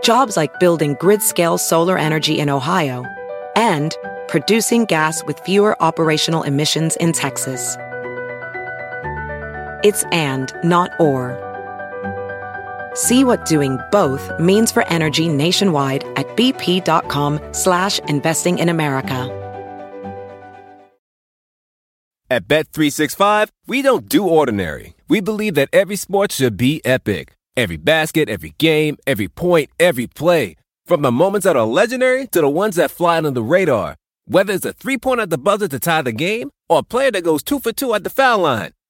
Jobs 0.03 0.39
like 0.39 0.59
building 0.59 0.97
grid 0.99 1.21
scale 1.21 1.59
solar 1.59 1.99
energy 1.99 2.39
in 2.39 2.49
Ohio 2.49 3.05
and 3.57 3.95
producing 4.27 4.87
gas 4.87 5.23
with 5.27 5.39
fewer 5.41 5.77
operational 5.83 6.45
emissions 6.45 6.97
in 6.97 7.13
Texas. 7.13 7.77
It's 9.83 10.05
and, 10.13 10.53
not 10.63 10.91
or. 11.01 11.37
See 12.95 13.25
what 13.25 13.47
doing 13.47 13.79
both 13.91 14.31
means 14.39 14.71
for 14.73 14.87
energy 14.89 15.29
nationwide 15.29 16.05
at 16.17 16.27
bp.com 16.37 17.41
slash 17.53 17.99
investing 18.01 18.59
in 18.59 18.69
America. 18.69 19.37
At 22.33 22.47
Bet365, 22.47 23.49
we 23.67 23.83
don't 23.83 24.09
do 24.09 24.25
ordinary. 24.25 24.95
We 25.09 25.21
believe 25.21 25.57
that 25.57 25.69
every 25.73 25.97
sport 25.97 26.31
should 26.31 26.57
be 26.57 26.81
epic. 26.85 27.33
Every 27.57 27.77
basket, 27.77 28.29
every 28.29 28.55
game, 28.57 28.99
every 29.05 29.27
point, 29.27 29.71
every 29.81 30.07
play. 30.07 30.55
From 30.87 31.03
the 31.03 31.11
moments 31.11 31.45
that 31.45 31.57
are 31.57 31.67
legendary 31.67 32.29
to 32.29 32.41
the 32.41 32.49
ones 32.49 32.77
that 32.77 32.93
fly 32.93 33.17
under 33.17 33.33
the 33.33 33.43
radar. 33.43 33.97
Whether 34.27 34.53
it's 34.53 34.65
a 34.65 34.73
three 34.73 34.97
pointer 34.97 35.23
at 35.23 35.31
the 35.31 35.39
buzzer 35.39 35.67
to 35.67 35.81
tie 35.81 36.03
the 36.03 36.13
game 36.13 36.51
or 36.69 36.79
a 36.79 36.83
player 36.85 37.11
that 37.11 37.25
goes 37.25 37.43
two 37.43 37.59
for 37.59 37.73
two 37.73 37.95
at 37.95 38.05
the 38.05 38.11
foul 38.11 38.39
line. 38.39 38.71